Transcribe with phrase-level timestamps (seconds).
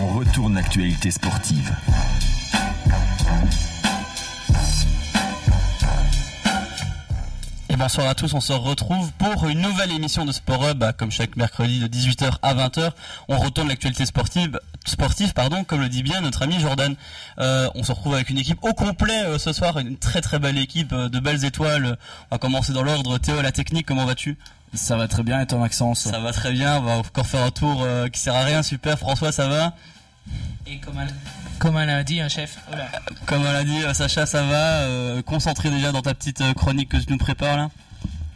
[0.00, 1.72] On retourne l'actualité sportive.
[7.68, 10.92] Et bonsoir à tous, on se retrouve pour une nouvelle émission de Sport Hub, bah,
[10.92, 12.90] comme chaque mercredi de 18h à 20h.
[13.28, 14.58] On retourne l'actualité sportive,
[14.88, 16.94] sportive, pardon, comme le dit bien notre ami Jordan.
[17.38, 20.38] Euh, on se retrouve avec une équipe au complet euh, ce soir, une très très
[20.38, 21.98] belle équipe, euh, de belles étoiles.
[22.30, 23.18] On va commencer dans l'ordre.
[23.18, 24.36] Théo, la technique, comment vas-tu?
[24.74, 26.00] Ça va très bien et toi Maxence?
[26.00, 28.62] Ça va très bien, on va encore faire un tour euh, qui sert à rien,
[28.62, 28.98] super.
[28.98, 29.74] François, ça va?
[30.66, 31.08] Et comme elle,
[31.58, 32.58] comme elle a dit, un chef.
[32.70, 32.86] Oh là.
[33.24, 36.90] Comme on l'a dit, euh, Sacha, ça va euh, Concentré déjà dans ta petite chronique
[36.90, 37.70] que tu nous prépares là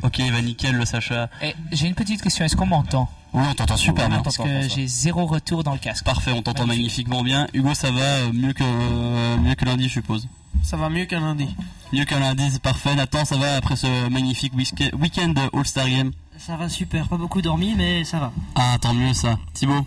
[0.03, 1.29] Ok, va nickel le Sacha.
[1.43, 3.09] Et j'ai une petite question, est-ce qu'on m'entend?
[3.35, 4.21] Oui, on t'entend super bien.
[4.23, 6.05] Parce que j'ai zéro retour dans le casque.
[6.05, 7.47] Parfait, on t'entend magnifiquement bien.
[7.55, 10.29] Hugo, ça va euh, mieux que euh, mieux que lundi, je suppose.
[10.63, 11.49] Ça va mieux qu'un lundi.
[11.93, 12.95] Mieux qu'un lundi, c'est parfait.
[12.95, 16.13] Nathan, ça va après ce magnifique week- week-end All-Star Game?
[16.39, 18.33] Ça va super, pas beaucoup dormi, mais ça va.
[18.55, 19.39] Ah, tant mieux ça.
[19.55, 19.87] Thibaut?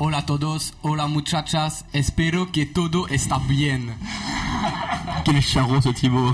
[0.00, 3.80] Hola todos, hola muchachas, espero que todo está bien.
[5.24, 6.32] Quel charron ce Thibaut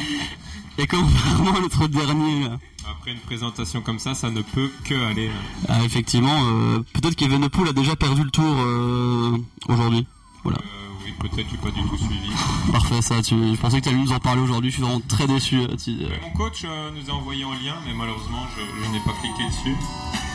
[0.78, 2.58] Et comme vraiment notre dernier là.
[2.98, 5.30] Après une présentation comme ça, ça ne peut que aller.
[5.68, 9.36] Ah, effectivement, euh, peut-être qu'Evenepoel a déjà perdu le tour euh,
[9.68, 10.06] aujourd'hui.
[10.44, 10.58] Voilà.
[10.58, 12.30] Euh, oui, peut-être, j'ai pas du tout suivi.
[12.70, 15.00] Parfait ça, tu, je pensais que tu allais nous en parler aujourd'hui, je suis vraiment
[15.08, 15.58] très déçu.
[15.60, 16.08] euh, tu- euh.
[16.22, 19.44] Mon coach euh, nous a envoyé en lien, mais malheureusement, je, je n'ai pas cliqué
[19.48, 19.76] dessus.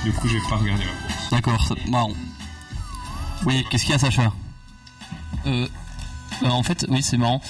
[0.03, 1.29] Du coup, j'ai pas regardé la course.
[1.31, 2.13] D'accord, c'est marrant.
[3.45, 4.31] Oui, qu'est-ce qu'il y a Sacha?
[5.45, 5.67] Euh,
[6.43, 7.41] euh, en fait, oui, c'est marrant.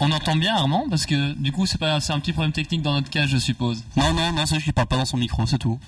[0.00, 2.82] On entend bien Armand parce que du coup, c'est pas, c'est un petit problème technique
[2.82, 3.82] dans notre cage, je suppose.
[3.96, 5.78] Non, non, non, c'est juste qu'il parle pas dans son micro, c'est tout.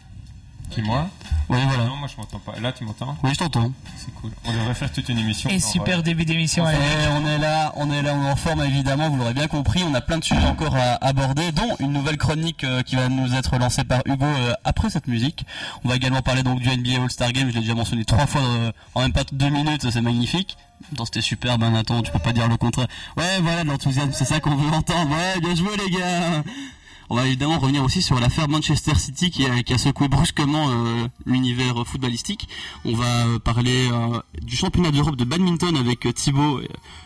[0.71, 1.09] Qui, moi
[1.49, 1.85] Oui, voilà.
[1.85, 2.59] Non, moi je m'entends pas.
[2.61, 3.73] Là, tu m'entends Oui, je t'entends.
[3.97, 4.31] C'est cool.
[4.45, 5.49] On devrait faire toute une émission.
[5.49, 6.65] Et super euh, début d'émission.
[6.65, 9.83] On est là, on est là, on est en forme évidemment, vous l'aurez bien compris.
[9.85, 13.09] On a plein de sujets encore à aborder, dont une nouvelle chronique euh, qui va
[13.09, 15.47] nous être lancée par Hugo euh, après cette musique.
[15.85, 17.49] On va également parler donc du NBA All-Star Game.
[17.49, 20.57] Je l'ai déjà mentionné trois fois euh, en même pas deux minutes, c'est magnifique.
[20.93, 22.87] Dans c'était super, ben Nathan, tu peux pas dire le contraire.
[23.17, 25.11] Ouais, voilà, l'enthousiasme, c'est ça qu'on veut entendre.
[25.11, 26.43] Ouais, bien joué les gars.
[27.09, 31.87] On va évidemment revenir aussi sur l'affaire Manchester City qui a, secoué brusquement euh, l'univers
[31.87, 32.49] footballistique.
[32.85, 36.61] On va euh, parler euh, du championnat d'Europe de badminton avec Thibaut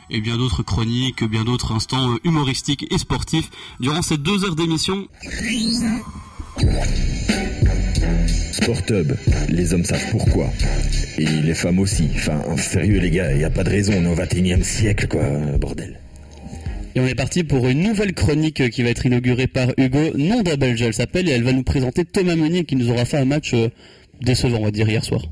[0.08, 5.06] et, bien d'autres chroniques, bien d'autres instants humoristiques et sportifs durant ces deux heures d'émission.
[8.52, 9.16] Sportub,
[9.48, 10.48] les hommes savent pourquoi.
[11.18, 12.08] Et les femmes aussi.
[12.14, 15.08] Enfin, sérieux les gars, y a pas de raison, on est au 21 e siècle
[15.08, 15.22] quoi,
[15.58, 16.00] bordel.
[16.94, 20.10] Et on est parti pour une nouvelle chronique qui va être inaugurée par Hugo.
[20.16, 23.18] Nonda Belge, elle s'appelle, et elle va nous présenter Thomas Meunier qui nous aura fait
[23.18, 23.68] un match euh,
[24.20, 25.22] décevant, on va dire, hier soir.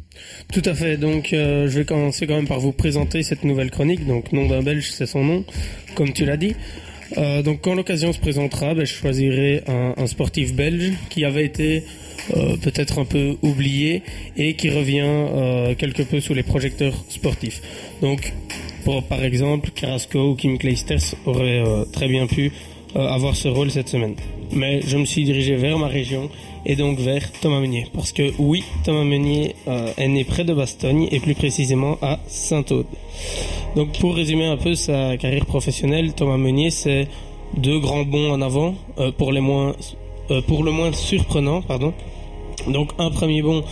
[0.52, 0.96] Tout à fait.
[0.96, 4.06] Donc, euh, je vais commencer quand même par vous présenter cette nouvelle chronique.
[4.06, 5.44] Donc, nom d'un Belge, c'est son nom,
[5.96, 6.54] comme tu l'as dit.
[7.16, 11.82] Euh, donc, quand l'occasion se présentera, ben, je choisirai un sportif belge qui avait été
[12.36, 14.02] euh, peut-être un peu oublié
[14.36, 17.62] et qui revient euh, quelque peu sous les projecteurs sportifs.
[18.02, 18.34] Donc,
[19.08, 22.52] par exemple, Carrasco ou Kim Clijsters auraient euh, très bien pu
[22.94, 24.14] avoir ce rôle cette semaine.
[24.50, 26.30] Mais je me suis dirigé vers ma région
[26.64, 27.86] et donc vers Thomas Meunier.
[27.92, 29.54] Parce que oui, Thomas Meunier
[29.98, 32.86] est né près de Bastogne et plus précisément à Saint-Aude.
[33.76, 37.08] Donc pour résumer un peu sa carrière professionnelle, Thomas Meunier c'est
[37.58, 39.34] deux grands bonds en avant pour
[40.46, 41.92] pour le moins surprenant, pardon.
[42.66, 43.62] Donc un premier bond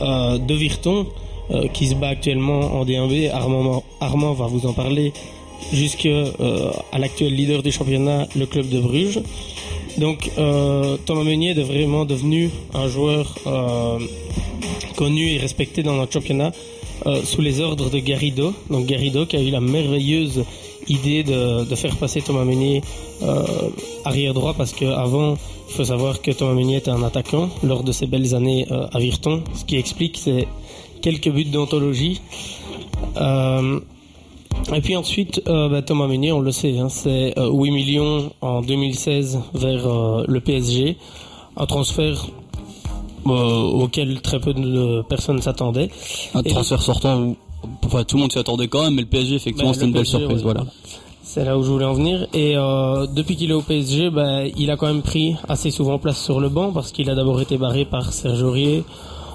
[0.00, 1.06] euh, de Virton
[1.50, 3.30] euh, qui se bat actuellement en D1B.
[3.30, 5.12] Armand, va vous en parler
[5.72, 6.24] jusqu'à
[6.92, 9.20] à l'actuel leader du championnat, le club de Bruges.
[9.98, 13.98] Donc euh, Thomas Meunier est vraiment devenu un joueur euh,
[14.96, 16.52] connu et respecté dans notre championnat
[17.06, 18.54] euh, sous les ordres de Garrido.
[18.70, 20.44] Donc Garrido qui a eu la merveilleuse
[20.86, 22.80] idée de, de faire passer Thomas Meunier
[23.22, 23.42] euh,
[24.04, 25.36] arrière droit parce qu'avant
[25.68, 28.86] il faut savoir que Thomas Meunier était un attaquant lors de ses belles années euh,
[28.92, 30.48] à Virton, ce qui explique c'est
[31.02, 32.20] quelques buts d'anthologie.
[33.16, 33.80] Euh,
[34.74, 38.32] et puis ensuite, euh, bah, Thomas Meunier, on le sait, hein, c'est euh, 8 millions
[38.40, 40.96] en 2016 vers euh, le PSG,
[41.56, 42.26] un transfert
[43.24, 45.90] auquel très peu de personnes s'attendaient.
[46.34, 47.36] Un Et transfert sortant où
[47.84, 49.92] enfin, tout le monde s'y attendait quand même, mais le PSG, effectivement, Bah, c'était une
[49.92, 50.38] belle surprise.
[50.38, 50.64] ouais, voilà.
[51.28, 52.26] C'est là où je voulais en venir.
[52.32, 55.98] Et euh, depuis qu'il est au PSG, bah, il a quand même pris assez souvent
[55.98, 58.82] place sur le banc parce qu'il a d'abord été barré par Serge Aurier,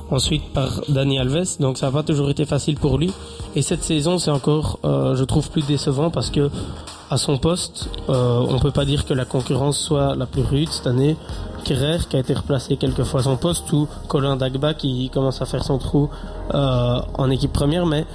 [0.09, 1.59] ensuite par Dani Alves.
[1.59, 3.13] Donc ça n'a pas toujours été facile pour lui.
[3.55, 6.49] Et cette saison, c'est encore, euh, je trouve, plus décevant parce que
[7.11, 10.69] à son poste, euh, on peut pas dire que la concurrence soit la plus rude
[10.69, 11.15] cette année.
[11.63, 15.43] Kerrer qui a été replacé quelques fois à son poste ou Colin Dagba qui commence
[15.43, 16.09] à faire son trou
[16.55, 18.07] euh, en équipe première, mais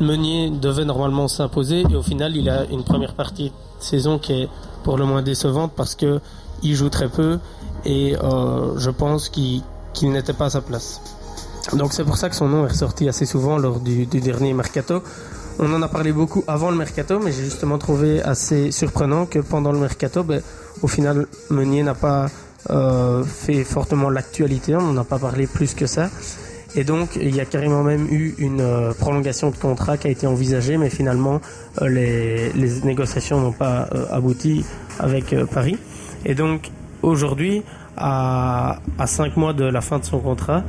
[0.00, 4.32] Meunier devait normalement s'imposer et au final il a une première partie de saison qui
[4.32, 4.48] est
[4.84, 6.20] pour le moins décevante parce que
[6.62, 7.38] il joue très peu
[7.84, 9.62] et euh, je pense qu'il
[10.02, 11.00] n'était pas à sa place.
[11.74, 14.52] Donc c'est pour ça que son nom est ressorti assez souvent lors du, du dernier
[14.52, 15.02] mercato.
[15.58, 19.38] On en a parlé beaucoup avant le mercato, mais j'ai justement trouvé assez surprenant que
[19.38, 20.40] pendant le mercato, ben,
[20.80, 22.26] au final, Meunier n'a pas
[22.70, 26.08] euh, fait fortement l'actualité, on n'en a pas parlé plus que ça.
[26.74, 30.10] Et donc, il y a carrément même eu une euh, prolongation de contrat qui a
[30.10, 31.40] été envisagée, mais finalement,
[31.80, 34.64] euh, les, les négociations n'ont pas euh, abouti
[34.98, 35.76] avec Paris.
[36.24, 36.70] Et donc,
[37.02, 37.62] aujourd'hui,
[37.96, 40.62] à, à cinq mois de la fin de son contrat,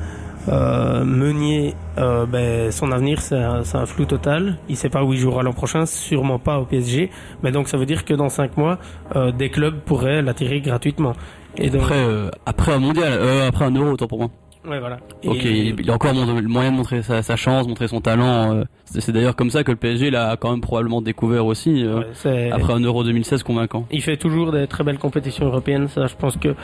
[0.50, 4.58] euh, Meunier, euh, ben, son avenir, c'est un, un flou total.
[4.68, 7.10] Il sait pas où il jouera l'an prochain, sûrement pas au PSG.
[7.44, 8.78] Mais donc, ça veut dire que dans cinq mois,
[9.16, 11.14] euh, des clubs pourraient l'attirer gratuitement.
[11.56, 12.06] Et donc, Après,
[12.46, 13.14] après un mondial,
[13.48, 14.30] après un euro, autant pour moi.
[14.68, 14.98] Ouais, voilà.
[15.26, 18.02] Ok, Et- il il a encore le moyen de montrer sa, sa chance, montrer son
[18.02, 18.56] talent.
[18.56, 22.02] euh, c'est d'ailleurs comme ça que le PSG l'a quand même probablement découvert aussi, euh,
[22.26, 23.86] ouais, après un Euro 2016 convaincant.
[23.92, 26.56] Il fait toujours des très belles compétitions européennes, ça je pense que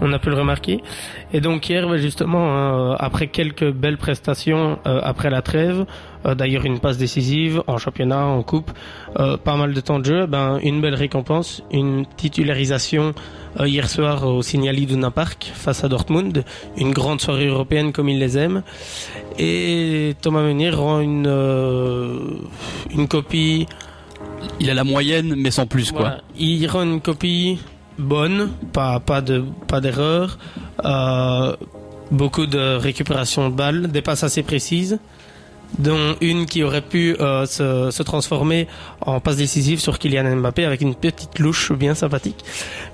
[0.00, 0.80] on a pu le remarquer.
[1.32, 5.84] Et donc hier, ben, justement, hein, après quelques belles prestations euh, après la trêve,
[6.26, 8.70] euh, d'ailleurs une passe décisive en championnat, en coupe,
[9.18, 13.14] euh, pas mal de temps de jeu, ben une belle récompense, une titularisation
[13.60, 16.44] euh, hier soir au Signal Iduna Park face à Dortmund,
[16.76, 18.62] une grande soirée européenne comme il les aime.
[19.38, 21.30] Et Thomas Meunier rend une
[22.90, 23.66] une copie.
[24.60, 26.18] Il a la moyenne, mais sans plus, quoi.
[26.36, 27.58] Il rend une copie
[27.98, 30.38] bonne, pas pas de pas d'erreur,
[30.84, 31.56] euh,
[32.10, 34.98] beaucoup de récupération de balles, des passes assez précises,
[35.78, 38.66] dont une qui aurait pu euh, se, transformer
[39.00, 42.44] en passe décisive sur Kylian Mbappé avec une petite louche bien sympathique.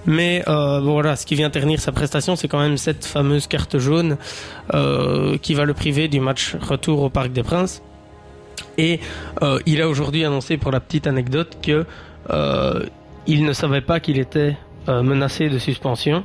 [0.07, 3.79] Mais euh, voilà, ce qui vient ternir sa prestation, c'est quand même cette fameuse carte
[3.79, 4.17] jaune
[4.75, 7.83] euh, qui va le priver du match retour au Parc des Princes.
[8.77, 9.01] Et
[9.67, 11.85] il a aujourd'hui annoncé, pour la petite anecdote, que
[13.27, 16.25] il ne savait pas qu'il était menacé de suspension.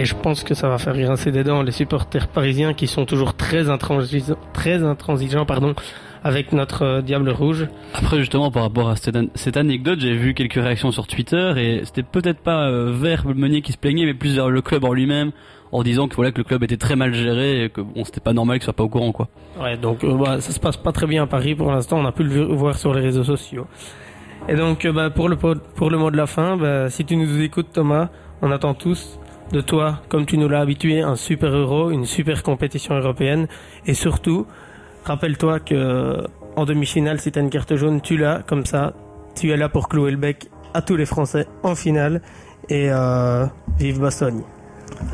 [0.00, 3.04] Et je pense que ça va faire grincer des dents les supporters parisiens qui sont
[3.04, 5.74] toujours très intransigeants, très intransigeants pardon,
[6.22, 7.66] avec notre euh, Diable Rouge.
[7.94, 11.52] Après, justement, par rapport à cette, an- cette anecdote, j'ai vu quelques réactions sur Twitter
[11.56, 14.84] et c'était peut-être pas euh, vers Meunier qui se plaignait, mais plus vers le club
[14.84, 15.32] en lui-même,
[15.72, 18.20] en disant que voilà que le club était très mal géré et que bon, c'était
[18.20, 19.28] pas normal qu'il soit pas au courant, quoi.
[19.60, 22.06] Ouais, donc euh, bah, ça se passe pas très bien à Paris pour l'instant, on
[22.06, 23.66] a pu le voir sur les réseaux sociaux.
[24.48, 27.04] Et donc euh, bah, pour, le, po- pour le mot de la fin, bah, si
[27.04, 28.08] tu nous écoutes Thomas,
[28.42, 29.18] on attend tous
[29.52, 33.46] de toi, comme tu nous l'as habitué, un super euro, une super compétition européenne.
[33.86, 34.46] Et surtout,
[35.04, 36.24] rappelle-toi que
[36.56, 38.92] en demi-finale, si tu as une carte jaune, tu l'as, comme ça,
[39.34, 42.20] tu es là pour clouer le bec à tous les Français en finale.
[42.68, 43.46] Et euh,
[43.78, 44.42] vive Bastogne.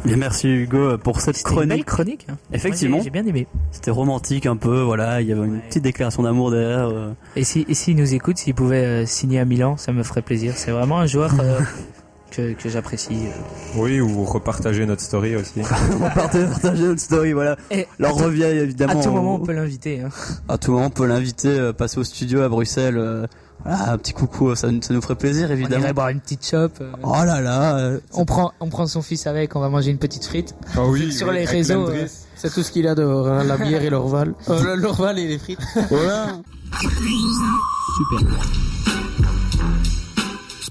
[0.08, 1.86] Et merci Hugo pour cette une belle chronique.
[1.86, 2.26] chronique.
[2.30, 2.36] hein.
[2.52, 3.46] Effectivement, J'ai bien aimé.
[3.70, 6.88] c'était romantique un peu, voilà, il y avait une petite déclaration d'amour derrière.
[6.88, 7.12] euh.
[7.36, 10.22] Et si, et s'il nous écoute, s'il pouvait euh, signer à Milan, ça me ferait
[10.22, 10.54] plaisir.
[10.56, 11.60] C'est vraiment un joueur euh,
[12.34, 13.18] que, que j'apprécie.
[13.76, 15.60] Oui, ou repartager notre story aussi.
[16.00, 17.56] On partait partager notre story, voilà.
[17.70, 19.00] Et on tout- revient évidemment.
[19.00, 20.00] À tout moment, au- on peut l'inviter.
[20.00, 20.08] hein.
[20.48, 22.96] À tout moment, on peut l'inviter, euh, passer au studio à Bruxelles.
[22.98, 23.26] euh,
[23.64, 25.84] voilà, un petit coucou, ça, ça nous ferait plaisir, On évidemment.
[25.84, 26.78] irait boire une petite chope.
[26.82, 29.56] euh, Oh là là, euh, on prend, on prend son fils avec.
[29.56, 30.54] On va manger une petite frite.
[30.76, 33.56] Ah oui, Sur oui, les réseaux, euh, C'est tout ce qu'il a dehors, hein, la
[33.56, 34.34] bière et l'orval.
[34.50, 35.60] Euh, l'orval et les frites.
[35.88, 36.26] voilà.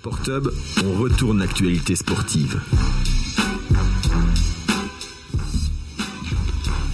[0.05, 2.61] On retourne l'actualité sportive.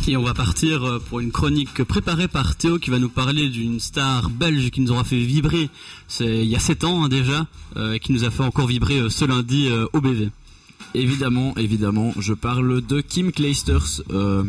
[0.07, 3.49] Et on va partir euh, pour une chronique préparée par Théo qui va nous parler
[3.49, 5.69] d'une star belge qui nous aura fait vibrer
[6.19, 7.47] il y a 7 ans hein, déjà,
[7.77, 10.29] euh, et qui nous a fait encore vibrer euh, ce lundi au BV.
[10.95, 14.43] Évidemment, évidemment, je parle de Kim Clijsters, euh,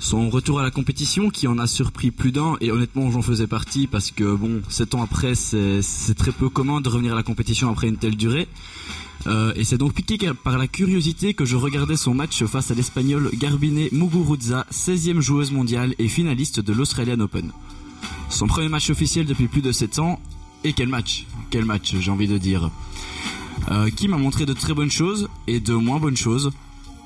[0.00, 3.46] son retour à la compétition qui en a surpris plus d'un et honnêtement j'en faisais
[3.46, 7.16] partie parce que bon, sept ans après c'est c'est très peu commun de revenir à
[7.16, 8.48] la compétition après une telle durée.
[9.26, 12.74] Euh, et c'est donc piqué par la curiosité que je regardais son match face à
[12.74, 17.52] l'espagnol Garbine Muguruza, 16e joueuse mondiale et finaliste de l'Australian Open.
[18.30, 20.20] Son premier match officiel depuis plus de 7 ans,
[20.64, 21.26] et quel match?
[21.50, 22.70] Quel match, j'ai envie de dire?
[23.70, 26.50] Euh, Kim a montré de très bonnes choses et de moins bonnes choses,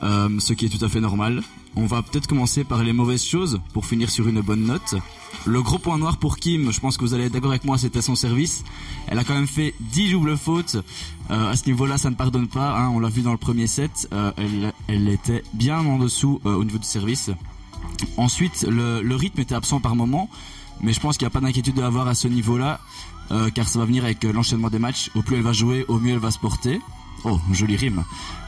[0.03, 1.43] euh, ce qui est tout à fait normal.
[1.79, 4.95] On va peut-être commencer par les mauvaises choses pour finir sur une bonne note.
[5.45, 7.77] Le gros point noir pour Kim, je pense que vous allez être d'accord avec moi,
[7.77, 8.65] c'était son service.
[9.09, 10.77] Elle a quand même fait 10 doubles fautes.
[11.31, 12.79] Euh, à ce niveau-là, ça ne pardonne pas.
[12.79, 14.09] hein, on l'a vu dans le premier set.
[14.13, 17.31] Euh, elle, elle était bien en dessous euh, au niveau du service.
[18.17, 20.31] Ensuite, le, le rythme était absent par moment,
[20.81, 22.81] mais je pense qu'il n'y a pas d'inquiétude à avoir à ce niveau-là,
[23.31, 25.11] euh, car ça va venir avec euh, l'enchaînement des matchs.
[25.15, 26.81] Au plus elle va jouer, au mieux elle va se porter.
[27.25, 28.05] Oh, jolie rime.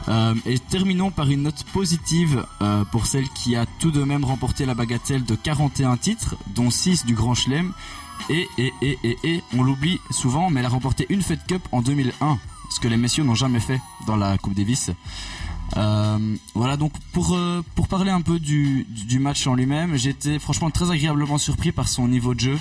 [0.07, 4.23] Euh, et terminons par une note positive euh, pour celle qui a tout de même
[4.23, 7.73] remporté la bagatelle de 41 titres, dont 6 du Grand Chelem.
[8.29, 11.61] Et, et, et, et, et, on l'oublie souvent, mais elle a remporté une Fed Cup
[11.71, 12.37] en 2001,
[12.69, 14.91] ce que les messieurs n'ont jamais fait dans la Coupe Davis.
[15.77, 18.85] Euh, voilà donc pour euh, pour parler un peu du,
[19.19, 22.59] match en lui-même, j'étais franchement très agréablement surpris par son niveau de jeu.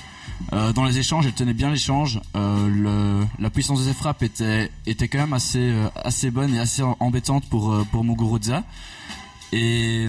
[0.53, 2.21] Euh, dans les échanges, elle tenait bien l'échange.
[2.35, 7.77] La puissance de ses frappes était était quand même assez bonne et assez embêtante pour
[7.91, 8.65] pour Muguruza.
[9.53, 10.07] Et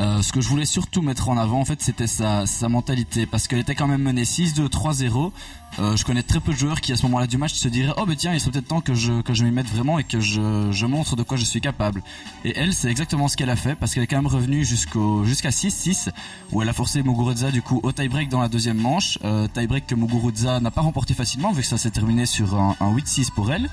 [0.00, 3.48] euh, ce que je voulais surtout mettre en avant, en fait, c'était sa, mentalité, parce
[3.48, 5.32] qu'elle était quand même menée 6-2, 3-0.
[5.78, 7.92] Euh, je connais très peu de joueurs qui, à ce moment-là du match, se diraient,
[7.96, 10.04] oh bah tiens, il serait peut-être temps que je que je m'y mette vraiment et
[10.04, 12.02] que je, montre de quoi je suis capable.
[12.44, 15.50] Et elle, c'est exactement ce qu'elle a fait, parce qu'elle est quand même revenue jusqu'à
[15.50, 16.10] 6-6,
[16.52, 19.18] où elle a forcé Muguruza du coup au tie-break dans la deuxième manche.
[19.24, 22.76] Euh, tie-break que Muguruza n'a pas remporté facilement, vu que ça s'est terminé sur un,
[22.80, 23.68] un 8-6 pour elle.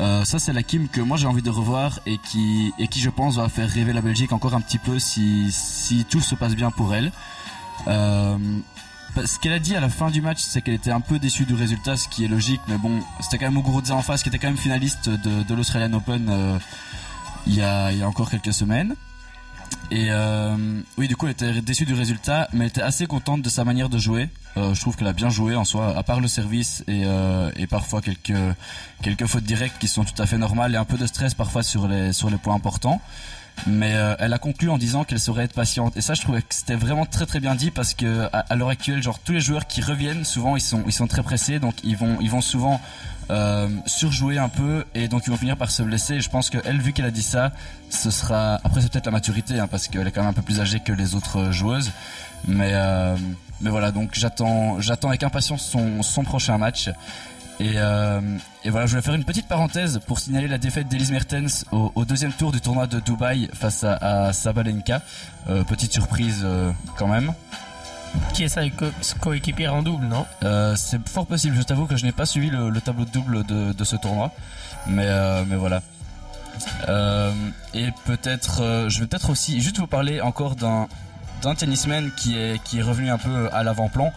[0.00, 3.36] Euh, ça c'est la Kim que moi j'ai envie de revoir et qui je pense
[3.36, 5.52] va faire rêver la Belgique encore un petit peu si
[6.08, 7.10] tout se passe bien pour elle.
[7.88, 8.36] Euh,
[9.24, 11.44] ce qu'elle a dit à la fin du match, c'est qu'elle était un peu déçue
[11.44, 14.28] du résultat, ce qui est logique, mais bon, c'était quand même Muguruza en face, qui
[14.28, 16.58] était quand même finaliste de, l'Australian Open euh,
[17.46, 18.94] il y a encore quelques semaines.
[19.90, 20.56] Et euh,
[20.98, 23.64] oui, du coup, elle était déçue du résultat, mais elle était assez contente de sa
[23.64, 24.28] manière de jouer.
[24.56, 27.50] Euh, je trouve qu'elle a bien joué en soi, à part le service et, euh,
[27.56, 28.38] et parfois quelques
[29.02, 31.62] quelques fautes directes qui sont tout à fait normales et un peu de stress parfois
[31.62, 33.00] sur les sur les points importants.
[33.66, 35.96] Mais euh, elle a conclu en disant qu'elle saurait être patiente.
[35.96, 38.68] Et ça, je trouvais que c'était vraiment très très bien dit parce que à, l'heure
[38.68, 41.74] actuelle, genre tous les joueurs qui reviennent, souvent ils sont ils sont très pressés, donc
[41.84, 42.80] ils vont ils vont souvent
[43.30, 46.14] euh, surjouer un peu et donc ils vont finir par se blesser.
[46.14, 47.52] Et je pense qu'elle, vu qu'elle a dit ça,
[47.90, 50.42] ce sera après c'est peut-être la maturité hein, parce qu'elle est quand même un peu
[50.42, 51.92] plus âgée que les autres joueuses.
[52.48, 53.16] Mais euh,
[53.60, 56.88] mais voilà, donc j'attends j'attends avec impatience son son prochain match.
[57.60, 58.20] Et, euh,
[58.64, 61.92] et voilà, je voulais faire une petite parenthèse pour signaler la défaite d'Elise Mertens au,
[61.94, 63.96] au, deuxième tour du tournoi de Dubaï face à,
[64.28, 65.02] à Sabalenka.
[65.50, 67.34] Euh, petite surprise euh, quand même.
[68.32, 68.62] Qui est sa
[69.20, 70.24] coéquipière en double, non?
[70.42, 71.54] Euh, C'est fort possible.
[71.54, 73.94] Je t'avoue que je n'ai pas suivi le, le, tableau de double de, de ce
[73.94, 74.32] tournoi,
[74.88, 75.06] mais
[75.44, 75.80] mais voilà.
[77.72, 80.88] Et peut-être, je vais peut-être aussi juste vous parler encore d'un
[81.42, 84.12] d'un tennisman qui est qui est revenu un peu à l'avant-plan.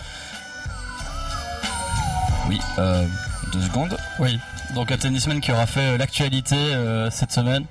[2.49, 3.05] Oui, euh,
[3.53, 3.97] deux secondes.
[4.19, 4.39] Oui,
[4.75, 7.65] donc un tennisman qui aura fait l'actualité euh, cette semaine.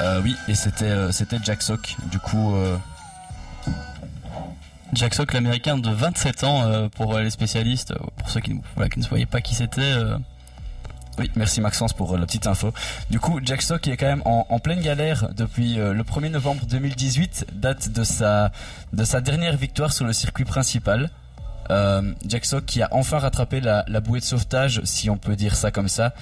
[0.00, 1.96] Euh, oui, et c'était euh, c'était Jack Sock.
[2.10, 2.76] Du coup, euh,
[4.92, 8.98] Jack Sock, l'américain de 27 ans, euh, pour les spécialistes, pour ceux qui, voilà, qui
[8.98, 9.80] ne voyaient pas qui c'était.
[9.82, 10.16] euh.
[11.18, 12.72] Oui, merci Maxence pour euh, la petite info.
[13.10, 16.30] Du coup, Jack Sock est quand même en, en pleine galère depuis euh, le 1er
[16.30, 18.50] novembre 2018, date de sa
[18.92, 21.10] de sa dernière victoire sur le circuit principal.
[21.70, 25.54] Euh, Jack Sock qui a enfin rattrapé la, bouée de sauvetage, si on peut dire
[25.54, 26.12] ça comme ça.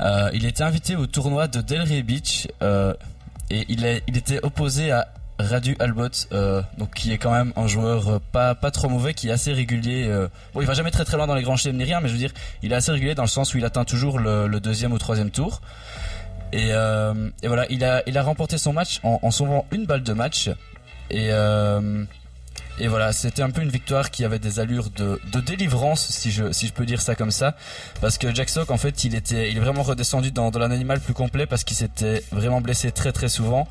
[0.00, 2.94] Euh, il était invité au tournoi de Delray Beach euh,
[3.50, 5.08] et il, était opposé à
[5.40, 9.28] Radu Albot, euh, donc qui est quand même un joueur pas pas trop mauvais, qui
[9.28, 10.08] est assez régulier.
[10.52, 12.12] Bon, il va jamais très très loin dans les grands chelems ni rien, mais je
[12.12, 12.32] veux dire,
[12.62, 15.30] il est assez régulier dans le sens où il atteint toujours le, deuxième ou troisième
[15.30, 15.62] tour.
[16.52, 20.50] Et, voilà, il a il a remporté son match en, sauvant une balle de match.
[21.10, 21.30] Et
[22.80, 26.72] et voilà, c'était un peu une victoire qui avait des allures de, délivrance, si je,
[26.72, 27.56] peux dire ça comme ça.
[28.00, 31.00] Parce que Jack Sock, en fait, il était, il est vraiment redescendu dans, dans l'animal
[31.00, 33.68] plus complet parce qu'il s'était vraiment blessé très très souvent.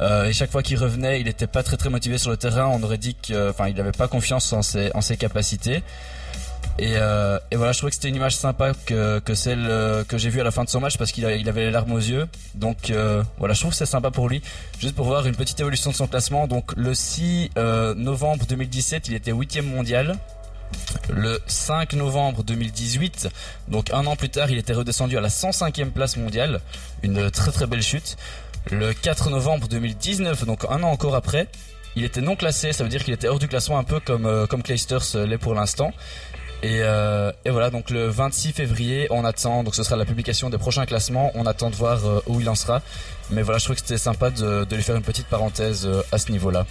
[0.00, 2.66] Euh, et chaque fois qu'il revenait, il était pas très très motivé sur le terrain.
[2.66, 5.82] On aurait dit que, enfin, il avait pas confiance en ses capacités.
[6.78, 10.04] Et, euh, et voilà, je trouvais que c'était une image sympa que, que celle euh,
[10.04, 11.92] que j'ai vue à la fin de son match parce qu'il il avait les larmes
[11.92, 12.26] aux yeux.
[12.54, 14.42] Donc euh, voilà, je trouve que c'est sympa pour lui.
[14.78, 16.46] Juste pour voir une petite évolution de son classement.
[16.46, 20.16] Donc le 6 euh, novembre 2017, il était 8 mondial.
[21.08, 23.28] Le 5 novembre 2018,
[23.68, 26.60] donc un an plus tard, il était redescendu à la 105e place mondiale.
[27.04, 28.16] Une très très belle chute.
[28.72, 31.46] Le 4 novembre 2019, donc un an encore après,
[31.94, 34.26] il était non classé, ça veut dire qu'il était hors du classement un peu comme,
[34.26, 35.92] euh, comme Clijsters l'est pour l'instant.
[36.62, 40.48] Et, euh, et, voilà, donc le 26 février, on attend, donc ce sera la publication
[40.50, 42.82] des prochains classements, on attend de voir euh, où il en sera.
[43.30, 46.02] Mais voilà, je trouve que c'était sympa de, de, lui faire une petite parenthèse euh,
[46.12, 46.66] à ce niveau-là.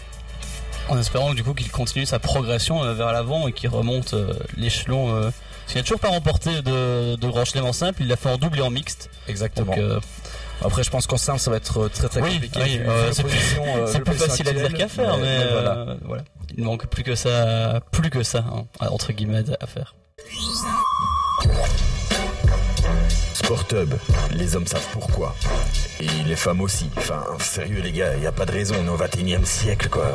[0.88, 4.34] En espérant du coup qu'il continue sa progression euh, vers l'avant et qu'il remonte euh,
[4.58, 5.12] l'échelon.
[5.14, 5.34] parce
[5.68, 8.38] qu'il n'a toujours pas remporté de, de grand chelem en simple, il l'a fait en
[8.38, 9.10] double et en mixte.
[9.28, 9.76] Exactement.
[9.76, 10.02] Donc,
[10.64, 12.60] après, je pense qu'en simple, ça va être très très oui, compliqué.
[12.64, 13.24] Oui, euh, c'est
[14.04, 15.98] plus, plus facile à dire qu'à faire, mais, mais voilà.
[16.04, 16.24] voilà.
[16.58, 19.96] Il manque plus que ça, plus que ça, hein, entre guillemets, à faire.
[23.34, 23.94] Sport Hub,
[24.32, 25.36] les hommes savent pourquoi.
[26.00, 26.90] Et les femmes aussi.
[26.96, 29.90] Enfin, sérieux les gars, y a pas de raison, on est au 21 e siècle
[29.90, 30.08] quoi.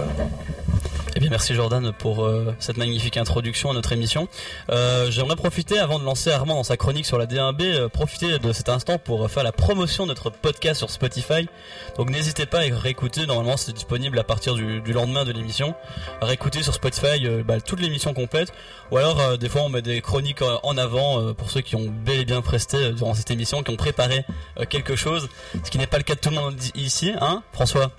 [1.17, 4.29] Eh bien, merci Jordan pour euh, cette magnifique introduction à notre émission.
[4.71, 8.39] Euh, J'aimerais profiter, avant de lancer Armand dans sa chronique sur la D1B, euh, profiter
[8.39, 11.49] de cet instant pour faire la promotion de notre podcast sur Spotify.
[11.97, 15.75] Donc n'hésitez pas à réécouter, normalement c'est disponible à partir du, du lendemain de l'émission.
[16.23, 18.53] Réécouter sur Spotify euh, bah, toute l'émission complète.
[18.93, 21.75] Ou alors euh, des fois on met des chroniques euh, en avant pour ceux qui
[21.75, 24.25] ont bel et bien presté durant cette émission, qui ont préparé
[24.69, 25.29] quelque chose.
[25.65, 27.91] Ce qui n'est pas le cas de tout le monde ici, hein François?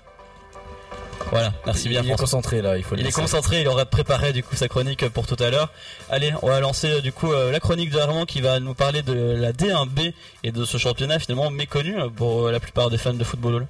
[1.32, 3.86] Voilà, merci bien Il est concentré là, il faut le Il est concentré, il aurait
[3.86, 5.70] préparé du coup sa chronique pour tout à l'heure.
[6.10, 8.74] Allez, on va lancer euh, du coup euh, la chronique de Armand qui va nous
[8.74, 10.12] parler de la D1B
[10.44, 13.66] et de ce championnat finalement méconnu euh, pour la plupart des fans de football.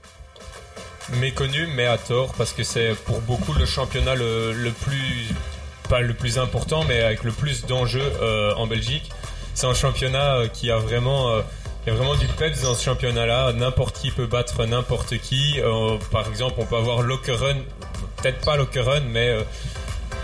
[1.21, 5.29] méconnu mais à tort parce que c'est pour beaucoup le championnat le, le plus
[5.89, 9.11] pas le plus important mais avec le plus d'enjeux euh, en Belgique
[9.55, 11.43] c'est un championnat euh, qui a vraiment euh,
[11.85, 13.53] il y a vraiment du peps dans ce championnat-là.
[13.53, 15.61] N'importe qui peut battre n'importe qui.
[15.61, 17.59] Euh, par exemple, on peut avoir Lokeren,
[18.17, 19.43] peut-être pas Lokeren, mais euh,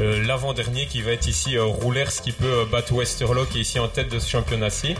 [0.00, 3.88] euh, l'avant-dernier qui va être ici Roulers qui peut battre Westerlo qui est ici en
[3.88, 4.94] tête de ce championnat-ci.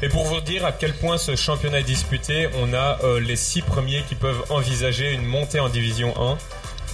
[0.00, 3.60] Et pour vous dire à quel point ce championnat est disputé, on a les six
[3.60, 6.38] premiers qui peuvent envisager une montée en division 1,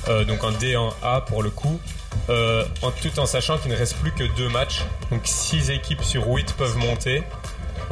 [0.08, 1.78] euh, donc en D1A pour le coup,
[2.26, 4.82] tout en sachant qu'il ne reste plus que deux matchs.
[5.12, 7.22] Donc six équipes sur 8 peuvent monter.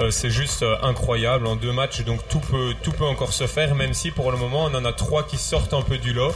[0.00, 3.46] Euh, c'est juste euh, incroyable en deux matchs, donc tout peut, tout peut encore se
[3.46, 6.12] faire, même si pour le moment on en a trois qui sortent un peu du
[6.12, 6.34] lot.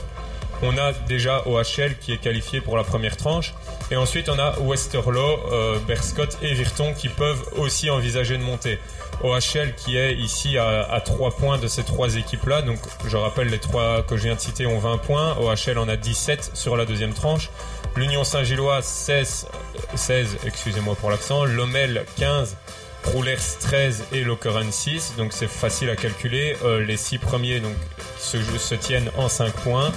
[0.63, 3.55] On a déjà OHL qui est qualifié pour la première tranche.
[3.93, 8.81] Et ensuite, on a Westerlo, euh, Berscott et Virton qui peuvent aussi envisager de monter.
[9.23, 12.63] OHL qui est ici à, à 3 points de ces trois équipes-là.
[12.63, 15.37] Donc, je rappelle, les trois que je viens de citer ont 20 points.
[15.39, 17.51] OHL en a 17 sur la deuxième tranche.
[17.95, 21.45] L'Union Saint-Gillois 16, euh, 16 excusez-moi pour l'accent.
[21.45, 22.57] Lomel 15.
[23.05, 26.57] Roulers 13 et Lokeren 6, donc c'est facile à calculer.
[26.65, 27.75] Euh, les 6 premiers donc,
[28.19, 29.93] se, se tiennent en 5 points.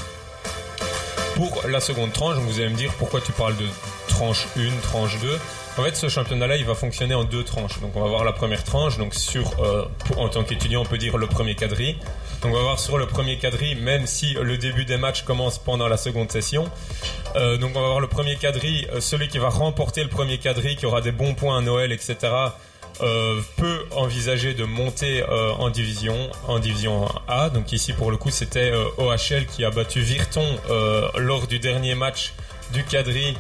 [1.36, 3.66] Pour la seconde tranche, vous allez me dire pourquoi tu parles de
[4.08, 5.40] tranche 1, tranche 2.
[5.78, 7.80] En fait, ce championnat-là, il va fonctionner en deux tranches.
[7.80, 8.98] Donc, on va voir la première tranche.
[8.98, 9.86] Donc, euh,
[10.18, 11.98] en tant qu'étudiant, on peut dire le premier quadri.
[12.42, 15.58] Donc, on va voir sur le premier quadri, même si le début des matchs commence
[15.58, 16.70] pendant la seconde session.
[17.38, 18.86] Euh, donc, on va voir le premier quadri.
[19.00, 22.18] celui qui va remporter le premier quadri, qui aura des bons points à Noël, etc.,
[23.02, 26.16] euh, peut envisager de monter euh, en division
[26.48, 27.50] en division A.
[27.50, 31.60] Donc ici pour le coup c'était euh, OHL qui a battu Virton euh, lors du
[31.60, 32.34] dernier match
[32.74, 33.38] du quadri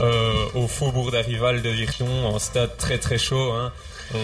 [0.00, 3.52] euh, au faubourg d'Arival de Virton en stade très très chaud.
[3.52, 3.72] hein.
[4.14, 4.18] On,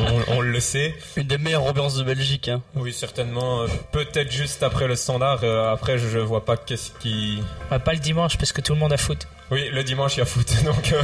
[0.00, 0.94] on- on le sait.
[1.16, 2.48] Une des meilleures ambiances de Belgique.
[2.48, 2.62] Hein.
[2.74, 3.66] Oui certainement.
[3.92, 5.44] Peut-être juste après le standard.
[5.70, 7.42] après je, vois pas qu'est-ce qui.
[7.70, 9.26] Ouais, pas le dimanche parce que tout le monde a foot.
[9.50, 10.50] Oui, le dimanche, il y a foot.
[10.64, 11.02] Donc, euh,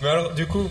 [0.00, 0.70] Mais alors, du coup,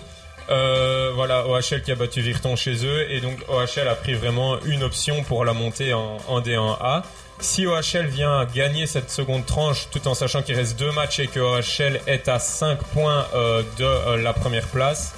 [0.49, 3.11] euh, voilà, OHL qui a battu Virton chez eux.
[3.11, 7.03] Et donc, OHL a pris vraiment une option pour la montée en, en D1A.
[7.39, 11.27] Si OHL vient gagner cette seconde tranche, tout en sachant qu'il reste deux matchs et
[11.27, 15.13] que OHL est à 5 points euh, de euh, la première place,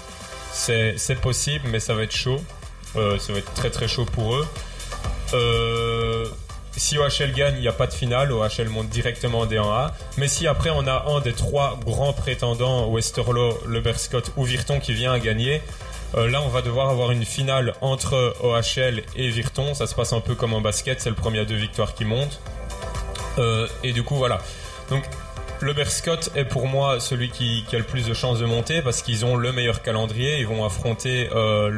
[0.51, 2.41] c'est possible, mais ça va être chaud.
[2.93, 4.47] Ça va être très très chaud pour eux.
[5.33, 6.25] Euh,
[6.79, 8.31] si OHL gagne, il n'y a pas de finale.
[8.31, 9.91] OHL monte directement en D1A.
[10.17, 14.79] Mais si après on a un des trois grands prétendants, Westerlo, Le Berscott ou Virton,
[14.79, 15.61] qui vient à gagner,
[16.15, 19.73] euh, là on va devoir avoir une finale entre OHL et Virton.
[19.73, 22.05] Ça se passe un peu comme en basket, c'est le premier à deux victoires qui
[22.05, 22.39] monte.
[23.37, 24.39] Euh, et du coup voilà.
[24.89, 25.03] Donc
[25.61, 29.01] le Berscott est pour moi celui qui, a le plus de chances de monter parce
[29.01, 30.39] qu'ils ont le meilleur calendrier.
[30.39, 31.69] Ils vont affronter euh,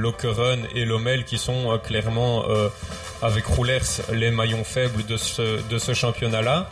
[0.76, 2.70] et Lomel qui sont euh, clairement euh,
[3.22, 6.70] avec Roulers les maillons faibles de ce, championnat-là.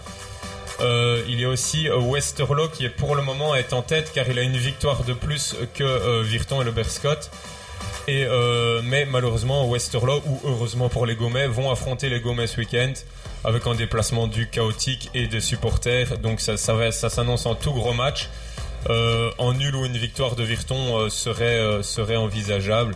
[0.81, 4.29] Euh, il y a aussi Westerlo qui est pour le moment est en tête car
[4.29, 7.31] il a une victoire de plus que Virton et le Berscott.
[8.07, 8.25] Et
[8.83, 12.93] mais malheureusement Westerlo ou heureusement pour les Gomais vont affronter les Gomais ce week-end
[13.43, 16.17] avec un déplacement du chaotique et des supporters.
[16.17, 18.29] Donc ça, ça, s'annonce en tout gros match.
[18.89, 22.95] Euh, en nul ou une victoire de Virton euh, serait, euh, serait envisageable,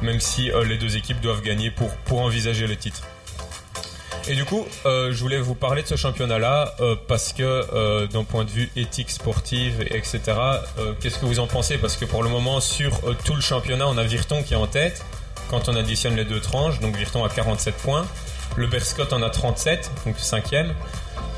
[0.00, 1.90] même si euh, les deux équipes doivent gagner pour,
[2.22, 3.02] envisager le titre.
[4.28, 6.76] Et du coup, je voulais vous parler de ce championnat-là
[7.08, 10.20] parce que d'un point de vue éthique sportive, etc.,
[11.00, 11.76] qu'est-ce que vous en pensez?
[11.76, 14.68] Parce que pour le moment, sur tout le championnat, on a Virton qui est en
[14.68, 15.04] tête
[15.50, 16.78] quand on additionne les deux tranches.
[16.78, 18.06] Donc Virton a 47 points.
[18.56, 20.74] Le Berscott en a 37, donc cinquième.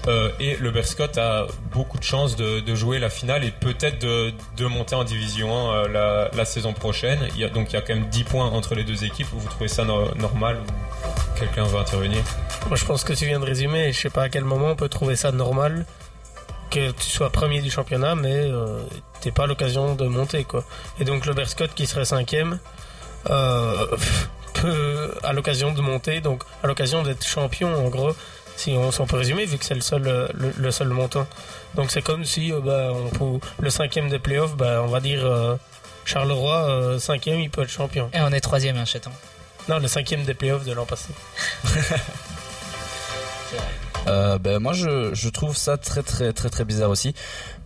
[0.07, 4.67] Euh, et le Berscott a beaucoup de chances de, jouer la finale et peut-être de,
[4.67, 7.21] monter en division 1 euh, la, saison prochaine.
[7.55, 9.29] Donc il y a quand même 10 points entre les deux équipes.
[9.33, 10.59] Vous trouvez ça no- normal
[11.39, 12.23] Quelqu'un veut intervenir?
[12.69, 13.93] Moi, je pense que tu viens de résumer.
[13.93, 15.87] Je sais pas à quel moment on peut trouver ça normal
[16.71, 18.83] que tu sois premier du championnat, mais euh,
[19.21, 20.65] t'es pas l'occasion de monter, quoi.
[20.99, 22.59] Et donc le Berscott qui serait cinquième
[23.31, 23.87] euh,
[25.23, 28.15] à l'occasion de monter, donc à l'occasion d'être champion, en gros,
[28.57, 30.89] si on, si on peut résumer, vu que c'est le seul, euh, le, le seul
[30.89, 31.27] montant.
[31.75, 35.01] Donc c'est comme si euh, bah, on peut- le cinquième des playoffs, bah, on va
[35.01, 35.57] dire euh,
[36.05, 38.11] Charleroi, euh, cinquième, il peut être champion.
[38.13, 38.85] Et on est troisième, hein.
[39.69, 41.09] Non, le cinquième des playoffs de l'an passé.
[44.07, 47.15] Euh, ben moi je, je trouve ça très très très très bizarre aussi.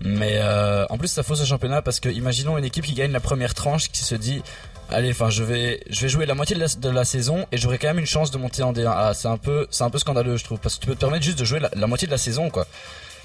[0.01, 3.11] Mais euh, en plus ça fausse le championnat parce que imaginons une équipe qui gagne
[3.11, 4.43] la première tranche qui se dit
[4.91, 7.89] allez enfin je vais je vais jouer la moitié de la, saison et j'aurai quand
[7.89, 8.93] même une chance de monter en D1.
[8.95, 11.01] Ah, c'est un peu c'est un peu scandaleux je trouve parce que tu peux te
[11.01, 12.67] permettre juste de jouer la, la moitié de la saison quoi.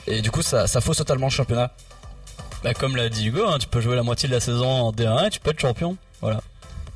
[0.08, 1.72] Et du coup ça ça fausse totalement le championnat.
[2.64, 4.92] Bah, comme l'a dit Hugo, hein, tu peux jouer la moitié de la saison en
[4.94, 5.98] D1 et tu peux être champion.
[6.22, 6.40] Voilà.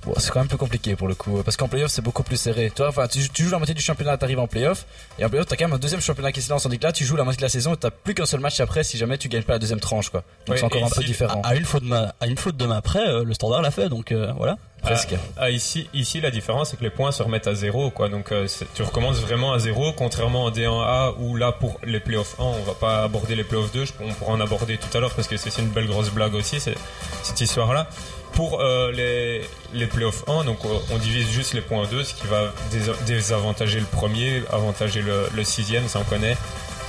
[0.08, 2.38] Bon, c'est quand même plus compliqué pour le coup parce qu'en playoff c'est beaucoup plus
[2.38, 2.72] serré.
[2.74, 4.86] Toi enfin tu, tu joues la moitié du championnat t'arrives en playoff
[5.20, 6.92] et en playoff t'as quand même un deuxième championnat qui se lance tandis que là
[6.94, 8.98] tu joues la moitié de la saison et t'as plus qu'un seul match après si
[8.98, 10.24] jamais tu gagnes pas la deuxième tranche quoi.
[10.46, 11.42] Donc Ouais, c'est encore un peu différent.
[11.44, 13.62] À, à une faute de ma, à une faute de ma près, euh, le standard
[13.62, 14.58] l'a fait, donc euh, voilà.
[14.84, 15.16] Presque.
[15.36, 18.10] Ah, ah, ici, ici, la différence, c'est que les points se remettent à zéro, quoi.
[18.10, 22.36] Donc, euh, tu recommences vraiment à zéro, contrairement en D1A où là, pour les playoffs
[22.40, 23.86] 1, on va pas aborder les playoffs 2.
[23.86, 26.36] je- On pourra en aborder tout à l'heure parce que c'est une belle grosse blague
[26.36, 27.90] aussi, cette histoire-là.
[28.38, 29.42] Pour euh, les,
[29.74, 32.94] les playoffs 1, donc euh, on divise juste les points 2, ce qui va dés-
[33.08, 36.38] désavantager le premier, avantager le, sixième, ça on connaît.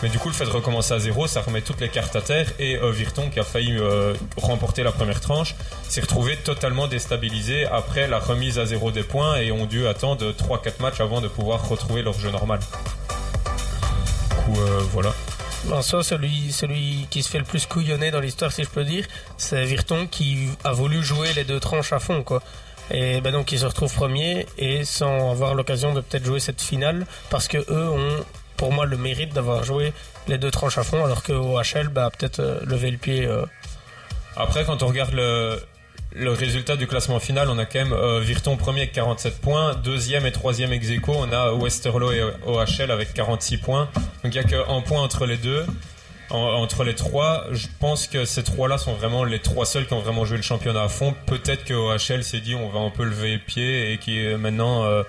[0.03, 2.21] Mais du coup, le fait de recommencer à zéro, ça remet toutes les cartes à
[2.21, 2.53] terre.
[2.59, 3.79] Et euh, Virton, qui a failli
[4.37, 5.55] remporter la première tranche,
[5.89, 10.31] s'est retrouvé totalement déstabilisé après la remise à zéro des points et ont dû attendre
[10.33, 12.61] 3-4 matchs avant de pouvoir retrouver leur jeu normal.
[14.31, 14.61] Du coup,
[14.93, 15.15] voilà.
[15.73, 18.85] En soi, celui, celui qui se fait le plus couillonner dans l'histoire, si je peux
[18.85, 22.43] dire, c'est Virton qui a voulu jouer les deux tranches à fond, quoi.
[22.91, 26.63] Et ben donc il se retrouve premier et sans avoir l'occasion de peut-être jouer cette
[26.63, 28.25] finale parce que eux ont,
[28.57, 29.93] pour moi, le mérite d'avoir joué
[30.27, 33.27] les deux tranches à fond, alors que OHL, bah peut-être euh, lever le pied.
[33.27, 33.45] euh,
[34.37, 35.61] Après, quand on regarde le,
[36.15, 39.75] le résultat du classement final, on a quand même euh, Virton premier avec 47 points,
[39.75, 43.89] deuxième et troisième ex on a Westerlo et OHL avec 46 points.
[44.25, 45.65] Donc il n'y a qu'un point entre les deux.
[46.31, 49.95] En- entre les trois, je pense que ces trois-là sont vraiment les trois seuls qui
[49.95, 51.15] ont vraiment joué le championnat à fond.
[51.27, 54.37] Peut-être que OHL s'est dit on va un peu lever les pieds et qui est
[54.37, 55.03] maintenant euh,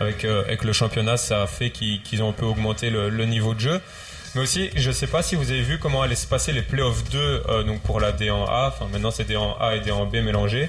[0.00, 3.52] avec euh, avec le championnat, ça a fait qu'ils ont un peu augmenté le niveau
[3.54, 3.80] de jeu.
[4.34, 7.08] Mais aussi, je sais pas si vous avez vu comment allaient se passer les playoffs
[7.10, 7.18] 2
[7.48, 8.72] euh, donc pour la D en A.
[8.74, 10.68] Enfin, maintenant c'est D en A et D en B mélangés.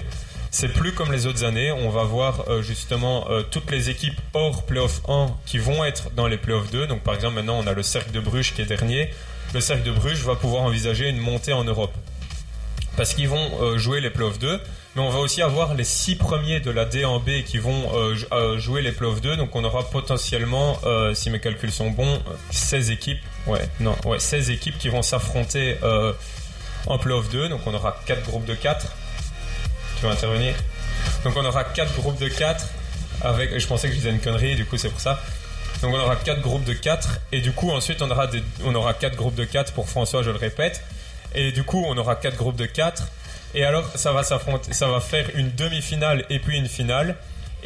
[0.51, 1.71] C'est plus comme les autres années.
[1.71, 6.12] On va voir euh, justement euh, toutes les équipes hors playoff 1 qui vont être
[6.12, 6.86] dans les playoffs 2.
[6.86, 9.10] Donc par exemple, maintenant on a le Cercle de Bruges qui est dernier.
[9.56, 11.93] Le Cercle de Bruges va pouvoir envisager une montée en Europe.
[12.97, 14.60] Parce qu'ils vont jouer les playoffs 2.
[14.95, 17.91] Mais on va aussi avoir les 6 premiers de la D en B qui vont
[17.93, 19.36] euh, euh, jouer les playoffs 2.
[19.36, 23.19] Donc on aura potentiellement, euh, si mes calculs sont bons, euh, 16 équipes.
[23.45, 26.13] Ouais, non, ouais, 16 équipes qui vont s'affronter euh,
[26.88, 27.49] en playoff 2.
[27.49, 28.88] Donc on aura 4 groupes de 4.
[29.97, 30.55] Tu veux intervenir?
[31.25, 32.65] Donc on aura 4 groupes de 4
[33.21, 35.19] avec je pensais que je disais une connerie du coup c'est pour ça.
[35.81, 38.73] Donc on aura 4 groupes de 4 et du coup ensuite on aura des, on
[38.75, 40.81] aura 4 groupes de 4 pour François, je le répète.
[41.34, 43.03] Et du coup on aura 4 groupes de 4
[43.56, 47.15] et alors ça va s'affronter ça va faire une demi-finale et puis une finale.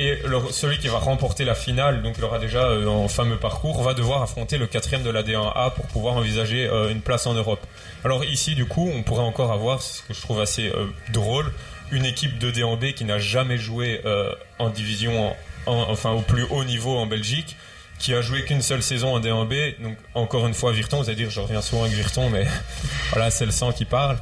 [0.01, 0.17] Et
[0.51, 3.93] celui qui va remporter la finale, donc il aura déjà euh, un fameux parcours, va
[3.93, 7.59] devoir affronter le quatrième de la D1A pour pouvoir envisager euh, une place en Europe.
[8.05, 11.51] Alors ici, du coup, on pourrait encore avoir, ce que je trouve assez euh, drôle,
[11.91, 15.31] une équipe de D1B qui n'a jamais joué euh, en division,
[15.65, 17.57] en- en- enfin au plus haut niveau en Belgique,
[17.99, 19.81] qui a joué qu'une seule saison en D1B.
[19.81, 22.47] Donc encore une fois, Virton, vous allez dire, je reviens souvent avec Virton, mais
[23.11, 24.17] voilà, c'est le sang qui parle,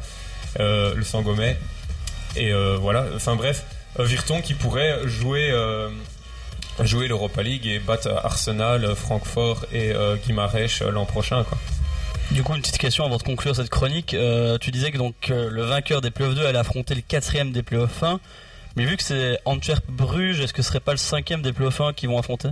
[0.57, 1.57] le sang gomet.
[2.35, 3.65] Et euh, voilà, enfin bref,
[3.99, 5.89] euh, Virton qui pourrait jouer, euh,
[6.79, 11.43] l'Europa League et battre Arsenal, euh, Francfort et euh, euh, l'an prochain.
[11.43, 11.57] Quoi.
[12.31, 14.13] Du coup, une petite question avant de conclure cette chronique.
[14.13, 17.51] Euh, tu disais que donc euh, le vainqueur des playoffs 2 allait affronter le quatrième
[17.51, 18.19] des playoffs 1.
[18.75, 21.93] Mais vu que c'est Antwerp-Bruges, est-ce que ce serait pas le cinquième des playoffs 1
[21.93, 22.49] qu'ils vont affronter?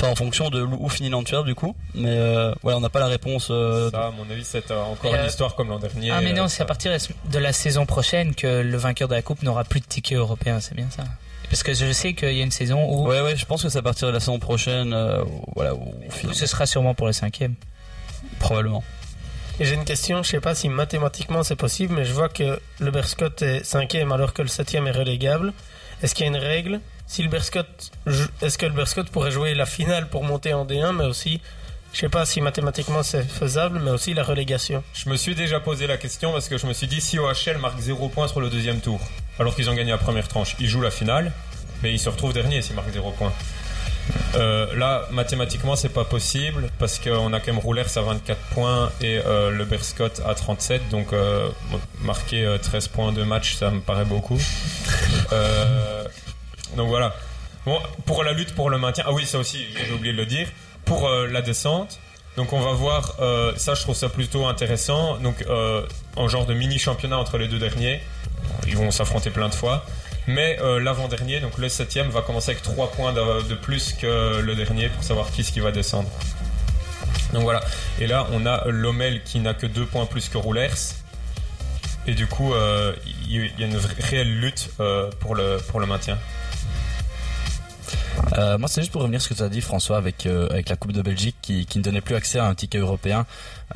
[0.00, 1.74] Enfin, en fonction de où finit l'Antwerp, du coup.
[1.94, 3.48] Mais euh, voilà, on n'a pas la réponse.
[3.50, 6.10] euh, Ça, à mon avis, c'est euh, encore une euh, histoire comme l'an dernier.
[6.12, 6.92] Ah mais non, euh, c'est à partir
[7.24, 10.60] de la saison prochaine que le vainqueur de la coupe n'aura plus de ticket européen,
[10.60, 11.02] c'est bien ça
[11.50, 13.68] Parce que je sais qu'il y a une saison où Ouais, ouais, je pense que
[13.68, 14.92] c'est à partir de la saison prochaine.
[14.94, 15.24] euh,
[15.56, 15.92] voilà, où,
[16.24, 17.54] où- ce sera sûrement pour le cinquième.
[18.38, 18.84] probablement.
[19.60, 22.60] Et j'ai une question, je sais pas si mathématiquement c'est possible, mais je vois que
[22.78, 25.52] le Berscott est cinquième alors que le septième est relégable.
[26.04, 27.90] Est-ce qu'il y a une règle Si le Berscott,
[28.42, 31.40] est-ce que le Berscott pourrait jouer la finale pour monter en D1, mais aussi,
[31.94, 34.84] je sais pas si mathématiquement c'est faisable, mais aussi la relégation.
[34.92, 37.56] Je me suis déjà posé la question parce que je me suis dit si OHL
[37.58, 39.00] marque 0 points sur le deuxième tour,
[39.38, 41.32] alors qu'ils ont gagné la première tranche, ils jouent la finale,
[41.82, 43.32] mais ils se retrouvent dernier s'ils marquent 0 points.
[44.34, 48.90] Euh, là, mathématiquement, c'est pas possible parce qu'on a quand même Roulers à 24 points
[49.00, 50.88] et euh, le Berscott à 37.
[50.90, 51.48] Donc, euh,
[52.02, 54.38] marquer euh, 13 points de match, ça me paraît beaucoup.
[56.72, 57.14] Euh, donc voilà.
[58.06, 60.48] Pour la lutte pour le maintien, ah oui, ça aussi, j'ai oublié de le dire.
[60.84, 61.98] pour euh, la descente.
[62.38, 65.18] Donc on va voir, euh, ça je trouve ça plutôt intéressant.
[65.18, 65.82] Donc euh,
[66.14, 68.00] en genre de mini championnat entre les deux derniers,
[68.66, 69.84] ils vont s'affronter plein de fois.
[70.28, 74.54] Mais euh, l'avant-dernier, donc le septième, va commencer avec 3 points de, plus que le
[74.54, 76.08] dernier pour savoir qui ce qui va descendre.
[77.32, 77.60] Donc voilà.
[77.98, 80.94] Et là, on a Lommel qui n'a que 2 points plus que Roulers.
[82.06, 82.92] Et du coup, euh,
[83.26, 86.18] il y a une réelle lutte euh, pour le maintien.
[88.38, 90.48] Euh, moi, c'est juste pour revenir sur ce que tu as dit, François, avec, euh,
[90.50, 93.26] avec la Coupe de Belgique qui, qui ne donnait plus accès à un ticket européen.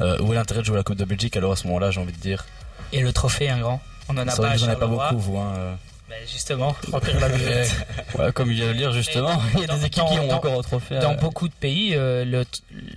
[0.01, 2.01] Euh, où est l'intérêt de jouer la Coupe de Belgique alors à ce moment-là, j'ai
[2.01, 2.46] envie de dire
[2.92, 5.38] Et le trophée, un grand On en a pas vous en avez pas beaucoup, vous.
[5.38, 5.75] Hein, euh.
[6.09, 7.75] Ben, justement, remplir la buvette.
[8.18, 10.27] Ouais, comme il vient de le dire justement, il y a des équipes qui ont
[10.29, 10.98] dans- encore un trophée.
[11.01, 12.44] Dans beaucoup de pays, euh, le,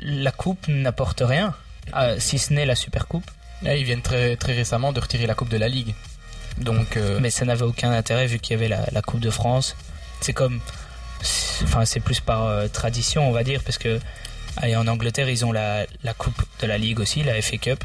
[0.03, 1.53] la coupe n'apporte rien,
[1.95, 3.29] euh, si ce n'est la super coupe.
[3.61, 5.95] Là, ils viennent très, très récemment de retirer la Coupe de la Ligue.
[6.57, 9.29] Donc, euh, Mais ça n'avait aucun intérêt vu qu'il y avait la, la Coupe de
[9.29, 9.75] France.
[10.21, 10.59] C'est comme.
[11.63, 13.99] Enfin, c'est plus par euh, tradition, on va dire, parce que.
[14.63, 15.85] En Angleterre, ils ont la,
[16.17, 17.83] Coupe de la Ligue aussi, la FA Cup,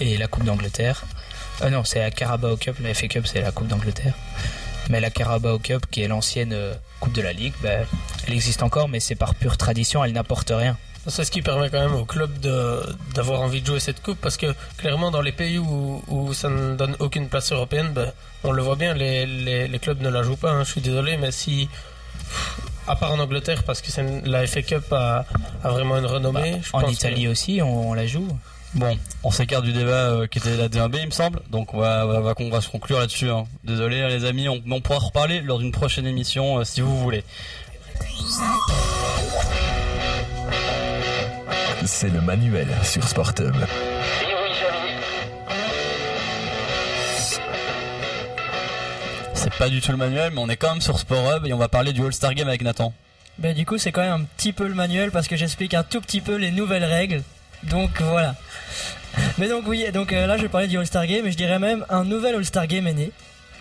[0.00, 1.04] et la Coupe d'Angleterre.
[1.62, 4.14] Euh, non, c'est la Carabao Cup, la FA Cup, c'est la Coupe d'Angleterre.
[4.88, 7.86] Mais la Carabao Cup, qui est l'ancienne euh, Coupe de la Ligue, ben,
[8.26, 10.76] elle existe encore, mais c'est par pure tradition, elle n'apporte rien.
[11.06, 12.30] C'est ce qui permet quand même au club
[13.12, 16.76] d'avoir envie de jouer cette coupe parce que clairement dans les pays où, ça ne
[16.76, 18.12] donne aucune place européenne, ben,
[18.44, 20.52] on le voit bien, les clubs ne la jouent pas.
[20.52, 21.68] hein, je suis désolé, mais si,
[22.86, 25.24] à part en Angleterre, parce que c'est une- la FA Cup a,
[25.62, 26.60] a vraiment une renommée.
[26.62, 28.26] je En pense que- Italie aussi, on, on la joue.
[28.74, 31.40] Bon, on s'écarte du débat euh, qui était la D1B, il me semble.
[31.50, 33.28] Donc on va, on va, on va se conclure là-dessus.
[33.30, 33.44] hein.
[33.64, 36.98] Désolé hein, les amis, on, on pourra reparler lors d'une prochaine émission euh, si vous
[36.98, 37.22] voulez.
[41.84, 43.54] C'est le manuel sur Sportub.
[49.42, 51.52] C'est pas du tout le manuel, mais on est quand même sur Sport Hub et
[51.52, 52.94] on va parler du All-Star Game avec Nathan.
[53.38, 55.82] Ben, du coup, c'est quand même un petit peu le manuel parce que j'explique un
[55.82, 57.24] tout petit peu les nouvelles règles.
[57.64, 58.36] Donc voilà.
[59.38, 61.58] Mais donc oui, donc euh, là je vais parler du All-Star Game et je dirais
[61.58, 63.10] même un nouvel All-Star Game est né.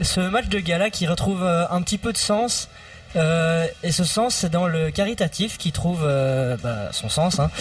[0.02, 2.70] Ce match de gala qui retrouve euh, un petit peu de sens.
[3.16, 7.40] euh, et ce sens, c'est dans le caritatif qui trouve euh, bah, son sens.
[7.40, 7.50] Hein.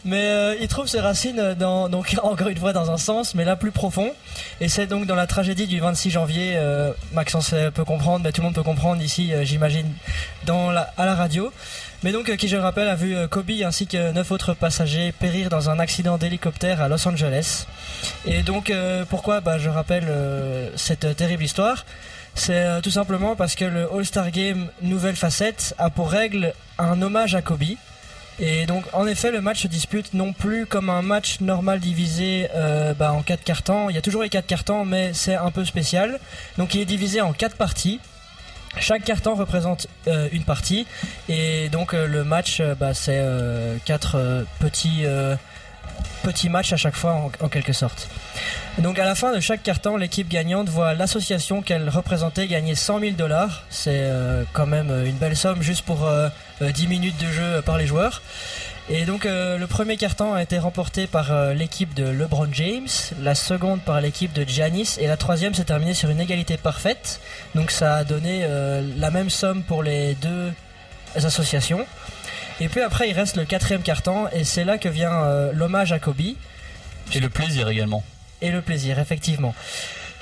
[0.04, 3.44] mais euh, il trouve ses racines dans, donc encore une fois dans un sens, mais
[3.44, 4.12] là plus profond.
[4.60, 6.54] Et c'est donc dans la tragédie du 26 janvier.
[6.56, 9.92] euh, Maxence euh, peut comprendre, mais tout le monde peut comprendre ici, euh, j'imagine,
[10.48, 11.52] à la radio.
[12.02, 14.54] Mais donc, euh, qui je le rappelle, a vu euh, Kobe ainsi que neuf autres
[14.54, 17.66] passagers périr dans un accident d'hélicoptère à Los Angeles.
[18.24, 21.84] Et donc, euh, pourquoi bah, je rappelle euh, cette euh, terrible histoire?
[22.34, 27.00] C'est euh, tout simplement parce que le All-Star Game Nouvelle Facette a pour règle un
[27.02, 27.76] hommage à Kobe.
[28.38, 32.48] Et donc, en effet, le match se dispute non plus comme un match normal divisé
[32.54, 33.90] euh, bah, en quatre cartons.
[33.90, 36.18] Il y a toujours les quatre cartons, mais c'est un peu spécial.
[36.58, 38.00] Donc, il est divisé en quatre parties.
[38.80, 40.86] Chaque carton représente euh, une partie
[41.28, 43.22] et donc euh, le match bah, c'est
[43.84, 45.04] quatre petits
[46.22, 48.08] petits matchs à chaque fois en, quelque sorte.
[48.78, 53.00] Donc à la fin de chaque carton, l'équipe gagnante voit l'association qu'elle représentait gagner 100
[53.00, 53.64] 000 dollars.
[53.68, 54.10] C'est
[54.54, 56.08] quand même une belle somme juste pour
[56.70, 58.22] 10 minutes de jeu par les joueurs.
[58.88, 62.88] Et donc euh, le premier carton a été remporté par euh, l'équipe de LeBron James,
[63.20, 67.20] la seconde par l'équipe de Giannis et la troisième s'est terminée sur une égalité parfaite.
[67.54, 70.52] Donc ça a donné euh, la même somme pour les deux
[71.14, 71.86] associations.
[72.60, 75.92] Et puis après il reste le quatrième carton et c'est là que vient euh, l'hommage
[75.92, 76.20] à Kobe.
[77.14, 78.02] Et le plaisir également.
[78.40, 79.54] Et le plaisir, effectivement.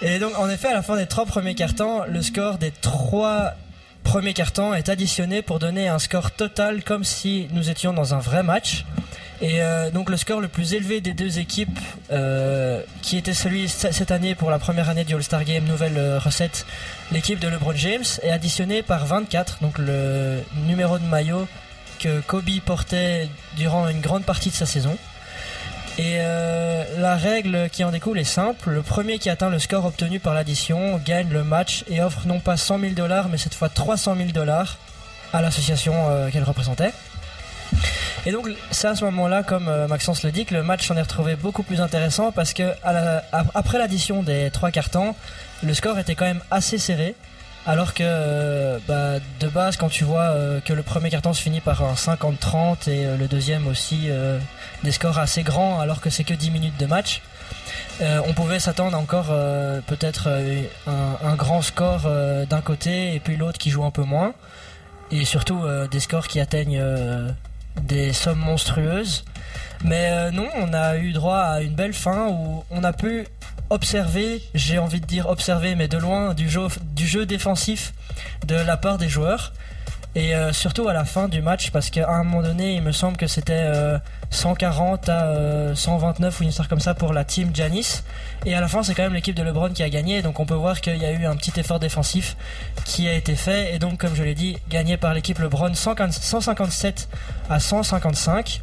[0.02, 3.54] Et donc, en effet, à la fin des trois premiers cartons, le score des trois
[4.02, 8.18] premiers cartons est additionné pour donner un score total comme si nous étions dans un
[8.18, 8.84] vrai match.
[9.42, 11.78] Et euh, donc, le score le plus élevé des deux équipes,
[12.12, 16.18] euh, qui était celui cette année pour la première année du All-Star Game, nouvelle euh,
[16.18, 16.66] recette,
[17.10, 21.48] l'équipe de LeBron James, est additionné par 24, donc le numéro de maillot
[22.00, 24.96] que Kobe portait durant une grande partie de sa saison.
[26.00, 28.70] Et euh, la règle qui en découle est simple.
[28.70, 32.40] Le premier qui atteint le score obtenu par l'addition gagne le match et offre non
[32.40, 34.78] pas 100 000 dollars, mais cette fois 300 000 dollars
[35.34, 36.92] à l'association euh, qu'elle représentait.
[38.24, 40.96] Et donc c'est à ce moment-là, comme euh, Maxence le dit, que le match s'en
[40.96, 42.72] est retrouvé beaucoup plus intéressant parce que
[43.52, 45.14] après l'addition des trois cartons,
[45.62, 47.14] le score était quand même assez serré.
[47.66, 50.34] Alors que bah, de base, quand tu vois
[50.64, 54.08] que le premier carton se finit par un 50-30 et le deuxième aussi
[54.82, 57.22] des scores assez grands alors que c'est que 10 minutes de match,
[58.00, 60.62] euh, on pouvait s'attendre encore euh, peut-être euh,
[61.22, 62.08] un, grand score
[62.48, 64.34] d'un côté et puis l'autre qui joue un peu moins.
[65.10, 66.80] Et surtout des scores qui atteignent
[67.82, 69.24] des sommes monstrueuses.
[69.82, 73.26] Mais non, on a eu droit à une belle fin où on a pu
[73.70, 77.92] observer, j'ai envie de dire observer, mais de loin, du jeu, du jeu défensif
[78.46, 79.52] de la part des joueurs.
[80.14, 83.16] Et surtout à la fin du match, parce qu'à un moment donné, il me semble
[83.16, 83.68] que c'était
[84.30, 88.02] 140 à euh, 129 ou une histoire comme ça pour la team Janis.
[88.46, 90.22] Et à la fin, c'est quand même l'équipe de LeBron qui a gagné.
[90.22, 92.36] Donc on peut voir qu'il y a eu un petit effort défensif
[92.84, 93.74] qui a été fait.
[93.74, 97.08] Et donc, comme je l'ai dit, gagné par l'équipe LeBron 150 157
[97.48, 98.62] à 155.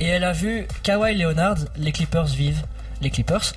[0.00, 2.62] Et elle a vu Kawhi Leonard, les Clippers vivent,
[3.00, 3.52] les Clippers,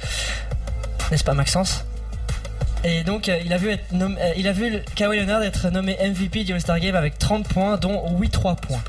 [1.11, 1.85] n'est-ce pas Maxence?
[2.83, 5.97] Et donc euh, il a vu être euh, il a vu Kawhi Leonard être nommé
[6.01, 8.81] MVP du All-Star Game avec 30 points dont 8 3 points.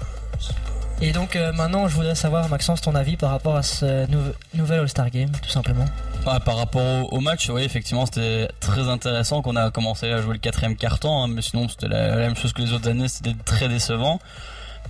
[1.03, 4.33] Et donc euh, maintenant je voudrais savoir Maxence ton avis par rapport à ce nou-
[4.55, 5.85] nouvel All-Star Game tout simplement.
[6.25, 10.35] Ouais, par rapport au, match, oui, effectivement, c'était très intéressant qu'on a commencé à jouer
[10.35, 13.35] le quatrième carton, hein, mais sinon c'était la, même chose que les autres années, c'était
[13.45, 14.21] très décevant.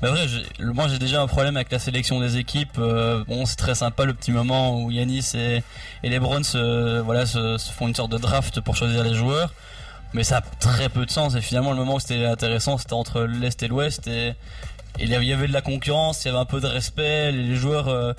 [0.02, 0.26] Mais vrai,
[0.60, 2.76] moi j'ai déjà un problème avec la sélection des équipes.
[2.78, 5.62] euh, bon, c'est très sympa le petit moment où Yanis et,
[6.02, 9.50] LeBron se, voilà, se font une sorte de draft pour choisir les joueurs.
[10.14, 11.34] Mais ça a très peu de sens.
[11.34, 14.06] Et finalement, le moment où c'était intéressant, c'était entre l'Est et l'Ouest.
[14.06, 14.34] Et,
[14.98, 17.32] il y avait- de la concurrence, il y avait un peu de respect.
[17.32, 18.12] Les, joueurs euh,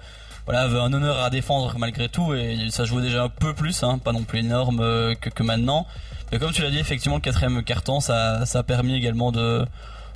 [0.46, 2.34] voilà, avaient un honneur à défendre malgré tout.
[2.34, 5.86] Et ça jouait déjà un peu plus, hein, pas non plus énorme euh, que, maintenant.
[6.32, 9.66] Mais comme tu l'as dit, effectivement, le quatrième carton, ça, a permis également de,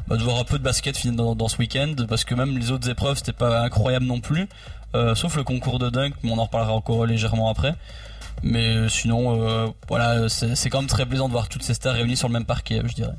[0.08, 1.94] bah, de voir un peu de basket finir dans, ce week-end.
[2.08, 4.50] Parce que même les autres épreuves, c'était pas incroyable non plus.
[4.96, 7.76] Euh, sauf le concours de dunk, mais on en reparlera encore légèrement après.
[8.44, 12.28] Mais sinon, voilà, c'est quand même très plaisant de voir toutes ces stars réunies sur
[12.28, 13.16] le même parquet, je dirais.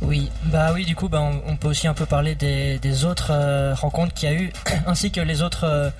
[0.00, 3.74] Oui, bah oui, du coup, bah, on, peut aussi un peu parler des, autres euh,
[3.74, 4.52] rencontres qu'il y a eu,
[4.86, 5.90] ainsi que les autres euh,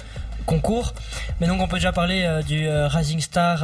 [0.46, 0.94] concours.
[1.40, 3.60] Mais donc, on peut déjà parler euh, du Rising Star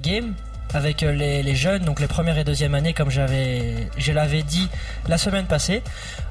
[0.00, 0.34] Game
[0.74, 4.68] avec euh, les, jeunes, donc les premières et deuxième années, comme j'avais, je l'avais dit
[5.08, 5.82] la semaine passée,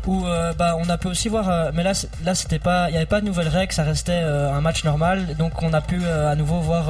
[0.06, 2.92] où euh, bah on a pu aussi voir, euh, mais là, là c'était pas, il
[2.92, 6.06] n'y avait pas de nouvelles règles, ça restait un match normal, donc on a pu
[6.06, 6.86] à nouveau voir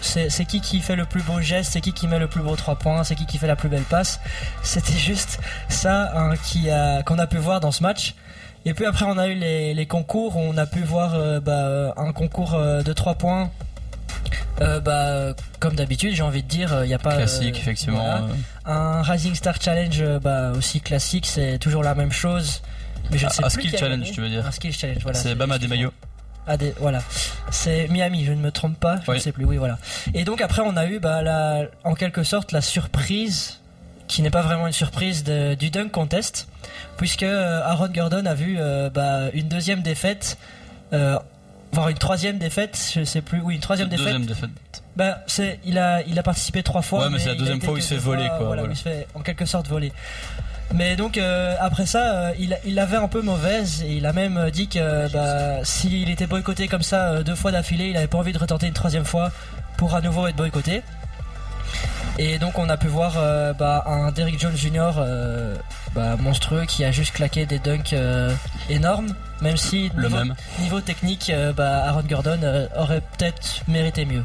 [0.00, 2.56] c'est qui qui fait le plus beau geste, c'est qui qui met le plus beau
[2.56, 4.20] trois points, c'est qui qui fait la plus belle passe.
[4.62, 6.34] C'était juste ça hein,
[7.04, 8.14] qu'on a pu voir dans ce match.
[8.64, 12.12] Et puis après on a eu les, les concours, on a pu voir bah, un
[12.12, 13.50] concours de 3 points.
[14.60, 17.16] Euh, bah, comme d'habitude, j'ai envie de dire, il n'y a pas.
[17.16, 17.98] Classique, euh, effectivement.
[18.02, 18.22] voilà.
[18.24, 18.30] euh.
[18.66, 22.62] Un Rising Star Challenge, euh, bah, aussi classique, c'est toujours la même chose.
[23.10, 24.44] Mais je ne Ah, sais un plus skill challenge, tu veux dire.
[24.46, 25.18] Un skill challenge, voilà.
[25.18, 25.92] c'est Bam Adebayo.
[26.46, 27.00] Ah, des- voilà.
[27.50, 29.78] C'est Miami, je ne me trompe pas, je ne sais plus, oui, voilà.
[30.14, 33.60] Et donc après, on a eu, bah, la, en quelque sorte, la surprise,
[34.08, 36.48] qui n'est pas vraiment une surprise, de- du Dunk Contest,
[36.96, 40.38] puisque euh, Aaron Gordon a vu euh, bah, une deuxième défaite,
[40.94, 41.18] euh,
[41.72, 44.06] voire une troisième défaite, je sais plus, oui, une troisième défaite.
[44.06, 44.50] Deuxième défaite.
[44.96, 47.04] Bah, c'est, il a, il a participé trois fois.
[47.04, 48.70] Ouais, mais c'est la deuxième fois où il se fait voler, fois, quoi, Voilà, où
[48.70, 49.92] il se fait en quelque sorte voler.
[50.74, 54.12] Mais donc euh, après ça, euh, il, il l'avait un peu mauvaise et il a
[54.12, 58.06] même euh, dit que bah, s'il était boycotté comme ça deux fois d'affilée, il avait
[58.06, 59.30] pas envie de retenter une troisième fois
[59.78, 60.82] pour à nouveau être boycotté.
[62.18, 64.92] Et donc on a pu voir euh, bah, un Derrick Jones Jr.
[64.98, 65.56] euh,
[65.94, 68.34] bah, monstrueux qui a juste claqué des dunks euh,
[68.68, 70.34] énormes, même si Le niveau, même.
[70.60, 74.24] niveau technique, bah, Aaron Gordon aurait peut-être mérité mieux.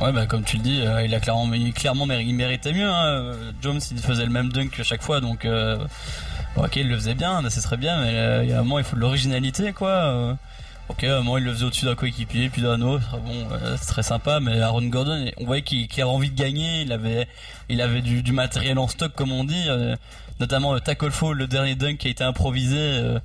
[0.00, 2.88] Ouais, bah comme tu le dis, euh, il a clairement, il, clairement il méritait mieux.
[2.88, 3.34] Hein.
[3.60, 5.76] Jones, il faisait le même dunk à chaque fois, donc euh,
[6.56, 8.62] bon, ok, il le faisait bien, c'est très bien, mais euh, il y a un
[8.62, 10.36] moment, il faut de l'originalité, quoi.
[10.90, 10.92] Euh.
[10.92, 13.16] ok, un moment, il le faisait au-dessus d'un coéquipier, puis d'un autre.
[13.18, 16.82] Bon, euh, c'est très sympa, mais Aaron Gordon, on voyait qu'il avait envie de gagner.
[16.82, 17.26] Il avait,
[17.68, 19.96] il avait du, du matériel en stock, comme on dit, euh,
[20.38, 22.76] notamment le tackle fall, le dernier dunk qui a été improvisé.
[22.78, 23.18] euh,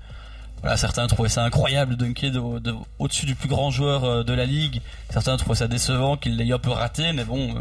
[0.61, 4.23] voilà, certains trouvaient ça incroyable de dunker de- de- au-dessus du plus grand joueur euh,
[4.23, 4.81] de la ligue.
[5.11, 7.59] Certains trouvaient ça décevant qu'il l'ait un peu raté, mais bon, euh,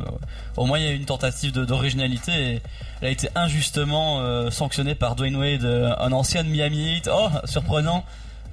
[0.56, 2.62] au moins il y a eu une tentative d'originalité
[3.02, 7.10] elle a été injustement euh, sanctionnée par Dwayne Wade, euh, un ancien Miami Heat.
[7.12, 8.04] Oh, surprenant.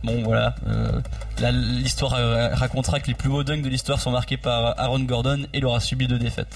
[0.04, 1.00] Bon voilà, euh,
[1.52, 5.44] l'histoire euh, racontera que les plus beaux dunks de l'histoire sont marqués par Aaron Gordon
[5.54, 6.56] et il aura subi deux défaites.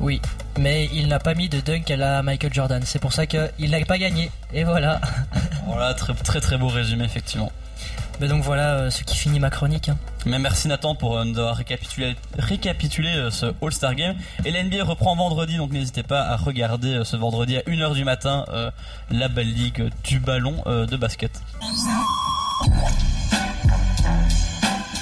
[0.00, 0.20] Oui,
[0.58, 2.82] mais il n'a pas mis de dunk à la Michael Jordan.
[2.84, 4.30] C'est pour ça qu'il n'a pas gagné.
[4.52, 5.00] Et voilà.
[5.64, 7.52] Voilà, très très très beau résumé effectivement.
[8.20, 9.88] Mais donc voilà euh, ce qui finit ma chronique.
[9.88, 9.96] hein.
[10.26, 14.14] Mais merci Nathan pour euh, nous avoir récapitulé, récapitulé euh, ce All-Star Game.
[14.44, 18.04] Et l'NBA reprend vendredi, donc n'hésitez pas à regarder euh, ce vendredi à 1h du
[18.04, 18.70] matin euh,
[19.10, 21.32] la belle ligue du ballon euh, de basket.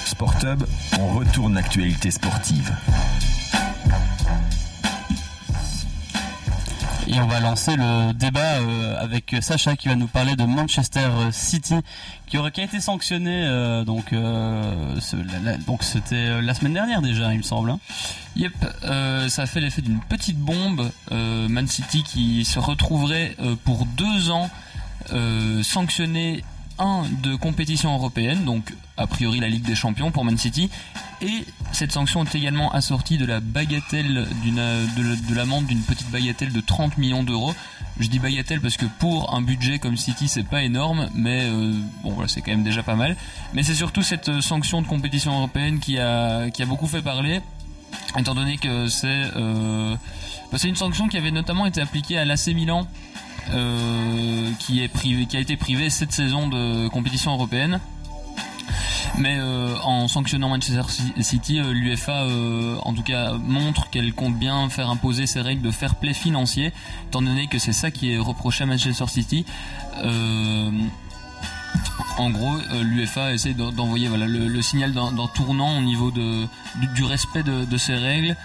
[0.05, 0.63] Sport Hub,
[0.99, 2.71] on retourne l'actualité sportive.
[7.13, 11.09] Et on va lancer le débat euh, avec Sacha qui va nous parler de Manchester
[11.31, 11.75] City
[12.25, 14.95] qui aurait a été sanctionné euh, donc euh,
[15.67, 17.71] donc c'était euh, la semaine dernière déjà il me semble.
[17.71, 17.79] hein.
[18.37, 18.53] Yep,
[18.85, 20.89] euh, ça a fait l'effet d'une petite bombe.
[21.11, 24.49] Euh, Man City qui se retrouverait euh, pour deux ans
[25.11, 26.45] euh, sanctionné
[27.23, 30.69] de compétition européenne, donc a priori la Ligue des Champions pour Man City,
[31.21, 36.09] et cette sanction est également assortie de la bagatelle d'une de, de l'amende d'une petite
[36.09, 37.53] bagatelle de 30 millions d'euros.
[37.99, 41.73] Je dis bagatelle parce que pour un budget comme City c'est pas énorme, mais euh,
[42.03, 43.15] bon voilà c'est quand même déjà pas mal.
[43.53, 47.41] Mais c'est surtout cette sanction de compétition européenne qui a a beaucoup fait parler,
[48.17, 49.95] étant donné que c'est euh,
[50.51, 52.87] bah, c'est une sanction qui avait notamment été appliquée à l'AC Milan,
[54.59, 57.79] qui est privé, qui a été privé cette saison de compétition européenne.
[59.17, 60.83] Mais euh, en sanctionnant Manchester
[61.19, 65.61] City, euh, l'UFA euh, en tout cas montre qu'elle compte bien faire imposer ses règles
[65.61, 66.71] de fair play financier,
[67.07, 69.45] étant donné que c'est ça qui est reproché à Manchester City.
[69.97, 70.71] Euh,
[72.17, 76.45] en gros, euh, l'UFA essaie d'en- d'envoyer le, signal d'un tournant au niveau de,
[76.95, 78.37] du, respect de, de ces règles.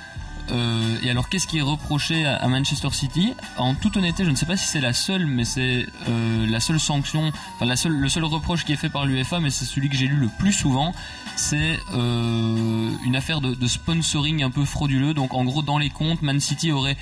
[0.51, 4.37] Euh, et alors, qu'est-ce qui est reproché à, Manchester City En toute honnêteté, je ne
[4.37, 7.93] sais pas si c'est la seule, mais c'est euh, la seule sanction, enfin la seule,
[7.93, 10.29] le seul reproche qui est fait par l'UFA, mais c'est celui que j'ai lu le
[10.39, 10.95] plus souvent.
[11.37, 15.15] C'est euh, une affaire de, de sponsoring un peu frauduleux.
[15.15, 16.97] Donc, en gros, dans les comptes, Man City aurait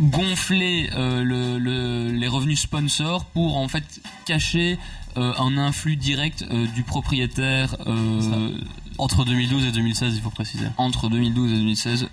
[0.00, 4.78] gonflé euh, le- le- les revenus sponsors pour en fait cacher
[5.18, 7.76] euh, un influx direct euh, du propriétaire
[8.96, 12.08] entre 2012 et 2016 il faut préciser entre 2012 et 2016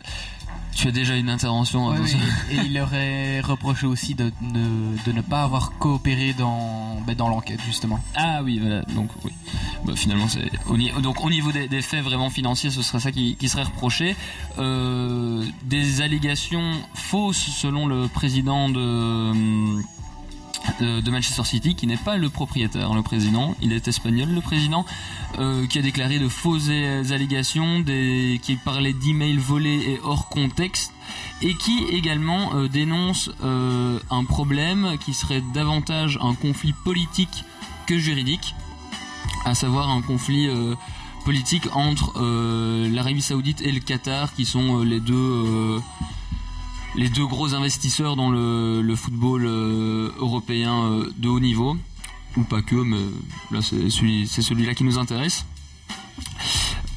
[0.78, 2.16] tu as déjà une intervention oui,
[2.52, 7.16] et il leur est reproché aussi de, de, de ne pas avoir coopéré dans, ben,
[7.16, 8.00] dans l'enquête, justement.
[8.16, 8.84] Ah oui, voilà.
[8.94, 9.32] Donc oui.
[9.86, 10.52] Bah, finalement, c'est
[11.02, 14.16] donc au niveau des, des faits vraiment financiers, ce serait ça qui, qui serait reproché.
[14.60, 19.34] Euh, des allégations fausses selon le président de
[20.80, 24.86] de Manchester City, qui n'est pas le propriétaire, le président, il est espagnol, le président,
[25.40, 26.70] euh, qui a déclaré de fausses
[27.12, 30.94] allégations, qui parlait d'emails volés et hors contexte,
[31.42, 37.44] et qui également euh, dénonce euh, un problème qui serait davantage un conflit politique
[37.86, 38.56] que juridique,
[39.46, 40.50] à savoir un conflit
[41.24, 42.20] politique entre
[42.90, 45.80] l'Arabie Saoudite et le Qatar, qui sont les deux
[46.96, 51.78] les deux gros investisseurs dans le, football euh, européen euh, de haut niveau,
[52.36, 52.98] ou pas que, mais
[53.52, 55.46] là c'est celui, c'est celui-là qui nous intéresse.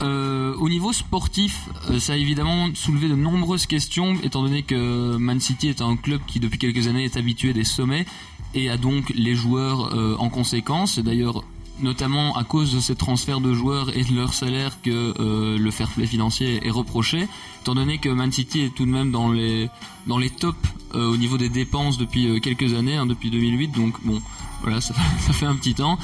[0.02, 1.68] Euh, au niveau sportif,
[1.98, 6.22] ça a évidemment soulevé de nombreuses questions, étant donné que Man City est un club
[6.26, 8.06] qui depuis quelques années est habitué des sommets
[8.54, 10.98] et a donc les joueurs en conséquence.
[10.98, 11.44] D'ailleurs
[11.82, 15.70] notamment à cause de ces transferts de joueurs et de leur salaire que euh, le
[15.70, 17.28] fair play financier est reproché,
[17.62, 19.68] étant donné que Man City est tout de même dans les
[20.06, 20.56] dans tops
[20.94, 23.68] euh, au niveau des dépenses depuis euh, quelques années, hein, depuis 2008.
[23.68, 24.20] Donc bon,
[24.62, 25.98] voilà, ça, fait- un petit temps.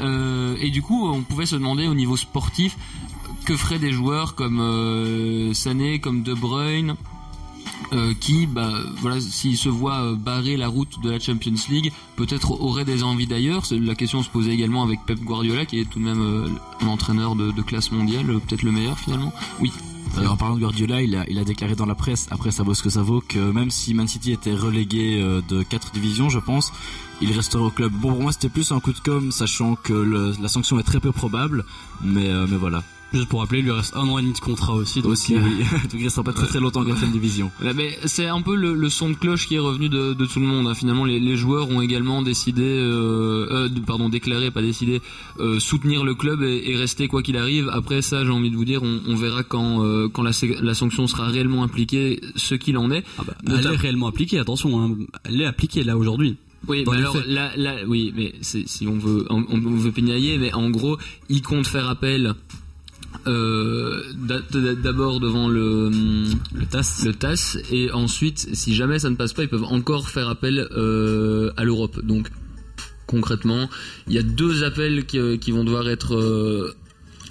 [0.00, 2.76] Et du coup, on pouvait se demander au niveau sportif
[3.44, 6.94] que feraient des joueurs comme Sané, comme De Bruyne,
[7.92, 8.70] euh, qui, bah,
[9.00, 13.02] voilà, s'ils se voient euh, barrer la route de la Champions League, peut-être auraient des
[13.02, 13.62] envies d'ailleurs.
[13.70, 16.48] La question se posait également avec Pep Guardiola, qui est tout de même euh,
[16.82, 19.32] un entraîneur de, classe mondiale, euh, peut-être le meilleur finalement.
[19.60, 19.72] Oui.
[20.16, 22.82] Alors, en parlant de Guardiola, il a, déclaré dans la presse, après ça vaut ce
[22.82, 26.72] que ça vaut, que même si Man City était relégué de quatre divisions, je pense,
[27.20, 27.92] il resterait au club.
[27.92, 29.92] Bon, pour moi, c'était plus un coup de com', sachant que
[30.40, 31.64] la sanction est très peu probable,
[32.02, 32.82] mais, mais voilà.
[33.14, 35.00] Juste pour rappeler, il lui reste un an et demi de contrat aussi.
[35.00, 35.58] Donc Aussi, euh, oui.
[35.84, 37.50] donc il restera pas très très longtemps en quatrième division.
[37.74, 40.40] Mais c'est un peu le, le son de cloche qui est revenu de, de tout
[40.40, 40.66] le monde.
[40.68, 40.74] hein.
[40.74, 45.00] Finalement, les, les joueurs ont également décidé, euh, euh, pardon, déclaré, pas décidé,
[45.40, 47.70] euh, soutenir le club et, et rester quoi qu'il arrive.
[47.72, 49.78] Après ça, j'ai envie de vous dire, on, on verra quand
[50.12, 53.04] quand la, sanction sera réellement appliquée, ce qu'il en est.
[53.46, 54.38] elle est réellement appliquée.
[54.38, 54.96] Attention, hein.
[55.24, 56.36] elle est appliquée là aujourd'hui.
[56.66, 60.52] Oui, mais alors là, là, oui, mais si on veut, on, on veut pinailler, mais
[60.52, 60.98] en gros,
[61.30, 62.34] il compte faire appel.
[63.28, 67.02] Euh, d'a- d'a- d'abord devant le, le TAS.
[67.04, 70.66] le TAS et ensuite si jamais ça ne passe pas ils peuvent encore faire appel
[70.76, 72.00] euh, à l'Europe.
[72.04, 72.28] Donc
[73.06, 73.68] concrètement
[74.06, 76.14] il y a deux appels qui, euh, qui vont devoir être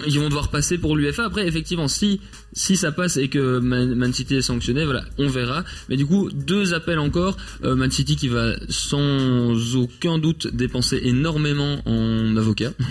[0.05, 1.25] ils vont devoir passer pour l'UFA.
[1.25, 2.21] Après, effectivement, si
[2.53, 5.63] si ça passe et que Man, Man City est sanctionné, voilà, on verra.
[5.89, 7.37] Mais du coup, deux appels encore.
[7.63, 12.73] Euh, Man City qui va sans aucun doute dépenser énormément en avocats.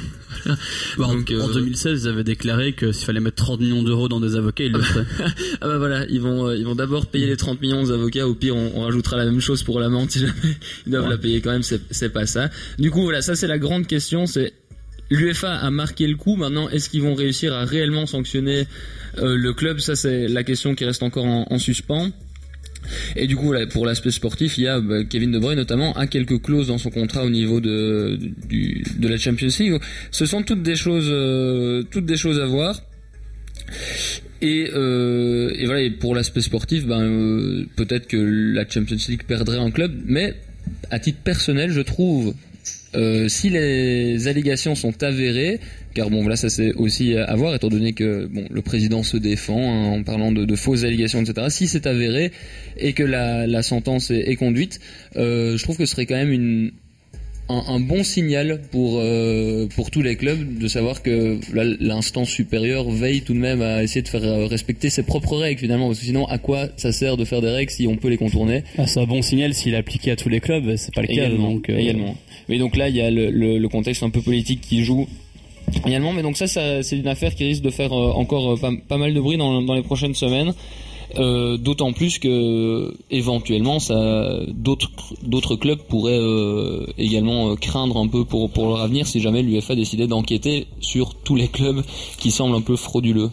[0.99, 3.83] Bah, en- Donc, euh, En 2016, ils avaient déclaré que s'il fallait mettre 30 millions
[3.83, 5.07] d'euros dans des avocats, ils le feraient.
[5.61, 8.29] ah bah voilà, ils vont euh, ils vont d'abord payer les 30 millions aux avocats.
[8.29, 10.33] Au pire, on, on rajoutera la même chose pour l'amende si jamais
[10.87, 11.11] ils doivent Ouais.
[11.11, 11.63] la payer quand même.
[11.63, 12.51] C'est pas ça.
[12.79, 14.27] Du coup, voilà, ça c'est la grande question.
[14.27, 14.53] C'est
[15.11, 16.37] l'UEFA a marqué le coup.
[16.37, 18.67] Maintenant, est-ce qu'ils vont réussir à réellement sanctionner
[19.19, 19.79] euh, le club?
[19.79, 22.11] Ça, c'est la question qui reste encore en, en suspens.
[23.17, 26.07] Et du coup, pour l'aspect sportif, il y a bah, Kevin De Bruyne notamment a
[26.07, 28.19] quelques clauses dans son contrat au niveau de
[29.01, 29.79] la Champions League.
[30.11, 32.83] Ce sont toutes des choses, euh, toutes des choses à voir.
[34.43, 35.89] Et, euh, voilà.
[35.99, 40.35] Pour l'aspect sportif, ben peut-être que la Champions League perdrait en club, mais
[40.91, 42.35] à titre personnel, je trouve
[42.97, 45.61] euh, si les allégations sont avérées,
[45.95, 49.17] car bon là ça c'est aussi à voir étant donné que bon le président se
[49.17, 51.49] défend hein, en parlant de, fausses allégations etc.
[51.51, 52.33] Si c'est avéré
[52.77, 54.81] et que la, sentence est, est conduite,
[55.17, 56.73] euh, je trouve que ce serait quand même une
[57.49, 61.39] un, un, bon signal pour euh, pour tous les clubs de savoir que
[61.81, 65.61] l'instance supérieure veille tout de même à essayer de faire euh, respecter ses propres règles
[65.61, 65.87] finalement.
[65.89, 68.17] Parce que sinon à quoi ça sert de faire des règles si on peut les
[68.17, 68.65] contourner?
[68.79, 71.09] Ah, c'est un bon signal s'il est appliqué à tous les clubs c'est pas le
[71.09, 71.79] cas donc euh...
[71.79, 72.17] également.
[72.49, 75.09] Mais donc là il y a le, le, le, contexte un peu politique qui joue
[75.87, 76.13] également.
[76.13, 79.15] Mais donc ça, ça c'est une affaire qui risque de faire encore pas, pas, mal
[79.15, 80.53] de bruit dans, dans les prochaines semaines
[81.19, 83.79] euh, d'autant plus que éventuellement
[84.49, 89.75] d'autres clubs pourraient euh, également craindre un peu pour pour leur avenir si jamais l'UFA
[89.75, 91.83] décidait d'enquêter sur tous les clubs
[92.19, 93.31] qui semblent un peu frauduleux.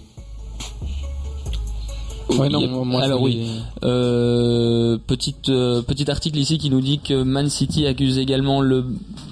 [2.30, 7.21] Ouais, non, moi, Alors oui, euh, petite euh, petit article ici qui nous dit que
[7.24, 8.86] Man City accuse également le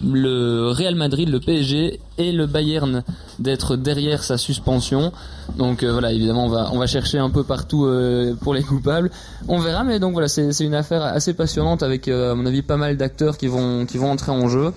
[0.06, 3.04] le Real Madrid, le PSG et le Bayern
[3.40, 5.12] d'être derrière sa suspension.
[5.58, 8.64] Donc euh, voilà, évidemment on va on va chercher un peu partout euh, pour les
[8.64, 9.10] coupables.
[9.48, 12.62] On verra, mais donc voilà, c'est c'est une affaire assez passionnante avec à mon avis
[12.62, 14.74] pas mal d'acteurs qui vont qui vont entrer en jeu.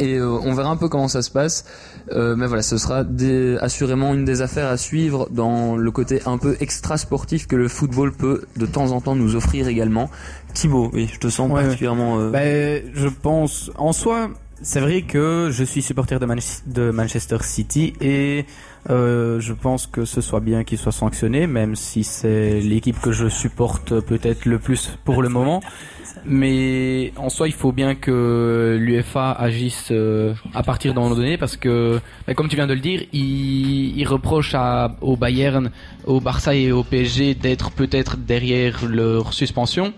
[0.00, 1.64] Et on verra un peu comment ça se passe.
[2.12, 6.20] Euh, mais voilà, ce sera des, assurément une des affaires à suivre dans le côté
[6.26, 10.10] un peu extra sportif que le football peut de temps en temps nous offrir également.
[10.54, 12.18] Thibaut, oui, je te sens ouais, particulièrement.
[12.18, 12.30] Euh...
[12.30, 14.30] Ben, je pense, en soi,
[14.62, 18.44] c'est vrai que je suis supporter de, Man de Manchester City et
[18.90, 23.12] euh, je pense que ce soit bien qu'il soit sanctionné, même si c'est l'équipe que
[23.12, 25.60] je supporte peut-être le plus pour le moment.
[26.24, 31.36] Mais en soi, il faut bien que l'UFA agisse euh, à partir d'un moment donné
[31.36, 35.70] parce que, bah, comme tu viens de le dire, il, reproche à, au Bayern,
[36.06, 39.92] au Barça et au PSG d'être peut-être derrière leur suspension.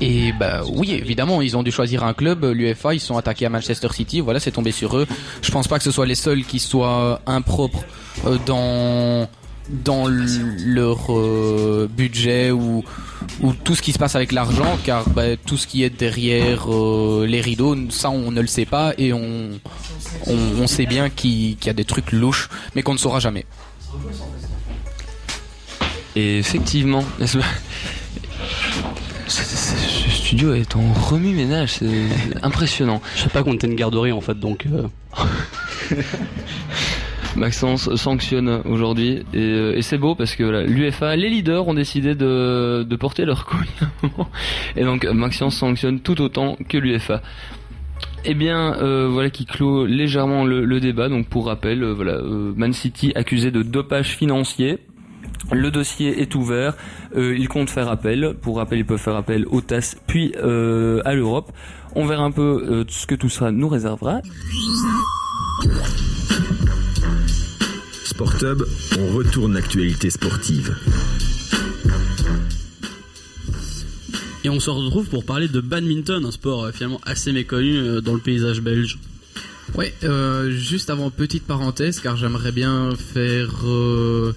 [0.00, 2.44] Et bah oui, évidemment, ils ont dû choisir un club.
[2.44, 4.20] L'UFA, ils sont attaqués à Manchester City.
[4.20, 5.06] Voilà, c'est tombé sur eux.
[5.42, 7.84] Je pense pas que ce soit les seuls qui soient impropres
[8.26, 12.84] euh, dans leur euh, budget ou,
[13.42, 16.72] ou tout ce qui se passe avec l'argent car bah, tout ce qui est derrière
[16.72, 19.58] euh, les rideaux ça on ne le sait pas et on,
[20.66, 23.44] sait bien qu'il qu y a des trucs louches mais qu'on ne saura jamais
[26.14, 27.04] effectivement
[29.26, 32.08] ce studio est en remue-ménage c'est
[32.42, 34.86] impressionnant je sais pas qu'on était une garderie en fait donc euh...
[37.36, 42.14] Maxence sanctionne aujourd'hui et, et c'est beau parce que voilà, l'UFA, les leaders ont décidé
[42.14, 43.68] de, de porter leur couille
[44.76, 47.20] et donc Maxence sanctionne tout autant que l'UFA.
[48.28, 51.08] Eh bien, euh, voilà qui clôt légèrement le, le débat.
[51.08, 54.78] Donc, pour rappel, euh, voilà, euh, Man City accusé de dopage financier.
[55.52, 56.74] Le dossier est ouvert.
[57.16, 58.34] Euh, ils comptent faire appel.
[58.40, 61.52] Pour rappel, ils peuvent faire appel au TAS puis euh, à l'Europe.
[61.94, 64.20] On verra un peu ce que tout ça nous réservera.
[68.04, 68.62] Sport Hub,
[68.98, 70.76] on retourne l'actualité sportive.
[74.44, 78.20] Et on se retrouve pour parler de badminton, un sport finalement assez méconnu dans le
[78.20, 78.98] paysage belge.
[79.76, 84.32] Ouais, euh, juste avant petite parenthèse, car j'aimerais bien faire euh,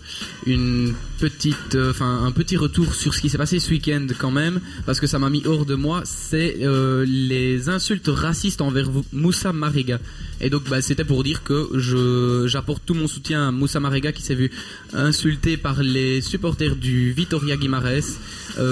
[0.46, 4.60] une petite, enfin un petit retour sur ce qui s'est passé ce week-end quand même,
[4.86, 6.02] parce que ça m'a mis hors de moi.
[6.04, 10.00] C'est euh, les insultes racistes envers Moussa Marega.
[10.42, 14.12] Et donc bah, c'était pour dire que je j'apporte tout mon soutien à Moussa Marega
[14.12, 14.52] qui s'est vu
[14.92, 18.20] insulté par les supporters du Vitoria Guimarães.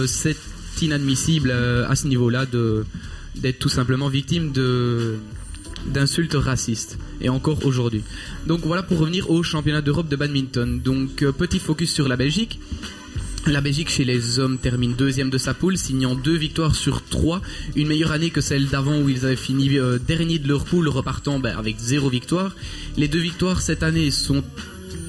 [0.06, 0.38] C'est
[0.82, 2.84] inadmissible à ce niveau-là de
[3.36, 5.18] d'être tout simplement victime de
[5.86, 8.04] d'insultes racistes et encore aujourd'hui.
[8.46, 10.80] Donc voilà pour revenir au championnat d'Europe de badminton.
[10.80, 12.60] Donc euh, petit focus sur la Belgique.
[13.46, 17.42] La Belgique chez les hommes termine deuxième de sa poule, signant deux victoires sur trois,
[17.78, 20.90] une meilleure année que celle d'avant où ils avaient fini euh, dernier de leur poule,
[20.90, 22.54] repartant ben, avec zéro victoire.
[22.98, 24.44] Les deux victoires cette année sont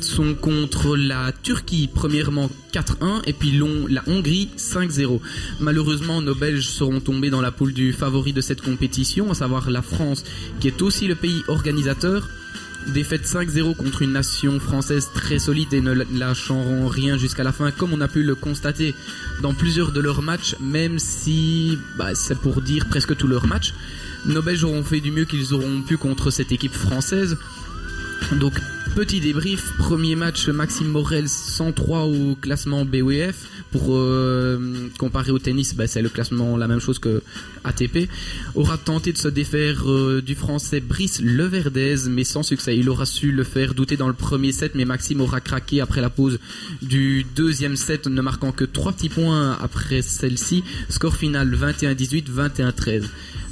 [0.02, 5.20] sont contre la Turquie premièrement 4-1 et puis la Hongrie 5-0.
[5.60, 9.70] Malheureusement, nos Belges seront tombés dans la poule du favori de cette compétition, à savoir
[9.70, 10.24] la France,
[10.60, 12.28] qui est aussi le pays organisateur.
[12.88, 17.70] Défaite 5-0 contre une nation française très solide et ne lâchant rien jusqu'à la fin,
[17.70, 18.94] comme on a pu le constater
[19.42, 23.74] dans plusieurs de leurs matchs, même si bah, c'est pour dire presque tous leurs matchs.
[24.26, 27.36] Nos Belges auront fait du mieux qu'ils auront pu contre cette équipe française.
[28.32, 28.54] Donc
[28.94, 35.74] petit débrief, premier match Maxime Morel 103 au classement BWF pour euh, comparer au tennis,
[35.74, 37.22] bah, c'est le classement la même chose que
[37.64, 38.08] ATP.
[38.54, 42.76] Aura tenté de se défaire euh, du français Brice Leverdez mais sans succès.
[42.76, 46.00] Il aura su le faire douter dans le premier set mais Maxime aura craqué après
[46.00, 46.38] la pause
[46.82, 50.64] du deuxième set ne marquant que 3 petits points après celle-ci.
[50.88, 53.04] Score final 21-18, 21-13.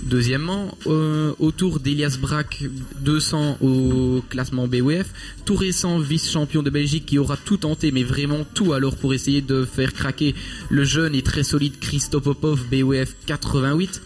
[0.03, 2.65] Deuxièmement, euh, autour d'Elias Braque,
[3.01, 5.07] 200 au classement BWF,
[5.45, 9.41] tout récent vice-champion de Belgique qui aura tout tenté, mais vraiment tout alors pour essayer
[9.41, 10.35] de faire craquer
[10.71, 14.03] le jeune et très solide Christophe Popov, BWF 88.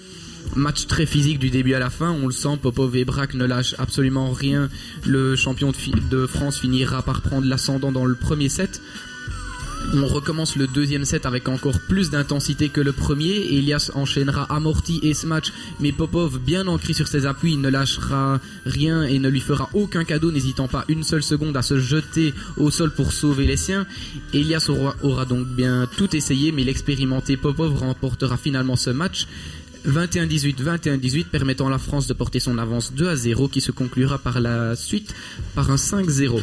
[0.56, 3.44] Match très physique du début à la fin, on le sent, Popov et Braque ne
[3.44, 4.68] lâchent absolument rien.
[5.06, 5.72] Le champion
[6.10, 8.80] de France finira par prendre l'ascendant dans le premier set.
[9.92, 13.54] On recommence le deuxième set avec encore plus d'intensité que le premier.
[13.56, 19.02] Elias enchaînera amorti et match, mais Popov, bien ancré sur ses appuis, ne lâchera rien
[19.02, 22.70] et ne lui fera aucun cadeau, n'hésitant pas une seule seconde à se jeter au
[22.70, 23.84] sol pour sauver les siens.
[24.32, 29.26] Elias aura, aura donc bien tout essayé, mais l'expérimenté Popov remportera finalement ce match.
[29.88, 33.72] 21-18, 21-18, permettant à la France de porter son avance 2 à 0, qui se
[33.72, 35.14] conclura par la suite
[35.56, 36.40] par un 5-0.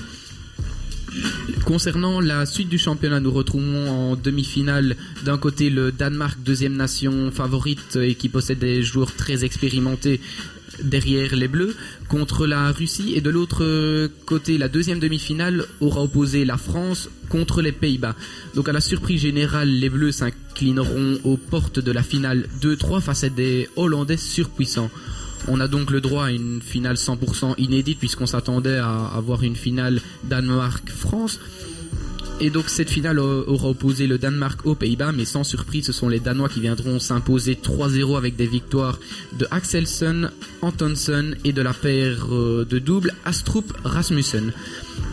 [1.66, 4.96] Concernant la suite du championnat, nous retrouvons en demi-finale
[5.26, 10.22] d'un côté le Danemark, deuxième nation favorite et qui possède des joueurs très expérimentés
[10.84, 11.76] derrière les Bleus,
[12.08, 17.62] contre la Russie et de l'autre côté, la deuxième demi-finale aura opposé la France contre
[17.62, 18.16] les Pays-Bas.
[18.56, 23.24] Donc à la surprise générale, les Bleus s'inclineront aux portes de la finale 2-3 face
[23.24, 24.92] à des Hollandais surpuissants.
[25.48, 29.56] On a donc le droit à une finale 100% inédite puisqu'on s'attendait à avoir une
[29.56, 31.40] finale Danemark-France.
[32.40, 36.08] Et donc cette finale aura opposé le Danemark aux Pays-Bas, mais sans surprise, ce sont
[36.08, 39.00] les Danois qui viendront s'imposer 3-0 avec des victoires
[39.40, 40.30] de Axelsen,
[40.62, 44.52] Antonsen et de la paire euh, de double Astrup Rasmussen.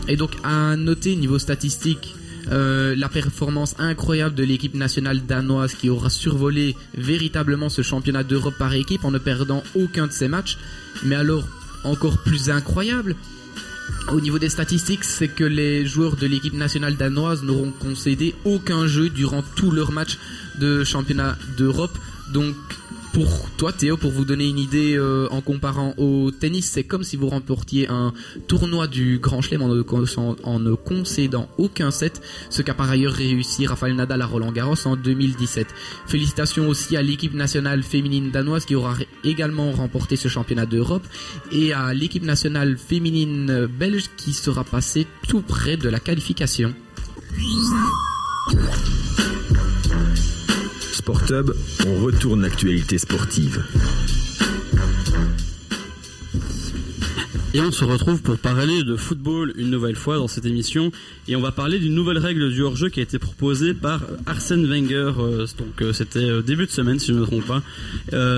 [0.07, 2.15] Et donc à noter niveau statistique,
[2.51, 8.55] euh, la performance incroyable de l'équipe nationale danoise qui aura survolé véritablement ce championnat d'Europe
[8.59, 10.59] par équipe en ne perdant aucun de ses matchs.
[11.05, 11.47] Mais alors,
[11.85, 13.17] encore plus incroyable,
[14.13, 18.87] au niveau des statistiques, c'est que les joueurs de l'équipe nationale danoise n'auront concédé aucun
[18.87, 20.19] jeu durant tout leur match
[20.59, 21.97] de championnat d'Europe.
[22.33, 22.55] Donc,
[23.15, 27.05] pour toi, Théo, pour vous donner une idée euh, en comparant au tennis, c'est comme
[27.05, 28.13] si vous remportiez un
[28.49, 29.71] tournoi du Grand Chelem en
[30.43, 34.75] en ne concédant aucun set, ce qu'a par ailleurs réussi Rafael Nadal à Roland Garros
[34.87, 35.69] en 2017.
[36.07, 41.07] Félicitations aussi à l'équipe nationale féminine danoise qui aura également remporté ce championnat d'Europe
[41.53, 46.75] et à l'équipe nationale féminine euh, belge qui sera passée tout près de la qualification.
[51.05, 51.51] Sport Hub,
[51.87, 53.63] on retourne l'actualité sportive.
[57.53, 60.93] Et on se retrouve pour parler de football une nouvelle fois dans cette émission.
[61.29, 64.65] Et on va parler d'une nouvelle règle du hors-jeu qui a été proposée par Arsène
[64.67, 65.13] Wenger.
[65.19, 67.63] euh, donc euh, c'était euh, début de semaine si je ne me trompe pas.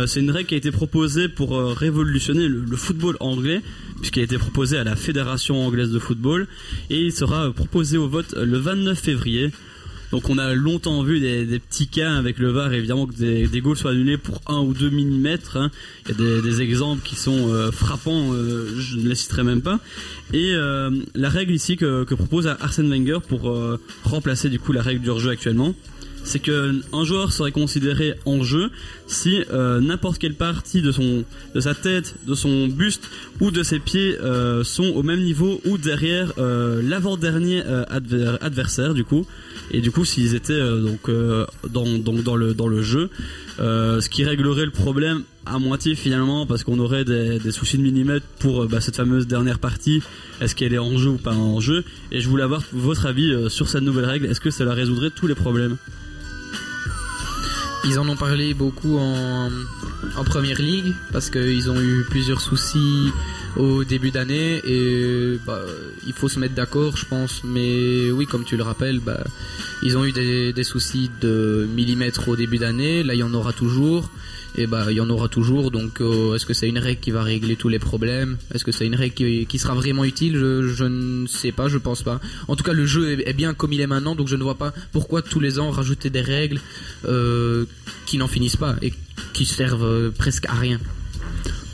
[0.09, 3.63] C'est une règle qui a été proposée pour révolutionner le, football anglais
[4.01, 6.49] puisqu'elle a été proposée à la Fédération anglaise de football
[6.91, 9.53] et il sera proposé au vote le 29 février.
[10.13, 13.49] Donc on a longtemps vu des, des petits cas avec le VAR, évidemment que des,
[13.49, 15.27] des goals soient annulés pour 1 ou 2 mm.
[15.55, 15.71] hein.
[16.09, 19.63] Il y a des, exemples qui sont euh, frappants, euh, je ne les citerai même
[19.63, 19.79] pas.
[20.33, 23.55] Et euh, la règle ici que, propose Arsène Wenger pour
[24.05, 25.75] remplacer du coup la règle du hors-jeu actuellement,
[26.25, 28.71] c'est que un joueur serait considéré en jeu
[29.07, 33.09] si n'importe quelle partie de son de sa tête, de son buste
[33.41, 34.17] ou de ses pieds
[34.65, 39.27] sont au même niveau ou derrière l'avant-dernier adver- adversaire du coup
[39.71, 43.11] et du coup s'ils étaient euh, euh, dans, donc dans le jeu
[43.59, 47.83] euh, ce qui réglerait le problème à moitié finalement parce qu'on aurait des, soucis de
[47.83, 50.03] millimètres pour bah, cette fameuse dernière partie
[50.41, 51.83] est-ce qu'elle est en jeu ou pas en jeu?
[52.13, 54.27] Et je voulais avoir votre avis sur cette nouvelle règle.
[54.27, 55.79] Est-ce que cela résoudrait tous les problèmes?
[57.87, 59.49] Ils en ont parlé beaucoup en,
[60.17, 63.13] en première ligue parce qu'ils ont eu plusieurs soucis
[63.57, 65.61] au début d'année et bah,
[66.07, 67.43] il faut se mettre d'accord, je pense.
[67.45, 69.23] Mais oui, comme tu le rappelles, bah,
[69.83, 73.03] ils ont eu des, soucis de millimètres au début d'année.
[73.03, 74.11] Là, il y en aura toujours.
[74.59, 75.71] Et bah, il y en aura toujours.
[75.71, 78.39] Donc, euh, est-ce que c'est une règle qui va régler tous les problèmes?
[78.55, 80.37] Est-ce que c'est une règle qui, sera vraiment utile?
[80.37, 82.21] Je, ne sais pas, je pense pas.
[82.49, 84.43] En tout cas, le jeu est, est bien comme il est maintenant, donc je ne
[84.43, 86.61] vois pas pourquoi tous les ans rajouter des règles
[87.05, 87.67] euh,
[88.07, 88.95] qui n'en finissent pas et
[89.35, 90.81] qui servent euh, presque à rien.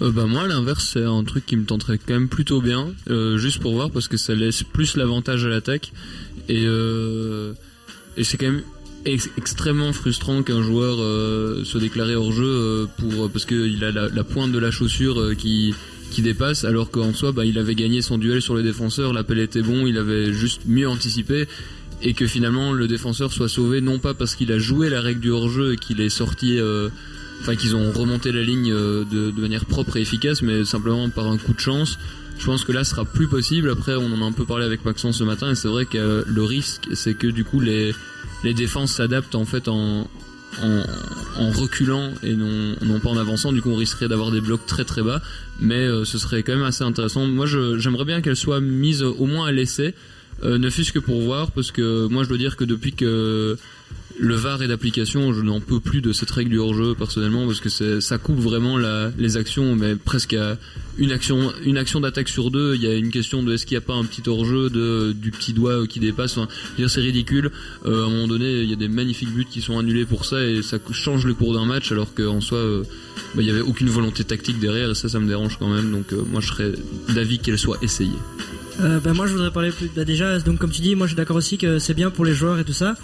[0.02, 3.38] Euh, bah moi l'inverse c'est un truc qui me tenterait quand même plutôt bien euh,
[3.38, 5.92] juste pour voir parce que ça laisse plus l'avantage à l'attaque
[6.48, 7.52] et euh,
[8.16, 8.62] et c'est quand même
[9.04, 12.88] ex- extrêmement frustrant qu'un joueur euh, soit déclaré hors jeu
[13.32, 15.74] parce qu'il a la, pointe de la chaussure qui
[16.18, 19.62] dépasse alors qu'en soi bah, il avait gagné son duel sur le défenseur l'appel était
[19.62, 21.46] bon il avait juste mieux anticipé
[22.02, 25.20] et que finalement le défenseur soit sauvé non pas parce qu'il a joué la règle
[25.20, 26.58] du hors-jeu et qu'il est sorti
[27.40, 31.26] enfin qu'ils ont remonté la ligne euh, de, manière propre et efficace mais simplement par
[31.26, 31.98] un coup de chance
[32.38, 34.64] je pense que là ce sera plus possible après on en a un peu parlé
[34.64, 37.94] avec Maxence ce matin et c'est vrai que le risque c'est que du coup les
[38.54, 40.06] défenses s'adaptent en fait en
[41.50, 43.52] reculant et non, pas en avançant.
[43.52, 45.22] Du coup, on risquerait d'avoir des blocs très très bas,
[45.60, 47.26] mais euh, ce serait quand même assez intéressant.
[47.26, 49.94] Moi, j'aimerais bien qu'elle soit mise au moins à l'essai,
[50.44, 53.56] euh, ne fût-ce que pour voir, parce que moi, je dois dire que depuis que
[54.18, 57.60] le VAR est d'application, je n'en peux plus de cette règle du hors-jeu personnellement parce
[57.60, 58.78] que ça coupe vraiment
[59.18, 60.58] les actions, mais presque à
[60.98, 62.74] une action, une action d'attaque sur deux.
[62.74, 64.70] Il y a une question de est-ce qu'il n'y a pas un petit hors-jeu
[65.14, 66.38] du petit doigt qui dépasse.
[66.86, 67.50] C'est ridicule.
[67.86, 70.24] Euh, à un moment donné, il y a des magnifiques buts qui sont annulés pour
[70.24, 72.82] ça et ça change le cours d'un match alors qu'en soi, euh,
[73.34, 75.90] bah, il n'y avait aucune volonté tactique derrière et ça, ça me dérange quand même.
[75.90, 76.72] Donc euh, moi, je serais
[77.14, 78.10] d'avis qu'elle soit essayée.
[78.80, 81.10] Euh, bah, moi je voudrais parler plus bah, déjà donc comme tu dis moi je
[81.10, 82.94] suis d'accord aussi que c'est bien pour les joueurs et tout ça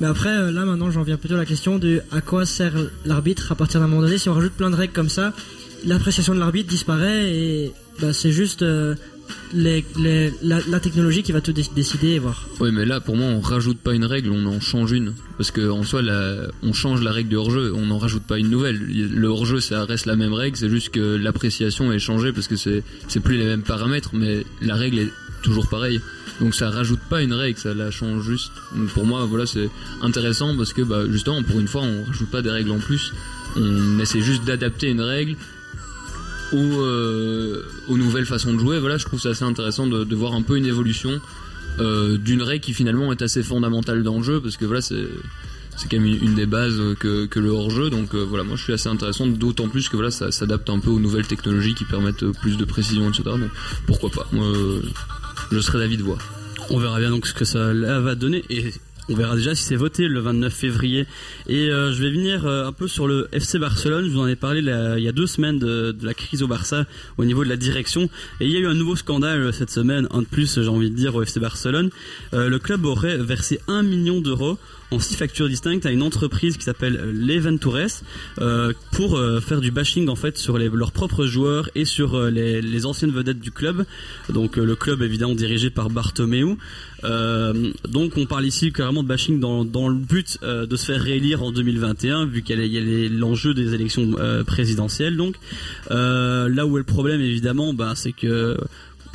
[0.00, 2.72] mais après euh, là maintenant j'en viens plutôt à la question de à quoi sert
[3.04, 5.32] l'arbitre à partir d'un moment donné si on rajoute plein de règles comme ça
[5.84, 8.94] l'appréciation de l'arbitre disparaît et bah, c'est juste euh,
[9.52, 9.84] les,
[10.42, 13.40] la, technologie qui va tout dé- décider et voir Oui, mais là, pour moi, on
[13.40, 15.14] rajoute pas une règle, on en change une.
[15.36, 18.38] Parce que en soi, la- on change la règle du hors-jeu, on n'en rajoute pas
[18.38, 18.78] une nouvelle.
[18.78, 22.54] Le hors-jeu, ça reste la même règle, c'est juste que l'appréciation est changée parce que
[22.56, 22.82] c'est
[23.20, 25.10] plus les mêmes paramètres, mais la règle est
[25.42, 26.00] toujours pareille.
[26.40, 28.52] Donc ça rajoute pas une règle, ça la change juste.
[28.94, 29.70] Pour moi, voilà, c'est
[30.02, 33.12] intéressant parce que bah, justement, pour une fois, on rajoute pas des règles en plus.
[33.56, 35.36] On essaie juste d'adapter une règle
[36.52, 38.78] aux, euh, aux nouvelles façons de jouer.
[38.78, 41.20] Voilà, je trouve ça assez intéressant de, voir un peu une évolution
[41.78, 45.06] euh, d'une règle qui finalement est assez fondamentale dans le jeu parce que voilà, c'est
[45.76, 47.90] c'est quand même une, des bases que, le hors-jeu.
[47.90, 50.78] Donc euh, voilà, moi je suis assez intéressant, d'autant plus que voilà, ça s'adapte un
[50.78, 53.24] peu aux nouvelles technologies qui permettent plus de précision, etc.
[53.24, 53.50] Donc
[53.86, 54.26] pourquoi pas?
[55.50, 56.18] Je serais d'avis de voir.
[56.70, 58.72] On verra bien donc ce que ça va donner et
[59.08, 61.06] on verra déjà si c'est voté le 29 février.
[61.48, 64.06] Et euh, je vais venir euh, un peu sur le FC Barcelone.
[64.06, 66.86] Je vous en ai parlé il y a deux semaines de, la crise au Barça
[67.16, 68.10] au niveau de la direction.
[68.40, 70.68] Et il y a eu un nouveau scandale euh, cette semaine, un de plus j'ai
[70.68, 71.90] envie de dire au FC Barcelone.
[72.32, 74.58] Le club aurait versé un million d'euros
[74.90, 77.76] en six factures distinctes à une entreprise qui s'appelle euh, Les Ventures
[78.40, 82.30] euh, pour euh, faire du bashing en fait sur leurs propres joueurs et sur euh,
[82.30, 83.84] les, anciennes vedettes du club.
[84.28, 86.56] Donc le club évidemment dirigé par Bartomeu.
[87.02, 91.52] Donc on parle ici carrément de bashing dans, le but de se faire réélire en
[91.52, 94.14] 2021 vu qu'il y a, l'enjeu des élections
[94.46, 95.16] présidentielles.
[95.16, 95.36] Donc
[95.90, 98.56] là où est le problème évidemment, ben, c'est que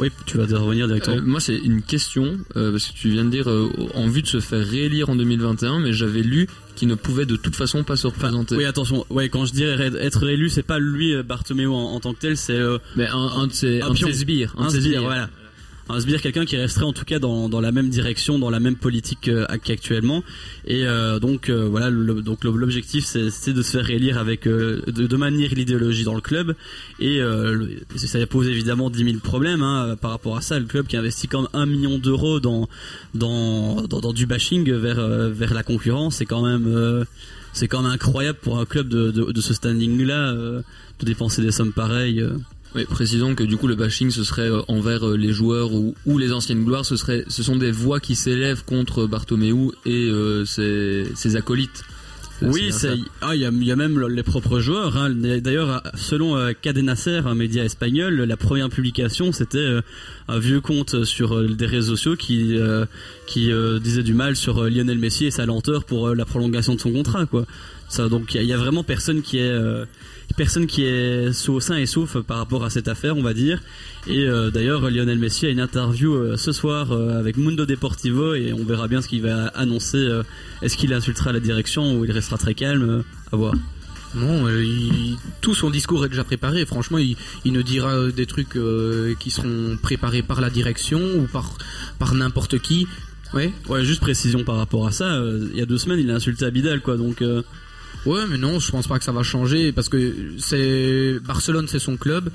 [0.02, 1.18] oui, tu vas revenir directement.
[1.18, 4.22] Euh, moi, c'est une question, euh, parce que tu viens de dire euh, en vue
[4.22, 7.84] de se faire réélire en 2021, mais j'avais lu qu'il ne pouvait de toute façon
[7.84, 8.56] pas se représenter.
[8.56, 9.06] Oui, attention.
[9.10, 12.20] Ouais, quand je dirais être élu, c'est pas lui, euh, Bartomeu en, en tant que
[12.20, 12.54] tel, c'est.
[12.54, 14.54] euh, Mais un, un de ses, un de ses sbires.
[14.58, 15.30] Un de ses sbire, voilà.
[15.94, 18.76] Un sbire, quelqu'un qui resterait en tout cas dans, la même direction, dans la même
[18.76, 20.24] politique euh, qu'actuellement.
[20.66, 25.18] Et euh, donc euh, voilà, donc l'objectif c'est de se faire élire avec de, de
[25.18, 26.56] maintenir l'idéologie dans le club.
[27.00, 27.20] Et
[27.96, 30.60] ça pose évidemment 10 000 problèmes hein, par rapport à ça.
[30.60, 32.68] Le club qui investit quand même un million d'euros dans,
[34.14, 37.06] du bashing vers la concurrence, c'est quand même
[37.86, 40.64] incroyable pour un club de, ce standing là de
[41.06, 42.24] dépenser des sommes pareilles.
[42.74, 45.94] Oui, précisons que du coup le bashing ce serait euh, envers euh, les joueurs ou,
[46.06, 50.08] ou les anciennes gloires, ce serait, ce sont des voix qui s'élèvent contre Bartomeu et
[50.10, 51.84] euh, ses, ses acolytes.
[52.44, 54.98] Oui, c'est ah il y a, il y a même le- les propres joueurs.
[54.98, 55.12] hein.
[55.12, 59.82] D'ailleurs, selon euh, Cadena Ser, un média espagnol, la première publication c'était euh,
[60.28, 62.86] un vieux compte sur euh, des réseaux sociaux qui euh,
[63.28, 66.26] qui euh, disait du mal sur euh, Lionel Messi et sa lenteur pour euh, la
[66.26, 67.46] prolongation de son contrat, quoi.
[67.90, 69.86] Ça, donc il y y, a vraiment personne qui est euh,
[70.36, 73.62] personne qui est sain et sauf par rapport à cette affaire, on va dire.
[74.08, 78.34] Et euh, d'ailleurs, Lionel Messi a une interview euh, ce soir euh, avec Mundo Deportivo
[78.34, 80.22] et on verra bien ce qu'il va annoncer.
[80.62, 83.54] Est-ce qu'il insultera la direction ou il restera très calme À voir.
[84.16, 86.66] Non, il- tout son discours est déjà préparé.
[86.66, 87.16] Franchement, il,
[87.46, 88.58] il ne dira des trucs
[89.20, 91.54] qui seront préparés par la direction ou par,
[92.00, 92.88] par n'importe qui.
[93.34, 93.54] Ouais.
[93.70, 95.22] Ouais, juste précision par rapport à ça.
[95.54, 96.98] il y a deux semaines, il a insulté Abidal, quoi.
[96.98, 97.24] Donc.
[98.06, 101.68] Euh, Ouais, mais non, je pense pas que ça va changer parce que c'est Barcelone,
[101.68, 102.30] c'est son club.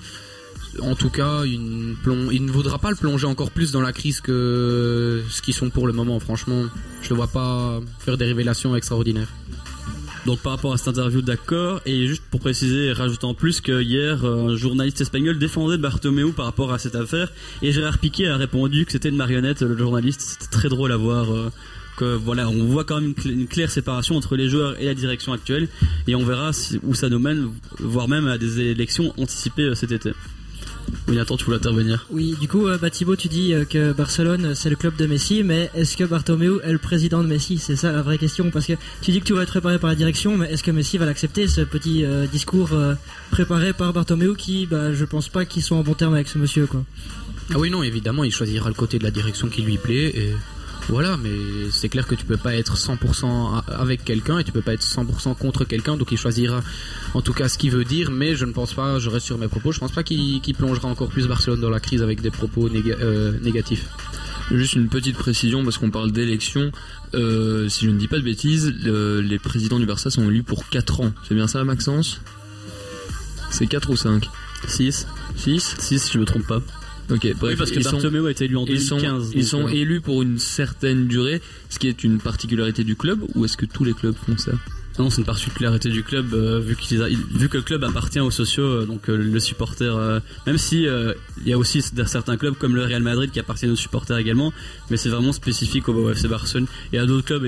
[0.83, 5.23] En tout cas, il ne, vaudra pas le plonger encore plus dans la crise que
[5.31, 6.21] ce qu'ils sont pour le moment.
[6.21, 6.65] Franchement,
[7.03, 9.29] je ne vois pas faire des révélations extraordinaires.
[10.27, 11.81] Donc par rapport à cette interview, d'accord.
[11.87, 12.93] Et juste pour préciser
[13.23, 17.33] en plus que hier, euh, un journaliste espagnol défendait Bartomeu par rapport à cette affaire.
[17.63, 20.21] Et Gérard Piquet a répondu que c'était une marionnette, le journaliste.
[20.21, 21.29] C'était très drôle à voir.
[22.03, 24.81] Euh, que voilà, on voit quand même une, cl- une claire séparation entre les joueurs
[24.81, 25.69] et la direction actuelle.
[26.07, 29.75] Et on verra si- où ça nous mène, voire même à des élections anticipées euh,
[29.75, 30.13] cet été.
[31.09, 32.07] Oui, attends, tu voulais intervenir.
[32.11, 34.95] Oui, du coup, euh, bah, Thibaut, tu dis euh, que Barcelone, euh, c'est le club
[34.97, 37.59] de Messi, mais est-ce que Bartomeu est le président de Messi?
[37.59, 39.91] C'est ça la vraie question, parce que tu dis que tu vas être préparé par
[39.91, 42.95] la direction, mais est-ce que Messi va l'accepter, ce petit euh, discours euh,
[43.33, 46.39] préparé par Bartomeu qui, bah, je pense pas qu'il soit en bon terme avec ce
[46.39, 46.85] monsieur, quoi?
[47.53, 50.33] Ah oui, non, évidemment, il choisira le côté de la direction qui lui plaît et
[50.89, 51.31] Voilà, mais
[51.73, 54.85] c'est clair que tu peux pas être 100% avec quelqu'un et tu peux pas être
[54.85, 56.61] 100% contre quelqu'un, donc il choisira
[57.15, 59.37] en tout cas ce qu'il veut dire, mais je ne pense pas, je reste sur
[59.37, 62.31] mes propos, je pense pas qu'il plongera encore plus Barcelone dans la crise avec des
[62.31, 63.87] propos euh, négatifs.
[64.53, 66.71] Juste une petite précision parce qu'on parle d'élections.
[67.15, 70.45] Euh, si je ne dis pas de bêtises, le- les présidents du Barça sont élus
[70.45, 71.13] pour 4 ans.
[71.27, 72.21] C'est bien ça, Maxence?
[73.51, 74.29] C'est 4 ou 5
[74.69, 76.63] 6 6 6 si je me trompe pas.
[77.09, 79.33] Ok, bref, Oui, parce que ils sont- Bartomeu a été élu en ils sont, 2015,
[79.35, 81.41] Ils sont euh, élus pour une certaine durée,
[81.71, 84.53] ce qui est une particularité du club, ou est-ce que tous les clubs font ça?
[84.99, 88.19] Non, c'est une particularité du club, euh, vu, a- il- vu que le club appartient
[88.21, 89.95] aux sociaux, euh, donc euh, le supporter,
[90.47, 93.77] même si il y a aussi certains clubs comme le Real Madrid qui appartiennent aux
[93.77, 94.53] supporters également,
[94.91, 96.67] mais c'est vraiment spécifique au, FC Barcelone.
[96.95, 97.47] Y a d'autres clubs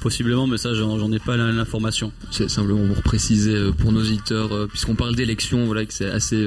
[0.00, 2.12] possiblement, mais ça j'en ai pas l'information.
[2.30, 6.46] C'est simplement pour préciser pour nos auditeurs, puisqu'on parle d'élections, voilà, que c'est assez,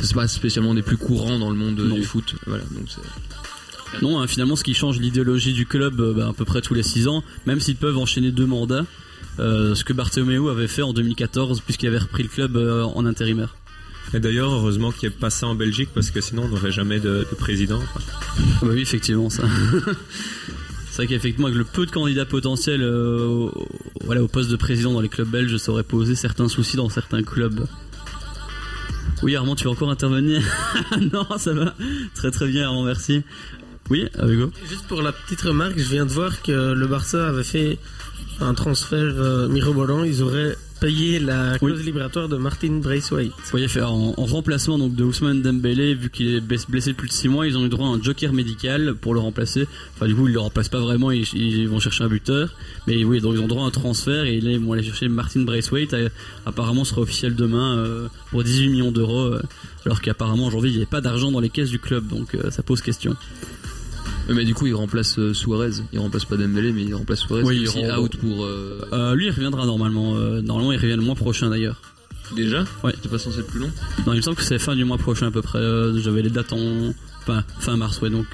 [0.00, 1.94] c'est pas spécialement des plus courants dans le monde Non.
[1.96, 2.34] du foot.
[2.46, 4.00] Voilà, donc c'est.
[4.00, 6.82] Non, hein, finalement, ce qui change l'idéologie du club bah, à peu près tous les
[6.82, 8.86] 6 ans, même s'ils peuvent enchaîner deux mandats,
[9.38, 13.56] ce que Bartomeu avait fait en 2014 puisqu'il avait repris le club euh, en intérimaire.
[14.14, 16.72] Et d'ailleurs, heureusement qu'il n'y ait pas ça en Belgique parce que sinon on n'aurait
[16.72, 17.80] jamais de, de président.
[17.92, 18.02] quoi.
[18.06, 19.44] Ah bah oui, effectivement, ça.
[20.90, 23.68] C'est vrai qu'effectivement, avec le peu de candidats potentiels euh, au,
[24.04, 26.90] voilà, au poste de président dans les clubs belges, ça aurait posé certains soucis dans
[26.90, 27.66] certains clubs.
[29.22, 30.42] Oui, Armand, tu veux encore intervenir?
[31.12, 31.74] Non, ça va.
[32.14, 33.22] Très très bien, Armand, merci.
[33.88, 37.44] Oui, Hugo Juste pour la petite remarque, je viens de voir que le Barça avait
[37.44, 37.78] fait
[38.44, 40.04] un transfert euh, mirobolant.
[40.04, 43.30] Ils auraient payé la clause libératoire de Martin Braithwaite.
[43.52, 47.02] voyez, faire en, en remplacement donc de Ousmane Dembélé, vu qu'il est bless- blessé depuis
[47.06, 49.68] plus de 6 mois, ils ont eu droit à un joker médical pour le remplacer.
[49.94, 52.52] Enfin, du coup, ils le remplacent pas vraiment, ils, ils vont chercher un buteur.
[52.88, 55.06] Mais oui, donc ils ont droit à un transfert et là, ils vont aller chercher
[55.08, 55.94] Martin Braithwaite.
[55.94, 56.08] euh,
[56.46, 59.20] Apparemment, sera officiel demain euh, pour 18 millions d'euros.
[59.34, 59.42] euh,
[59.86, 62.50] alors qu'apparemment, aujourd'hui, il n'y avait pas d'argent dans les caisses du club, donc euh,
[62.50, 63.14] ça pose question.
[64.28, 65.70] Mais du coup, il remplace euh, Suarez.
[65.92, 67.42] Il remplace pas Dembélé, mais il remplace Suarez.
[67.42, 68.44] Oui, il aussi rend- out pour.
[68.44, 70.14] euh, Euh, lui, il reviendra normalement.
[70.16, 71.80] euh, normalement, il revient le mois prochain d'ailleurs.
[72.36, 72.94] Déjà Ouais.
[73.02, 73.70] C'est pas censé être plus long
[74.06, 75.58] Non, il me semble que c'est fin du mois prochain à peu près.
[75.58, 78.08] euh, J'avais les dates en enfin, fin mars, ouais.
[78.10, 78.26] Donc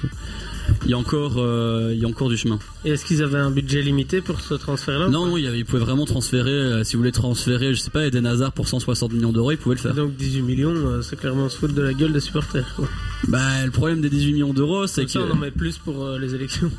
[0.85, 2.59] il y a encore, euh, il y a encore du chemin.
[2.85, 5.59] Et est-ce qu'ils avaient un budget limité pour ce transfert-là Non, non, il, y avait,
[5.59, 6.49] il pouvait vraiment transférer.
[6.51, 9.57] euh, si vous voulez transférer, je sais pas, Eden Hazard pour 160 millions d'euros, il
[9.57, 9.93] pouvait le faire.
[9.93, 12.73] Donc 18 millions, euh, c'est clairement se foutre de la gueule des supporters.
[12.75, 12.87] quoi.
[13.27, 16.07] Bah, le problème des 18 millions d'euros, c'est que ça, on en met plus pour
[16.19, 16.71] les élections.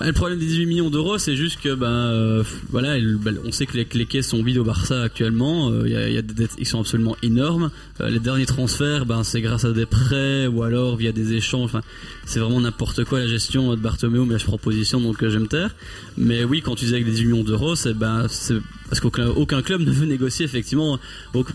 [0.00, 3.52] Le problème des 18 millions d'euros, c'est juste que ben euh, voilà, il- bah, on
[3.52, 5.70] sait que les, caisses sont vides au Barça actuellement.
[5.70, 7.70] euh, Il y, a, des dettes qui sont absolument énormes.
[8.00, 11.66] Euh, les derniers transferts, ben c'est grâce à des prêts ou alors via des échanges.
[11.66, 11.82] Enfin,
[12.24, 15.74] c'est vraiment n'importe quoi la gestion de Bartomeu, mais je prends position donc j'aime taire.
[16.16, 18.58] Mais oui, quand tu disais avec les 18 millions d'euros, c'est ben c'est
[18.92, 21.00] parce qu'aucun aucun club ne veut négocier effectivement,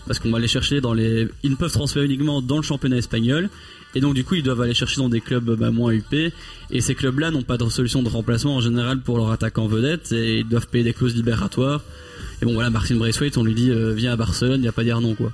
[0.08, 2.96] parce qu'on va les chercher dans les, ils ne peuvent transférer uniquement dans le championnat
[2.96, 3.48] espagnol.
[3.94, 6.80] Et donc du coup ils doivent aller chercher dans des clubs bah, moins UP et
[6.80, 10.40] ces clubs-là n'ont pas de solution de remplacement en général pour leur attaquant vedette et
[10.40, 11.84] ils doivent payer des clauses libératoires.
[12.42, 14.72] Et bon voilà Martin Braithwaite on lui dit euh, viens à Barcelone, il n'y a
[14.72, 15.32] pas dire non quoi.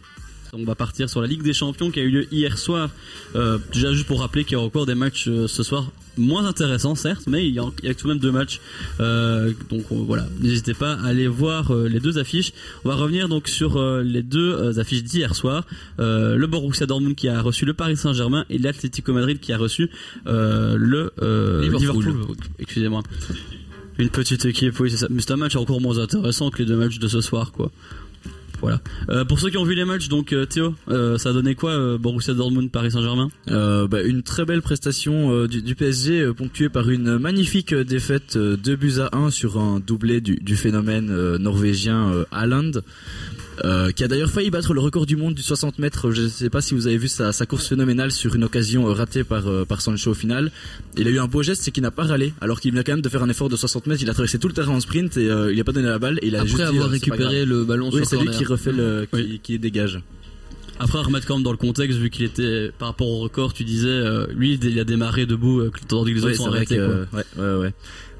[0.52, 2.90] On va partir sur la Ligue des Champions qui a eu lieu hier soir.
[3.34, 6.46] Euh, déjà juste pour rappeler qu'il y aura encore des matchs euh, ce soir moins
[6.46, 8.60] intéressants certes, mais il y a, il y a tout de même deux matchs.
[9.00, 12.52] Euh, donc voilà, n'hésitez pas à aller voir euh, les deux affiches.
[12.84, 15.66] On va revenir donc sur euh, les deux euh, affiches d'hier soir.
[15.98, 19.90] Le Borussia Dortmund qui a reçu le Paris Saint-Germain et l'Atlético Madrid qui a reçu
[20.26, 21.12] le
[21.62, 22.04] Liverpool.
[22.04, 22.36] Liverpool.
[22.58, 23.02] Excusez-moi.
[23.98, 25.06] Une petite équipe, oui c'est ça.
[25.08, 27.70] Mais c'est un match encore moins intéressant que les deux matchs de ce soir quoi.
[28.60, 28.80] Voilà.
[29.10, 31.54] Euh, pour ceux qui ont vu les matchs, donc euh, Théo, euh, ça a donné
[31.54, 33.30] quoi Borussia Dortmund Paris Saint-Germain?
[33.46, 39.00] Bah, une très belle prestation du, PSG ponctuée par une magnifique défaite euh, 2 buts
[39.00, 42.70] à 1 sur un doublé du, phénomène norvégien Haaland
[43.64, 46.10] euh, qui a d'ailleurs failli battre le record du monde du 60 mètres.
[46.10, 48.88] Je ne sais pas si vous avez vu sa, sa course phénoménale sur une occasion
[48.88, 50.50] euh, ratée par, euh, par Sancho au final.
[50.96, 52.92] Il a eu un beau geste, c'est qu'il n'a pas râlé, alors qu'il venait quand
[52.92, 54.02] même de faire un effort de 60 mètres.
[54.02, 55.98] Il a traversé tout le terrain en sprint et euh, il n'a pas donné la
[55.98, 56.18] balle.
[56.22, 59.06] Et il a Après juste avoir récupéré le ballon oui, c'est lui qui refait le,
[59.12, 60.00] qui, qui dégage.
[60.80, 63.52] Après, à remettre quand même dans le contexte, vu qu'il était par rapport au record,
[63.52, 66.78] tu disais, euh, lui, il a démarré debout, euh, tandis que les autres sont arrêtés.
[66.78, 67.74] euh, ouais, ouais, ouais.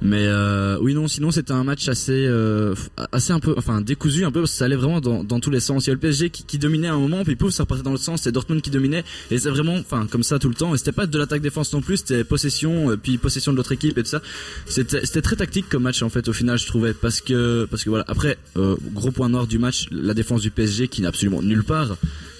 [0.05, 2.75] Mais euh, oui, non, sinon c'était un match assez, euh,
[3.11, 5.51] assez un peu, enfin décousu un peu parce que ça allait vraiment dans, dans tous
[5.51, 5.87] les sens.
[5.87, 7.83] Il y a le PSG qui, qui dominait à un moment, puis pouf, ça repartait
[7.83, 8.21] dans l'autre sens.
[8.21, 10.75] C'est Dortmund qui dominait et c'est vraiment, enfin comme ça tout le temps.
[10.75, 13.73] Et c'était pas de l'attaque défense non plus, c'était possession, euh, puis possession de l'autre
[13.73, 14.21] équipe et tout ça.
[14.67, 17.83] C'était, c'était très tactique comme match en fait au final, je trouvais, parce que, parce
[17.83, 18.05] que voilà.
[18.07, 21.65] Après, euh, gros point noir du match, la défense du PSG qui n'est absolument nulle
[21.65, 21.97] part.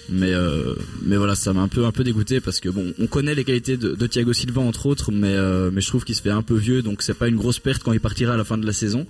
[0.09, 3.07] Mais euh, mais voilà, ça m'a un peu un peu dégoûté parce que bon, on
[3.07, 6.21] connaît les qualités de, Thiago Silva entre autres, mais euh, mais je trouve qu'il se
[6.21, 8.43] fait un peu vieux, donc c'est pas une grosse perte quand il partira à la
[8.43, 9.07] fin de la saison.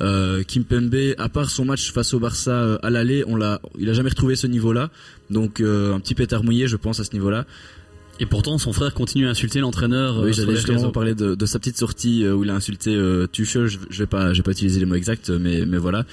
[0.00, 3.60] Euh, Kim Pembe, à part son match face au Barça euh, à l'aller, on l'a,
[3.78, 4.90] il a jamais retrouvé ce niveau-là,
[5.28, 7.44] donc euh, un petit pétard mouillé, je pense à ce niveau-là.
[8.20, 10.18] Et pourtant, son frère continue à insulter l'entraîneur.
[10.18, 12.94] euh, Oui, j'allais justement parler de, de sa petite sortie euh, où il a insulté
[12.94, 13.66] euh, Tuchel.
[13.66, 16.04] Je, je vais pas, je vais pas utiliser les mots exacts, mais mais voilà.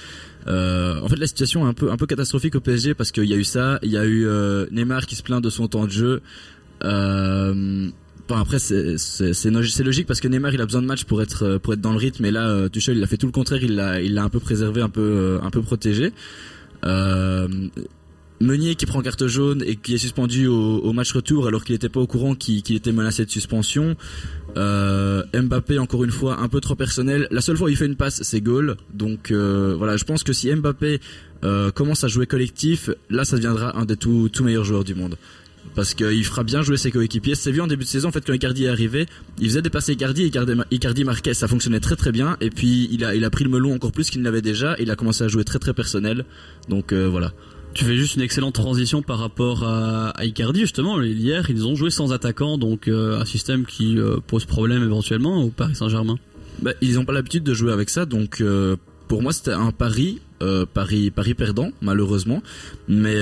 [0.46, 3.24] Euh, en fait, la situation est un peu un peu catastrophique au PSG parce qu'il
[3.26, 5.68] y a eu ça, il y a eu euh, Neymar qui se plaint de son
[5.68, 6.22] temps de jeu.
[6.84, 7.88] Euh,
[8.30, 11.72] Enfin, après c'est logique parce que Neymar il a besoin de match pour être pour
[11.72, 14.02] être dans le rythme et là Tuchel il a fait tout le contraire il l'a
[14.02, 16.12] il l'a un peu préservé un peu un peu protégé
[16.84, 17.48] euh,
[18.40, 21.88] Meunier qui prend carte jaune et qui est suspendu au, match retour alors qu'il n'était
[21.88, 23.96] pas au courant qu'il était menacé de suspension.
[24.56, 27.26] Euh, Mbappé encore une fois un peu trop personnel.
[27.30, 28.76] La seule fois où il fait une passe c'est goal.
[28.94, 31.00] Donc euh, voilà, je pense que si Mbappé
[31.44, 34.94] euh, commence à jouer collectif, là ça deviendra un des tout, tout meilleurs joueurs du
[34.94, 35.16] monde.
[35.74, 37.34] Parce qu'il fera bien jouer ses coéquipiers.
[37.34, 39.06] C'est vu en début de saison, en fait, quand Icardi est arrivé,
[39.38, 42.36] il faisait dépasser Icardi, Icardi, Icardi marquait, ça fonctionnait très très bien.
[42.40, 44.78] Et puis il a, il a pris le melon encore plus qu'il ne l'avait déjà.
[44.78, 46.24] Et il a commencé à jouer très très personnel.
[46.68, 47.32] Donc euh, voilà.
[47.78, 51.00] Tu fais juste une excellente transition par rapport à, Icardi justement.
[51.00, 55.44] Hier, ils ont joué sans attaquant, donc euh, un système qui euh, pose problème éventuellement
[55.44, 56.16] au Paris Saint-Germain.
[56.60, 58.74] Bah, ils n'ont pas l'habitude de jouer avec ça, donc euh,
[59.06, 60.18] pour moi c'était un pari,
[60.74, 62.42] pari, pari perdant malheureusement.
[62.88, 63.14] Mais,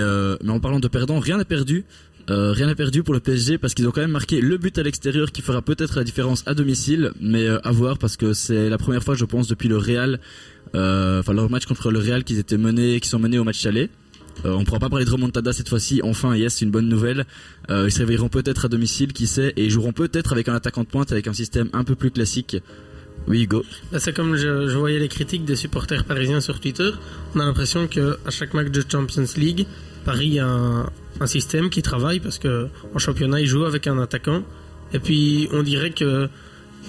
[0.48, 1.84] en parlant de perdant, rien n'est perdu.
[2.26, 4.82] Rien n'est perdu pour le PSG parce qu'ils ont quand même marqué le but à
[4.82, 8.78] l'extérieur qui fera peut-être la différence à domicile, mais à voir parce que c'est la
[8.78, 10.18] première fois, je pense, depuis le Real,
[10.68, 13.90] enfin leur match contre le Real, qu'ils étaient menés, qu'ils sont menés au match aller.
[14.44, 16.00] Euh, on ne pourra pas parler de remontada cette fois-ci.
[16.02, 17.24] Enfin, yes, c'est une bonne nouvelle.
[17.70, 20.54] Euh, ils se réveilleront peut-être à domicile, qui sait, et ils joueront peut-être avec un
[20.54, 22.58] attaquant de pointe, avec un système un peu plus classique.
[23.28, 23.64] Oui, Hugo.
[23.90, 26.90] Bah, c'est comme je, voyais les critiques des supporters parisiens sur Twitter.
[27.34, 29.66] On a l'impression que à chaque match de Champions League,
[30.04, 34.44] Paris a un, système qui travaille parce que en championnat ils jouent avec un attaquant.
[34.92, 36.28] Et puis on dirait que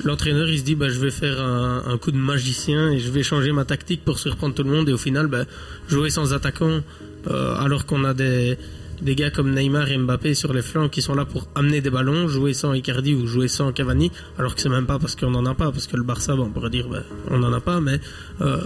[0.03, 3.23] l'entraîneur il se dit bah je vais faire un, coup de magicien et je vais
[3.23, 5.45] changer ma tactique pour surprendre tout le monde et au final bah,
[5.87, 6.81] jouer sans attaquant
[7.29, 8.57] alors qu'on a des
[9.01, 11.89] des gars comme Neymar et Mbappé sur les flancs qui sont là pour amener des
[11.89, 15.33] ballons, jouer sans Icardi ou jouer sans Cavani, alors que c'est même pas parce qu'on
[15.35, 17.79] en a pas, parce que le Barça, on pourrait dire, ben, on en a pas,
[17.79, 17.99] mais
[18.41, 18.59] euh,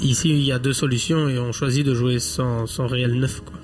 [0.00, 3.40] ici il y a deux solutions et on choisit de jouer sans, sans réel neuf.
[3.40, 3.54] Quoi.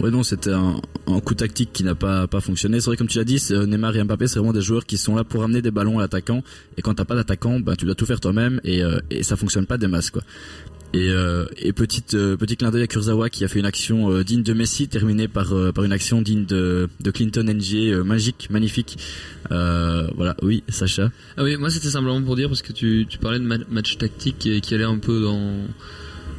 [0.00, 0.80] Ouais, non, c'était un,
[1.24, 2.80] coup tactique qui n'a pas, pas fonctionné.
[2.80, 5.16] C'est vrai, comme tu l'as dit, Neymar et Mbappé, c'est vraiment des joueurs qui sont
[5.16, 6.42] là pour amener des ballons à l'attaquant.
[6.76, 9.36] Et quand t'as pas d'attaquant, ben, tu dois tout faire toi-même et, euh, et ça
[9.36, 10.22] fonctionne pas des masses, quoi.
[10.94, 14.10] Et, euh, et petite, euh, petit clin d'œil à Kurzawa qui a fait une action
[14.10, 17.92] euh, digne de Messi, terminée par, euh, par une action digne de, de Clinton NG,
[17.92, 18.96] euh, magique, magnifique.
[19.50, 21.10] Voilà, oui, Sacha.
[21.36, 23.98] Ah oui, moi c'était simplement pour dire parce que tu, tu parlais de ma- match
[23.98, 25.64] tactique qui, qui allait un peu dans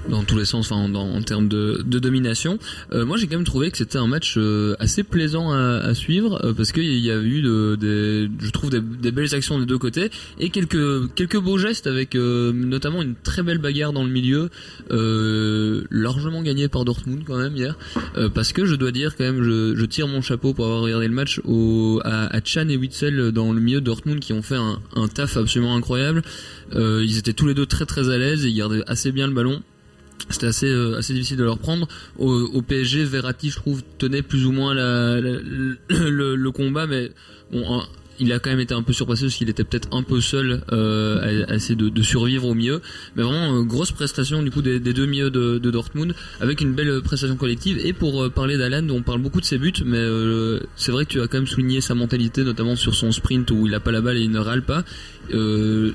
[0.07, 2.59] dans tous les sens, enfin en termes de, domination.
[2.91, 6.39] Euh, moi j'ai quand même trouvé que c'était un match euh, assez plaisant à, suivre
[6.45, 9.77] euh, parce qu'il y a eu de, des, je trouve des, belles actions des deux
[9.77, 14.49] côtés et quelques quelques beaux gestes avec notamment une très belle bagarre dans le milieu,
[14.89, 17.77] largement gagnée par Dortmund quand même hier,
[18.33, 21.13] parce que je dois dire quand même, je, tire mon chapeau pour avoir regardé le
[21.13, 24.57] match au, à, à Chan et Witzel dans le milieu de Dortmund qui ont fait
[24.57, 26.21] un, taf absolument incroyable.
[26.75, 29.33] Ils étaient tous les deux très très à l'aise et ils gardaient assez bien le
[29.33, 29.61] ballon.
[30.29, 31.87] C'était assez euh, assez difficile de leur prendre.
[32.17, 37.11] Au, PSG, Verratti, je trouve, tenait plus ou moins le, combat, mais
[37.51, 37.81] bon,
[38.19, 40.61] il a quand même été un peu surpassé parce qu'il était peut-être un peu seul
[40.71, 42.81] euh, à, essayer de, survivre au milieu.
[43.15, 47.01] Mais vraiment euh, grosse prestation du coup des, deux milieux de, Dortmund avec une belle
[47.01, 47.79] prestation collective.
[47.83, 50.05] Et pour euh, parler d'Alan, on parle beaucoup de ses buts, mais
[50.75, 53.67] c'est vrai que tu as quand même souligné sa mentalité, notamment sur son sprint où
[53.67, 54.83] il a pas la balle et il ne râle pas.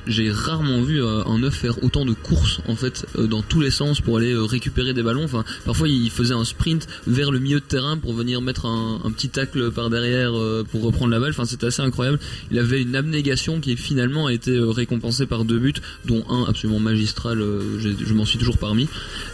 [0.06, 4.00] J'ai rarement vu un neuf faire autant de courses en fait dans tous les sens
[4.00, 5.26] pour aller récupérer des ballons.
[5.64, 9.28] Parfois il faisait un sprint vers le milieu de terrain pour venir mettre un, petit
[9.28, 10.32] tacle par derrière
[10.70, 11.30] pour reprendre la balle.
[11.30, 12.13] Enfin, c'était assez incroyable.
[12.50, 16.44] Il avait une abnégation qui finalement a été euh, récompensée par deux buts, dont un
[16.44, 17.40] absolument magistral.
[17.40, 18.88] euh, je m'en suis toujours parmi.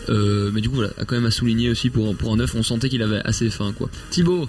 [0.08, 2.62] Euh, mais du coup, voilà, quand même à souligner aussi pour pour un neuf, on
[2.62, 3.88] sentait qu'il avait assez faim quoi.
[4.10, 4.48] Thibaut.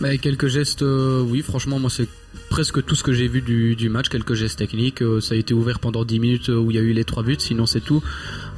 [0.00, 2.08] Bah, quelques gestes, oui, franchement, moi c'est
[2.50, 5.00] presque tout ce que j'ai vu du, match, quelques gestes techniques.
[5.00, 7.04] euh, ça a été ouvert pendant 10 minutes euh, où il y a eu les
[7.04, 8.02] trois buts, sinon c'est tout.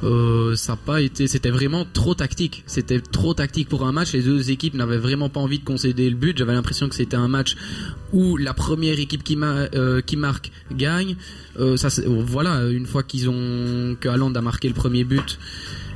[0.03, 0.55] Euh,
[1.27, 2.63] c'était vraiment trop tactique.
[2.65, 4.11] C'était trop tactique pour un match.
[4.11, 6.37] Les deux équipes n'avaient vraiment pas envie de concéder le but.
[6.37, 7.55] J'avais l'impression que c'était un match
[8.11, 9.67] où la première équipe qui, ma-
[10.05, 11.15] qui marque gagne.
[11.55, 15.39] Voilà, une fois qu'ils ont que a marqué le premier but.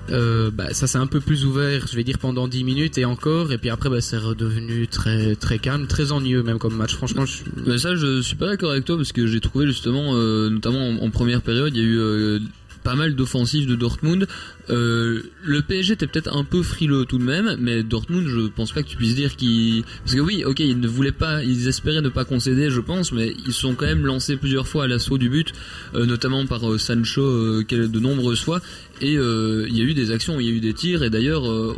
[0.10, 3.05] Euh, bah, ça s'est un peu plus ouvert, je vais dire pendant 10 minutes et
[3.05, 6.95] encore, et puis après bah, c'est redevenu très très calme, très ennuyeux même comme match.
[6.95, 7.26] Franchement.
[7.66, 10.89] Mais ça, je suis pas d'accord avec toi parce que j'ai trouvé justement, euh, notamment
[11.01, 12.39] en, première période, il y a eu euh,
[12.84, 14.28] pas mal d'offensives de Dortmund.
[14.70, 18.84] Le PSG était peut-être un peu frileux tout de même, mais Dortmund, je pense pas
[18.84, 22.01] que tu puisses dire qu'ils, parce que oui, ok, ils ne voulaient pas, ils espéraient
[22.01, 25.18] ne pas concéder, je pense, mais ils sont quand même lancés plusieurs fois à l'assaut
[25.18, 25.53] du but,
[25.93, 28.62] notamment par Sancho de nombreuses fois.
[29.00, 31.10] Et euh, il y a eu des actions, il y a eu des tirs, et
[31.10, 31.76] d'ailleurs, euh,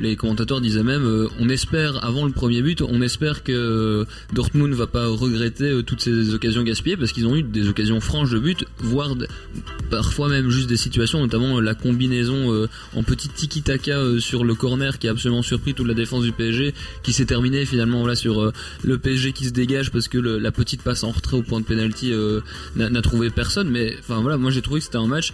[0.00, 4.72] les commentateurs disaient même, euh, on espère avant le premier but, on espère que Dortmund
[4.72, 8.38] va pas regretter toutes ces occasions gaspillées, parce qu'ils ont eu des occasions franches de
[8.38, 9.14] but, voire
[9.90, 15.08] parfois même juste des situations, notamment la combinaison en petit tiki-taka sur le corner qui
[15.08, 18.52] a absolument surpris toute la défense du PSG, qui s'est terminée finalement sur
[18.82, 21.66] le PSG qui se dégage parce que la petite passe en retrait au point de
[21.66, 22.12] pénalty
[22.76, 23.68] n'a trouvé personne.
[23.68, 25.32] Mais enfin voilà, moi j'ai trouvé que c'était un match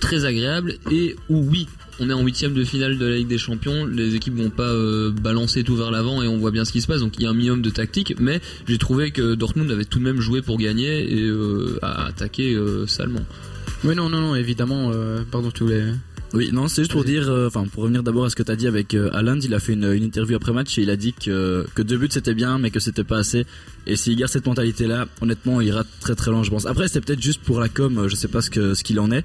[0.00, 1.68] très agréable et où oui.
[2.00, 4.64] On est en huitième de finale de la Ligue des Champions, les équipes vont pas
[4.64, 7.22] euh, balancer tout vers l'avant et on voit bien ce qui se passe, donc il
[7.22, 10.20] y a un minimum de tactique, mais j'ai trouvé que Dortmund avait tout de même
[10.20, 13.22] joué pour gagner et euh, a attaqué euh, salement.
[13.84, 15.84] Oui, non, non, non, évidemment, euh, pardon, tu voulais.
[16.34, 18.50] Oui, non, c'est juste pour dire, euh, enfin, pour revenir d'abord à ce que tu
[18.50, 20.90] as dit avec euh, Haaland, il a fait une, une interview après match et il
[20.90, 23.46] a dit que, que deux buts c'était bien, mais que c'était pas assez.
[23.86, 26.66] Et s'il garde cette mentalité-là, honnêtement, il ira très très loin, je pense.
[26.66, 29.12] Après, c'est peut-être juste pour la com, je sais pas ce que ce qu'il en
[29.12, 29.24] est.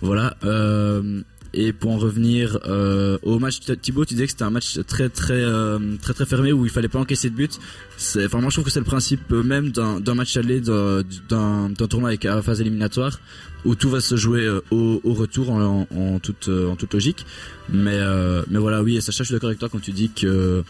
[0.00, 0.36] Voilà.
[0.42, 1.22] Euh,
[1.54, 5.08] et pour en revenir euh, au match, Thibaut, tu disais que c'était un match très
[5.08, 7.48] très euh, très très fermé où il fallait pas encaisser de buts.
[7.96, 11.02] C'est, enfin, moi je trouve que c'est le principe même d'un, d'un match aller, d'un,
[11.28, 13.18] d'un, d'un tournoi avec à phase éliminatoire
[13.64, 17.26] où tout va se jouer euh, au, retour euh, en toute logique.
[17.68, 20.10] Mais euh, mais voilà, oui, et Sacha, je suis d'accord avec toi quand tu dis
[20.10, 20.62] que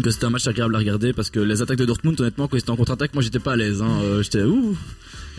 [0.00, 2.56] que c'était un match agréable à regarder parce que les attaques de Dortmund, honnêtement, quand
[2.56, 3.82] ils étaient en contre-attaque, moi j'étais pas à l'aise.
[3.82, 4.76] Hein, j'étais ouh.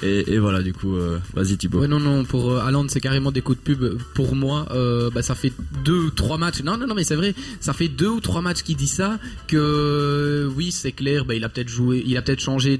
[0.04, 0.96] Et, voilà, du coup,
[1.36, 1.80] vas-y Thibaut.
[1.80, 4.02] Ouais, non, non, pour euh, c'est carrément des coups de pub.
[4.16, 4.68] Pour moi,
[5.14, 5.54] bah, ça fait
[5.86, 6.64] deux ou trois matchs.
[6.64, 9.20] Non, non, non, mais c'est vrai, ça fait deux ou trois matchs qu'il dit ça.
[9.48, 12.80] Que oui, c'est clair, bah, il a peut-être joué, il a peut-être changé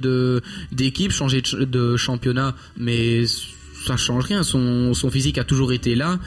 [0.72, 3.26] d'équipe, changé de, ch- de championnat, mais
[3.86, 4.44] ça change rien.
[4.44, 6.20] Son, son physique a toujours été là.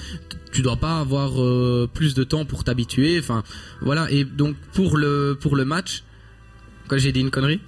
[0.52, 3.18] Tu dois pas avoir euh, plus de temps pour t'habituer.
[3.18, 3.42] Enfin,
[3.80, 4.10] voilà.
[4.10, 6.04] Et donc pour le pour le match,
[6.88, 7.60] quand j'ai dit une connerie?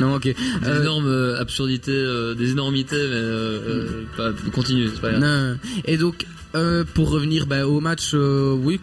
[0.00, 0.24] Non, ok.
[0.24, 0.34] Des
[0.66, 5.22] Euh, énormes euh, absurdités, euh, des énormités, mais euh, pas, continue, c'est pas grave.
[5.22, 5.56] Non.
[5.84, 6.26] Et donc,
[6.94, 8.80] pour revenir bah, au match, oui,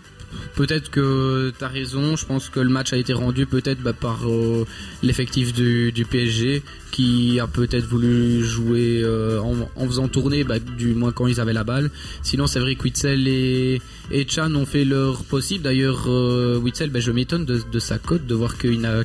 [0.56, 2.16] peut-être que tu as raison.
[2.16, 4.66] Je pense que le match a été rendu peut-être bah, par euh,
[5.04, 10.60] l'effectif du, du PSG qui a peut-être voulu jouer euh, en, en faisant tourner, bah,
[10.60, 11.90] du moins quand ils avaient la balle.
[12.22, 15.64] Sinon, c'est vrai que Witzel et, et Chan ont fait leur possible.
[15.64, 19.04] D'ailleurs, euh, Witzel, bah, je m'étonne de, de sa cote, de voir qu'il n'a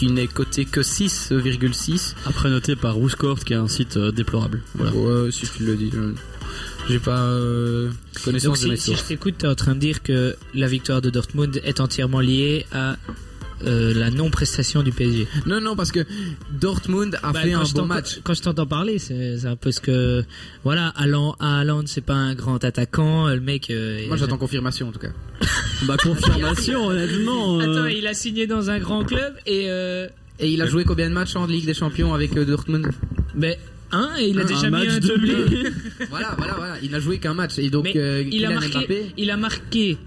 [0.00, 2.14] n'est coté que 6,6.
[2.24, 4.62] Après noté par Rousscourt qui est un site euh, déplorable.
[4.76, 4.92] Voilà.
[4.94, 5.90] Ouais, si tu le dis.
[5.92, 6.14] je-
[6.88, 7.90] j'ai pas euh,
[8.24, 11.10] connaissance de mes si, je t'écoute, t'es en train de dire que la victoire de
[11.10, 12.96] Dortmund est entièrement liée à
[13.66, 15.28] euh, la non-prestation du PSG.
[15.44, 16.06] Non, non, parce que
[16.52, 18.20] Dortmund a bah, fait un bon match.
[18.24, 20.24] Quand je t'entends parler, c'est un peu ce que.
[20.64, 23.28] Voilà, Haaland, Haaland c'est pas un grand attaquant.
[23.28, 23.70] Le mec.
[23.70, 25.12] Euh, Moi, j'attends confirmation en tout cas.
[25.82, 27.60] bah, confirmation, honnêtement.
[27.60, 27.72] Euh...
[27.72, 29.68] Attends, il a signé dans un grand club et.
[30.40, 32.92] Et il a joué combien de matchs en Ligue des Champions avec Dortmund?
[33.34, 33.58] Mais
[33.92, 35.34] 1 et il a déjà mis un doublé.
[36.10, 36.74] voilà, voilà, voilà.
[36.82, 38.50] Il n'a joué qu'un match et donc euh, il, a
[39.16, 39.98] il a marqué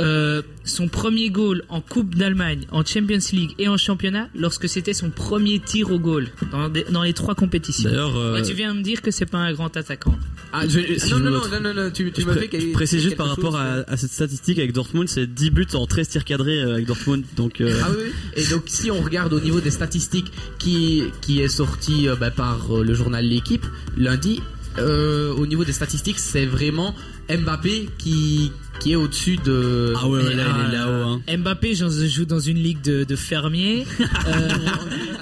[0.00, 4.94] euh, son premier goal en Coupe d'Allemagne, en Champions League et en championnat lorsque c'était
[4.94, 7.90] son premier tir au goal dans, des- dans les trois compétitions.
[7.90, 10.16] D'ailleurs, euh, tu viens me dire que c'est pas un grand attaquant.
[10.52, 12.72] Ah, je- Si non, je non, non, non, non, non, tu, tu m'as fait je
[12.72, 15.86] précise juste par rapport chose, à, à cette statistique avec Dortmund, c'est 10 buts en
[15.86, 17.24] 13 tirs cadrés euh, avec Dortmund.
[17.36, 18.12] Donc, euh, Ah oui, oui.
[18.42, 22.30] Et donc si on regarde au niveau des statistiques qui, qui est sorti euh, bah,
[22.30, 23.64] par euh, le journal L'équipe
[23.96, 24.40] lundi,
[24.78, 26.94] euh, au niveau des statistiques c'est vraiment
[27.28, 29.94] Mbappé qui, qui est au-dessus de...
[29.96, 31.20] Ah ouais, ouais, là, il est Ah, là-haut.
[31.28, 31.36] Hein.
[31.38, 33.86] Mbappé, joue dans une ligue de, de fermiers.
[34.26, 34.48] Euh,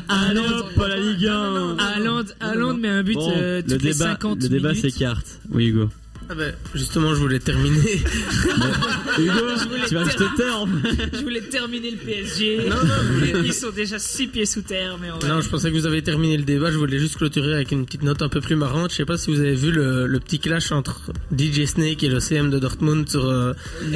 [0.08, 1.76] Haaland, Pas la Ligue 1.
[1.78, 5.40] Haaland, Haaland met un but Bon, euh, le toutes les débat, 50 le débat s'écarte.
[5.50, 5.88] Oui, Hugo.
[6.28, 8.00] Ah ben, justement, je voulais terminer.
[9.18, 10.64] Hugo, Je voulais tu vas ter- te taire.
[11.12, 12.68] Je voulais terminer le PSG.
[12.68, 15.08] Non, non, je voulais- Ils sont déjà six pieds sous terre, mais.
[15.28, 16.70] Non, je pensais que vous avez terminé le débat.
[16.70, 18.90] Je voulais juste clôturer avec une petite note un peu plus marrante.
[18.92, 21.00] Je sais pas si vous avez vu le, le petit clash entre
[21.36, 23.52] DJ Snake et le CM de Dortmund sur, euh,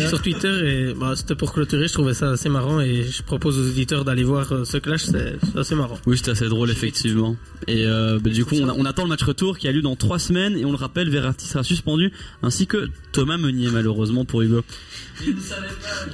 [0.08, 0.90] sur Twitter.
[0.90, 1.88] Et bah, c'était pour clôturer.
[1.88, 5.04] Je trouvais ça assez marrant et je propose aux auditeurs d'aller voir euh, ce clash.
[5.04, 5.98] C'est c'est assez marrant.
[6.06, 7.36] Oui, c'était assez drôle, effectivement.
[7.66, 9.82] Et euh, bah, du coup, on, a- on attend le match retour qui a lieu
[9.82, 10.56] dans 3 semaines.
[10.58, 12.12] Et on le rappelle, Verratti sera suspendu,
[12.42, 14.62] ainsi que Thomas Meunier, malheureusement, pour Hugo.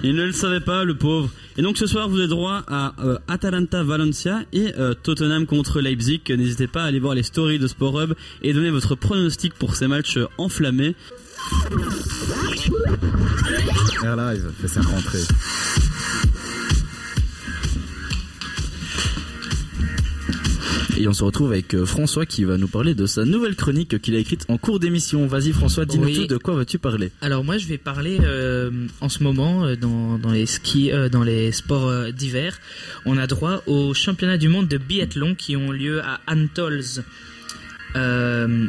[0.02, 1.30] Il ne le savait pas, le pauvre.
[1.56, 5.80] Et donc ce soir, vous avez droit à euh, Atalanta Valencia et euh, Tottenham contre
[5.80, 6.22] Leipzig.
[6.30, 9.76] N'hésitez pas à aller voir les stories de Sport Hub et donner votre pronostic pour
[9.76, 10.94] ces matchs euh, enflammés.
[14.04, 15.22] Air Live fait sa rentrée.
[20.98, 24.00] Et on se retrouve avec euh, François qui va nous parler de sa nouvelle chronique
[24.00, 25.26] qu'il a écrite en cours d'émission.
[25.26, 26.14] Vas-y François, dis-nous Oui.
[26.14, 27.10] tout, de quoi vas-tu parler?
[27.20, 28.70] Alors moi je vais parler euh,
[29.00, 32.58] en ce moment euh, dans, dans les skis, euh, dans les sports euh, d'hiver,
[33.06, 37.02] on a droit aux championnats du monde de biathlon qui ont lieu à Antols.
[37.96, 38.66] Euh,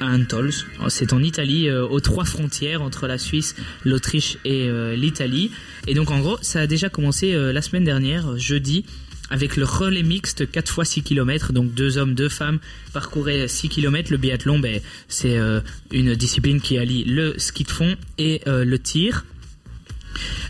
[0.00, 0.52] à Antols,
[0.88, 5.50] c'est en Italie, euh, aux trois frontières entre la Suisse, l'Autriche et euh, l'Italie.
[5.86, 8.84] Et donc en gros, ça a déjà commencé euh, la semaine dernière, jeudi,
[9.30, 12.58] avec le relais mixte 4 fois 6 km, donc deux hommes, deux femmes
[12.92, 14.10] parcouraient 6 km.
[14.10, 15.60] Le biathlon, ben, c'est euh,
[15.92, 19.24] une discipline qui allie le ski de fond et euh, le tir.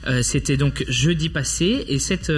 [0.06, 2.32] Euh, C'était donc jeudi passé et cette,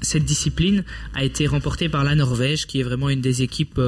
[0.00, 0.84] cette discipline
[1.14, 3.80] a été remportée par la Norvège qui est vraiment une des équipes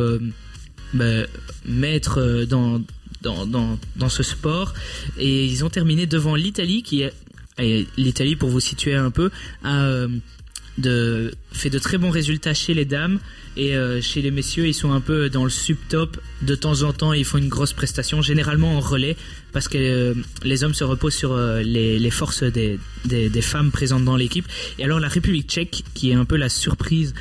[0.93, 1.27] ben,
[1.65, 2.83] maîtres dans,
[3.23, 4.75] dans, dans, dans ce sport
[5.19, 7.13] et ils ont terminé devant l'Italie qui est
[7.97, 9.31] l'Italie pour vous situer un peu
[9.63, 10.07] a
[10.77, 13.21] fait de très bons résultats chez les dames
[13.57, 16.19] et euh, chez les messieurs ils sont un peu dans le sub-top.
[16.43, 19.17] De temps en temps ils font une grosse prestation généralement en relais
[19.53, 22.79] parce que euh, les hommes se reposent sur euh, les, forces des
[23.43, 24.47] femmes présentes dans l'équipe.
[24.79, 27.15] Et alors la République tchèque qui est un peu la surprise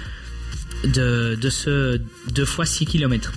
[0.83, 1.99] de, de ce
[2.33, 3.31] 2 fois 6 km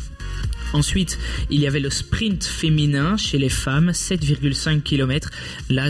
[0.72, 1.18] Ensuite,
[1.50, 5.30] il y avait le sprint féminin chez les femmes, 7,5 km.
[5.70, 5.88] Là,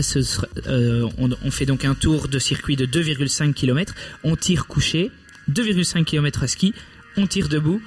[0.67, 3.93] euh, on, fait donc un tour de circuit de 2,5 km.
[4.23, 5.11] On tire couché,
[5.51, 6.73] 2,5 km à ski,
[7.15, 7.81] on tire debout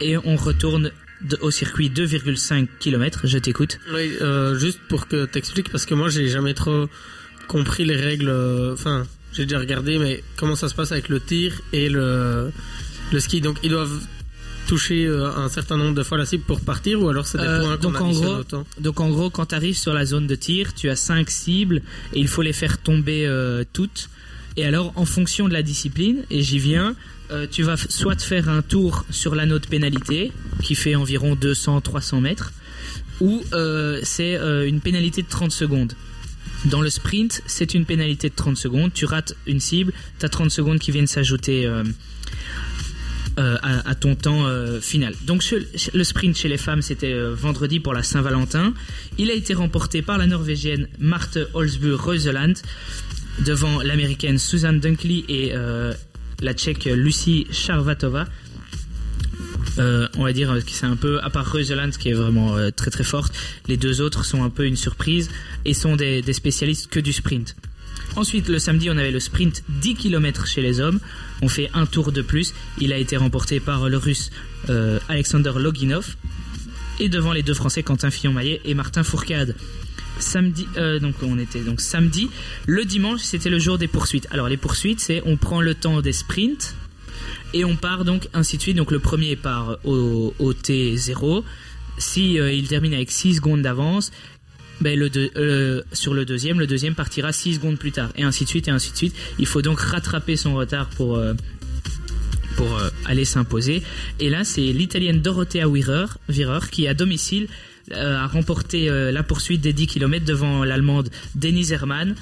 [0.00, 0.92] et on retourne
[1.40, 3.26] au circuit 2,5 km.
[3.26, 3.78] Je t'écoute.
[3.92, 6.88] Oui, euh, juste pour que t'expliques, parce que moi j'ai jamais trop
[7.48, 8.28] compris les règles.
[8.28, 12.50] euh, Enfin, j'ai déjà regardé, mais comment ça se passe avec le tir et le
[13.18, 14.00] ski Donc ils doivent
[14.70, 17.44] toucher euh, un certain nombre de fois la cible pour partir, ou alors c'est des
[17.44, 20.28] Euh, points donc en gros, autant donc en gros, quand tu arrives sur la zone
[20.28, 21.82] de tir, tu as cinq cibles
[22.12, 24.08] et il faut les faire tomber euh, toutes.
[24.56, 26.94] Et alors, en fonction de la discipline, et j'y viens,
[27.32, 30.30] euh, tu vas soit te faire un tour sur l'anneau de pénalité
[30.62, 32.52] qui fait environ 200-300 mètres,
[33.20, 35.94] ou euh, c'est euh, une pénalité de 30 secondes.
[36.66, 38.92] Dans le sprint, c'est une pénalité de 30 secondes.
[38.94, 41.66] Tu rates une cible, tu as 30 secondes qui viennent s'ajouter
[43.40, 45.14] euh, à, ton temps euh, final.
[45.24, 45.42] Donc
[45.94, 48.74] le sprint chez les femmes, c'était euh, vendredi pour la Saint-Valentin.
[49.16, 52.52] Il a été remporté par la Norvégienne Marte Holzbu Reuseland
[53.46, 55.54] devant l'américaine Susan Dunkley et
[56.42, 58.26] la tchèque Lucie Charvatova.
[59.78, 63.04] On va dire que c'est un peu, à part Reuseland qui est vraiment très très
[63.04, 63.32] forte,
[63.68, 65.30] les deux autres sont un peu une surprise
[65.64, 67.56] et sont des spécialistes que du sprint.
[68.16, 71.00] Ensuite, le samedi, on avait le sprint 10 km chez les hommes.
[71.42, 72.54] On fait un tour de plus.
[72.78, 74.30] Il a été remporté par le russe
[74.68, 76.16] euh, Alexander Loginov.
[76.98, 79.54] Et devant les deux français, Quentin Fillon-Maillet et Martin Fourcade.
[80.18, 82.28] Samedi, euh, donc on était donc samedi.
[82.66, 84.26] Le dimanche, c'était le jour des poursuites.
[84.30, 86.74] Alors les poursuites, c'est on prend le temps des sprints
[87.54, 88.76] et on part donc ainsi de suite.
[88.76, 91.42] Donc le premier part au, au T0.
[91.96, 94.10] Si euh, il termine avec 6 secondes d'avance,
[94.80, 94.98] ben
[95.36, 98.68] euh, sur le deuxième, le deuxième partira 6 secondes plus tard, et ainsi de suite,
[98.68, 99.14] et ainsi de suite.
[99.38, 101.34] Il faut donc rattraper son retard pour, euh,
[102.56, 103.82] pour euh, aller s'imposer.
[104.18, 106.06] Et là, c'est l'italienne Dorothea Wierer,
[106.70, 107.48] qui, à domicile,
[107.92, 112.14] a remporté la poursuite des 10 km devant l'allemande Denise Hermann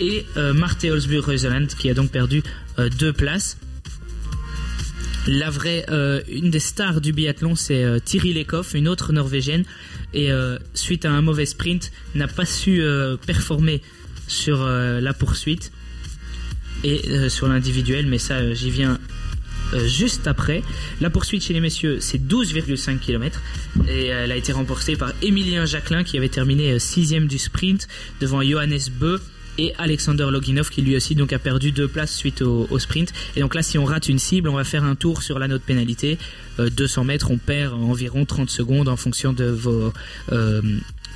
[0.00, 2.42] et euh, Marte Holzburg Reuseland qui a donc perdu
[2.98, 3.56] deux places.
[5.26, 9.64] La vraie, euh, une des stars du biathlon, c'est euh, Thierry Lekoff, une autre norvégienne,
[10.14, 12.82] et euh, suite à un mauvais sprint, n'a pas su
[13.26, 13.82] performer
[14.26, 15.72] sur la poursuite.
[16.82, 18.98] Et sur l'individuel, mais ça, j'y viens
[19.86, 20.62] juste après.
[21.00, 23.40] La poursuite chez les messieurs, c'est 12,5 km
[23.88, 27.86] et elle a été remportée par Emilien Jacquelin qui avait terminé 6 du sprint
[28.20, 29.20] devant Johannes Beu
[29.60, 33.12] et Alexander Loginov qui lui aussi donc a perdu deux places suite au, sprint.
[33.36, 35.58] Et donc là, si on rate une cible, on va faire un tour sur l'anneau
[35.58, 36.18] de pénalité.
[36.58, 39.92] Euh, 200 mètres, on perd environ 30 secondes en fonction de vos
[40.32, 40.62] euh,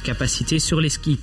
[0.04, 1.18] capacités sur les skis.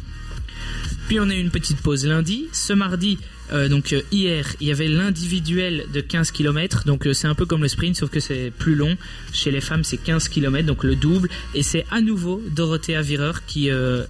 [1.08, 2.48] Puis on a eu une petite pause lundi.
[2.54, 3.18] Ce mardi,
[3.54, 6.86] euh, donc euh, hier, il y avait l'individuel de 15 km.
[6.86, 8.98] Donc euh, c'est un peu comme le sprint, sauf que c'est plus long.
[9.34, 11.30] Chez les femmes, c'est 15 km, donc le double.
[11.54, 14.06] Et c'est à nouveau Dorothea Wierer qui euh,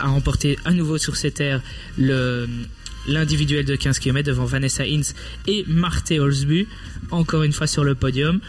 [0.00, 1.62] a remporté à nouveau sur ses terres
[3.06, 5.14] l'individuel de 15 km devant Vanessa Hins
[5.46, 6.68] et Marte Holzbu,
[7.10, 8.40] encore une fois sur le podium.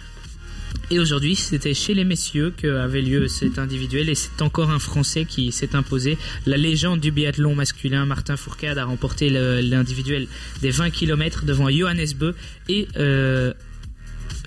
[0.89, 5.25] Et aujourd'hui, c'était chez les messieurs qu'avait lieu cet individuel et c'est encore un Français
[5.25, 6.17] qui s'est imposé.
[6.45, 10.27] La légende du biathlon masculin, Martin Fourcade, a remporté l'individuel
[10.61, 12.35] des 20 km devant Johannes Beu
[12.67, 13.53] et euh,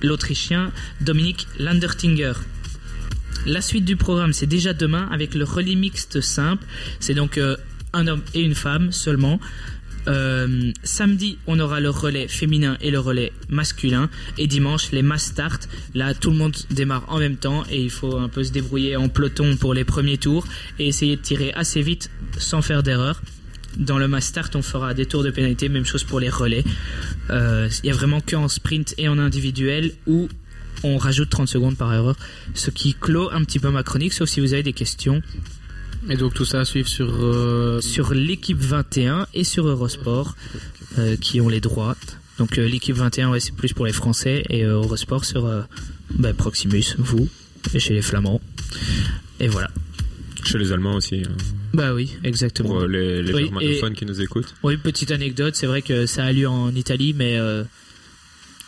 [0.03, 0.71] l'Autrichien
[1.01, 2.35] Dominique Landertinger.
[3.47, 6.65] La suite du programme, c'est déjà demain avec le relais mixte simple.
[6.99, 7.57] C'est donc euh,
[7.93, 9.39] un homme et une femme seulement.
[10.07, 14.09] Euh, samedi, on aura le relais féminin et le relais masculin.
[14.39, 15.69] Et dimanche, les mass start.
[15.95, 18.97] Là, tout le monde démarre en même temps et il faut un peu se débrouiller
[18.97, 20.47] en peloton pour les premiers tours
[20.79, 23.21] et essayer de tirer assez vite sans faire d'erreur.
[23.77, 26.65] Dans le mass start, on fera des tours de pénalité, même chose pour les relais.
[27.31, 30.29] Euh, Il y a vraiment qu'en sprint et en individuel où
[30.85, 32.15] on rajoute 30 secondes par erreur,
[32.55, 35.21] ce qui clôt un petit peu ma chronique, sauf si vous avez des questions.
[36.09, 40.37] Et donc tout ça à suivre sur euh, sur l'équipe 21 et sur Eurosport
[40.99, 41.97] euh, qui ont les droits.
[42.39, 45.63] Donc euh, l'équipe 21 ouais, c'est plus pour les Français et euh, Eurosport sur euh,
[46.11, 47.29] bah, Proximus, vous
[47.73, 48.41] et chez les Flamands.
[49.41, 49.71] Et voilà.
[50.45, 51.23] Chez les Allemands aussi.
[51.27, 51.33] hein.
[51.73, 52.69] Bah oui, exactement.
[52.69, 54.55] Pour les, les Oui, germanophones et- qui nous écoutent.
[54.63, 57.65] Oui, petite anecdote, c'est vrai que ça a lieu en Italie, mais euh,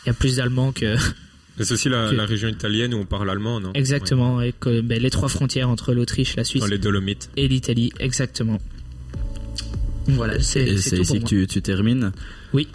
[0.03, 0.95] il y a plus d'Allemands que.
[1.59, 3.71] C'est aussi la, que- la région italienne où on parle allemand, non?
[3.73, 7.29] Exactement, et que, ben, les trois frontières entre l'Autriche, la Suisse Dans les Dolomites.
[7.35, 8.59] et l'Italie, exactement.
[10.07, 12.11] Voilà, c'est Et c'est ici pour que tu, tu termines?
[12.53, 12.67] Oui.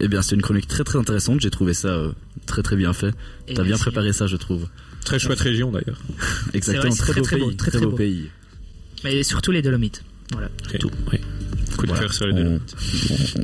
[0.00, 1.40] Eh bien, c'est une chronique très très intéressante.
[1.40, 2.12] J'ai trouvé ça euh,
[2.46, 3.12] très très bien fait.
[3.54, 4.68] T'as bien préparé ça, je trouve.
[5.04, 5.98] Très chouette région d'ailleurs.
[6.54, 7.96] Exactement, vrai, très, très, beau très beau, pays, très, très beau beau.
[7.96, 8.26] pays.
[9.04, 10.02] Mais surtout les Dolomites.
[10.32, 10.48] Voilà,
[10.78, 10.90] tout.
[10.90, 12.02] Coup de Voilà.
[12.02, 12.76] cœur sur les On- Dolomites.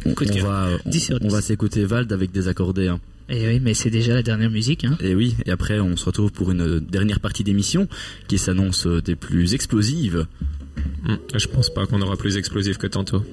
[0.07, 0.47] On, Coup de on cœur.
[0.47, 2.89] va, on, 10 sur on va s'écouter Vald avec des accordés.
[2.89, 3.01] Hein.
[3.29, 4.85] Et oui, mais c'est déjà la dernière musique.
[4.85, 4.97] Hein.
[5.01, 7.89] Et oui, et après on se retrouve pour une dernière partie d'émission
[8.29, 10.27] qui s'annonce euh, des plus explosives.
[11.09, 13.25] Hum, Je pense pas qu'on aura plus explosif que tantôt.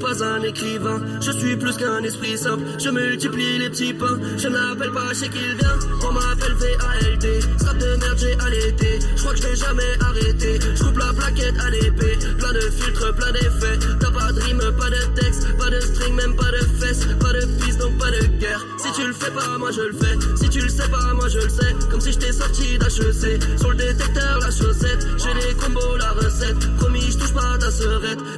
[0.00, 2.64] Pas un écrivain, je suis plus qu'un esprit simple.
[2.78, 5.78] Je multiplie les petits pains, je n'appelle pas chez qu'il vient.
[6.08, 8.98] On m'appelle VALD, strap de merde j'ai allaité.
[9.14, 10.58] Je crois que je vais jamais arrêter.
[10.74, 13.78] Je coupe la plaquette à l'épée, plein de filtres, plein d'effets.
[14.00, 17.32] T'as pas de rime, pas de texte, pas de string, même pas de fesses, pas
[17.32, 18.64] de piste, donc pas de guerre.
[18.78, 20.16] Si tu le fais pas, moi je le fais.
[20.36, 21.74] Si tu le sais pas, moi je le sais.
[21.90, 23.42] Comme si j'étais sorti d'HEC.
[23.58, 25.06] Sur le détecteur, la chaussette.
[25.18, 26.58] J'ai les combos, la recette.
[26.78, 26.99] Promis,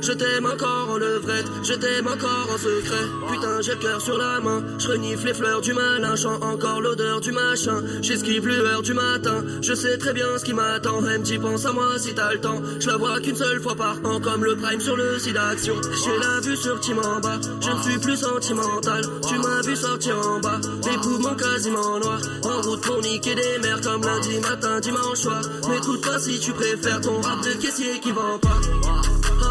[0.03, 1.47] je t'aime encore en levrette.
[1.63, 3.05] Je t'aime encore en secret.
[3.31, 4.63] Putain, j'ai le cœur sur la main.
[4.79, 6.17] Je renifle les fleurs du malin.
[6.17, 7.83] Chant encore l'odeur du machin.
[8.03, 9.45] J'esquive lueur du matin.
[9.63, 11.01] Je sais très bien ce qui m'attend.
[11.01, 12.61] Même tu penses à moi si t'as le temps.
[12.81, 14.21] Je la vois qu'une seule fois par an.
[14.21, 15.75] Comme le prime sur le site d'action.
[16.05, 17.41] J'ai la vue sur Team en bas.
[17.61, 19.03] Je ne suis plus sentimental.
[19.29, 20.61] Tu m'as vu sortir en bas.
[20.85, 22.21] Les poumons quasiment noirs.
[22.45, 25.43] En route pour niquer des mers comme lundi matin, dimanche soir.
[25.69, 28.61] M'écoute pas si tu préfères ton rap de caissier qui vend pas.
[28.85, 29.42] Ah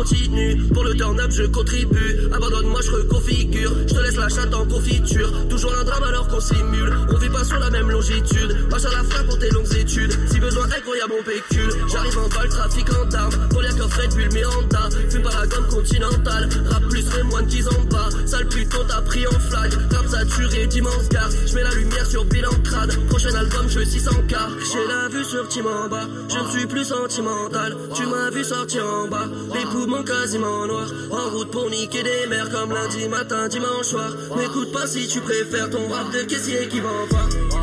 [0.00, 0.56] continue.
[0.72, 2.16] Pour le turn-up, je contribue.
[2.32, 3.72] Abandonne-moi, je reconfigure.
[3.86, 5.30] Je te laisse la chatte en confiture.
[5.48, 6.92] Toujours un drame alors qu'on simule.
[7.12, 8.56] On vit pas sur la même longitude.
[8.70, 10.12] Marche à la frappe pour tes longues études.
[10.30, 11.70] Si besoin, incroyable, on pécule.
[11.92, 13.48] J'arrive en balle, trafic en d'armes.
[13.50, 14.88] Poliac, coffret, bulle, méanda.
[15.10, 16.48] Fume par la gomme continentale.
[16.70, 18.08] Rap plus, moins qu'ils en bas.
[18.24, 19.72] Sale pute, on t'a pris en flag.
[19.92, 21.32] Rap saturé, d'immense garde.
[21.46, 22.96] Je mets la lumière sur bilan crade.
[23.08, 24.34] Prochain album, je 600k.
[24.72, 25.44] J'ai la vue sur
[25.90, 26.08] bas.
[26.28, 27.76] Je ne suis plus sentimental.
[27.94, 29.28] Tu m'as vu sortir en bas.
[29.52, 30.92] Les poumons quasiment noirs.
[31.10, 34.12] En route pour niquer des mers comme lundi matin, dimanche soir.
[34.36, 37.59] N'écoute pas si tu préfères ton rap de caissier qui vend pas.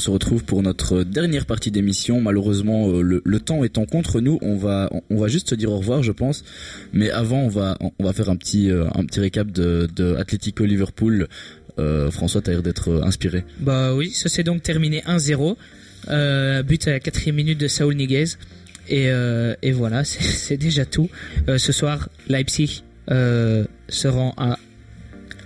[0.00, 2.20] Se retrouve pour notre dernière partie d'émission.
[2.20, 5.78] Malheureusement, euh, le, temps étant contre nous, on va on va juste se dire au
[5.78, 6.44] revoir, je pense.
[6.92, 10.16] Mais avant, on va on va faire un petit euh, un petit récap de, de
[10.16, 11.28] Atlético Liverpool
[11.80, 13.44] Euh, François, t'as l'air d'être euh, inspiré.
[13.58, 15.56] Bah oui, ça s'est donc terminé 1-0.
[16.08, 18.36] Euh, but à la quatrième minute de Saul Niguez.
[18.88, 19.08] Et,
[19.62, 21.08] et voilà, c'est déjà tout.
[21.46, 24.58] Ce soir, Leipzig se rend à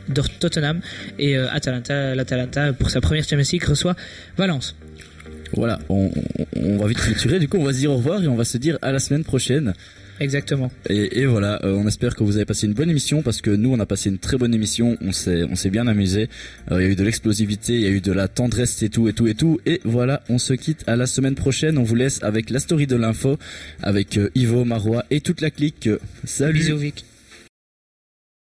[0.09, 0.81] Dor- Tottenham
[1.19, 3.97] et euh, Atalanta, l'Atalanta pour sa première Champions League reçoit
[4.37, 4.75] Valence.
[5.57, 6.11] Voilà, on,
[6.57, 7.39] on- va vite clôturer.
[7.39, 8.99] Du coup, on va se dire au revoir et on va se dire à la
[8.99, 9.73] semaine prochaine.
[10.21, 10.71] Exactement.
[10.89, 13.51] Et, et voilà, euh, on espère que vous avez passé une bonne émission parce que
[13.51, 14.97] nous, on a passé une très bonne émission.
[15.01, 16.29] On s'est, on s'est bien amusé.
[16.71, 18.89] Euh, Il y a eu de l'explosivité, il y a eu de la tendresse et
[18.91, 19.61] tout et tout et tout.
[19.67, 21.79] Et voilà, on se quitte à la semaine prochaine.
[21.79, 23.39] On vous laisse avec la story de l'info
[23.83, 25.89] avec euh, Ivo, Marois et toute la clique.
[26.25, 26.61] Salut.
[26.61, 27.05] Bisous Vic.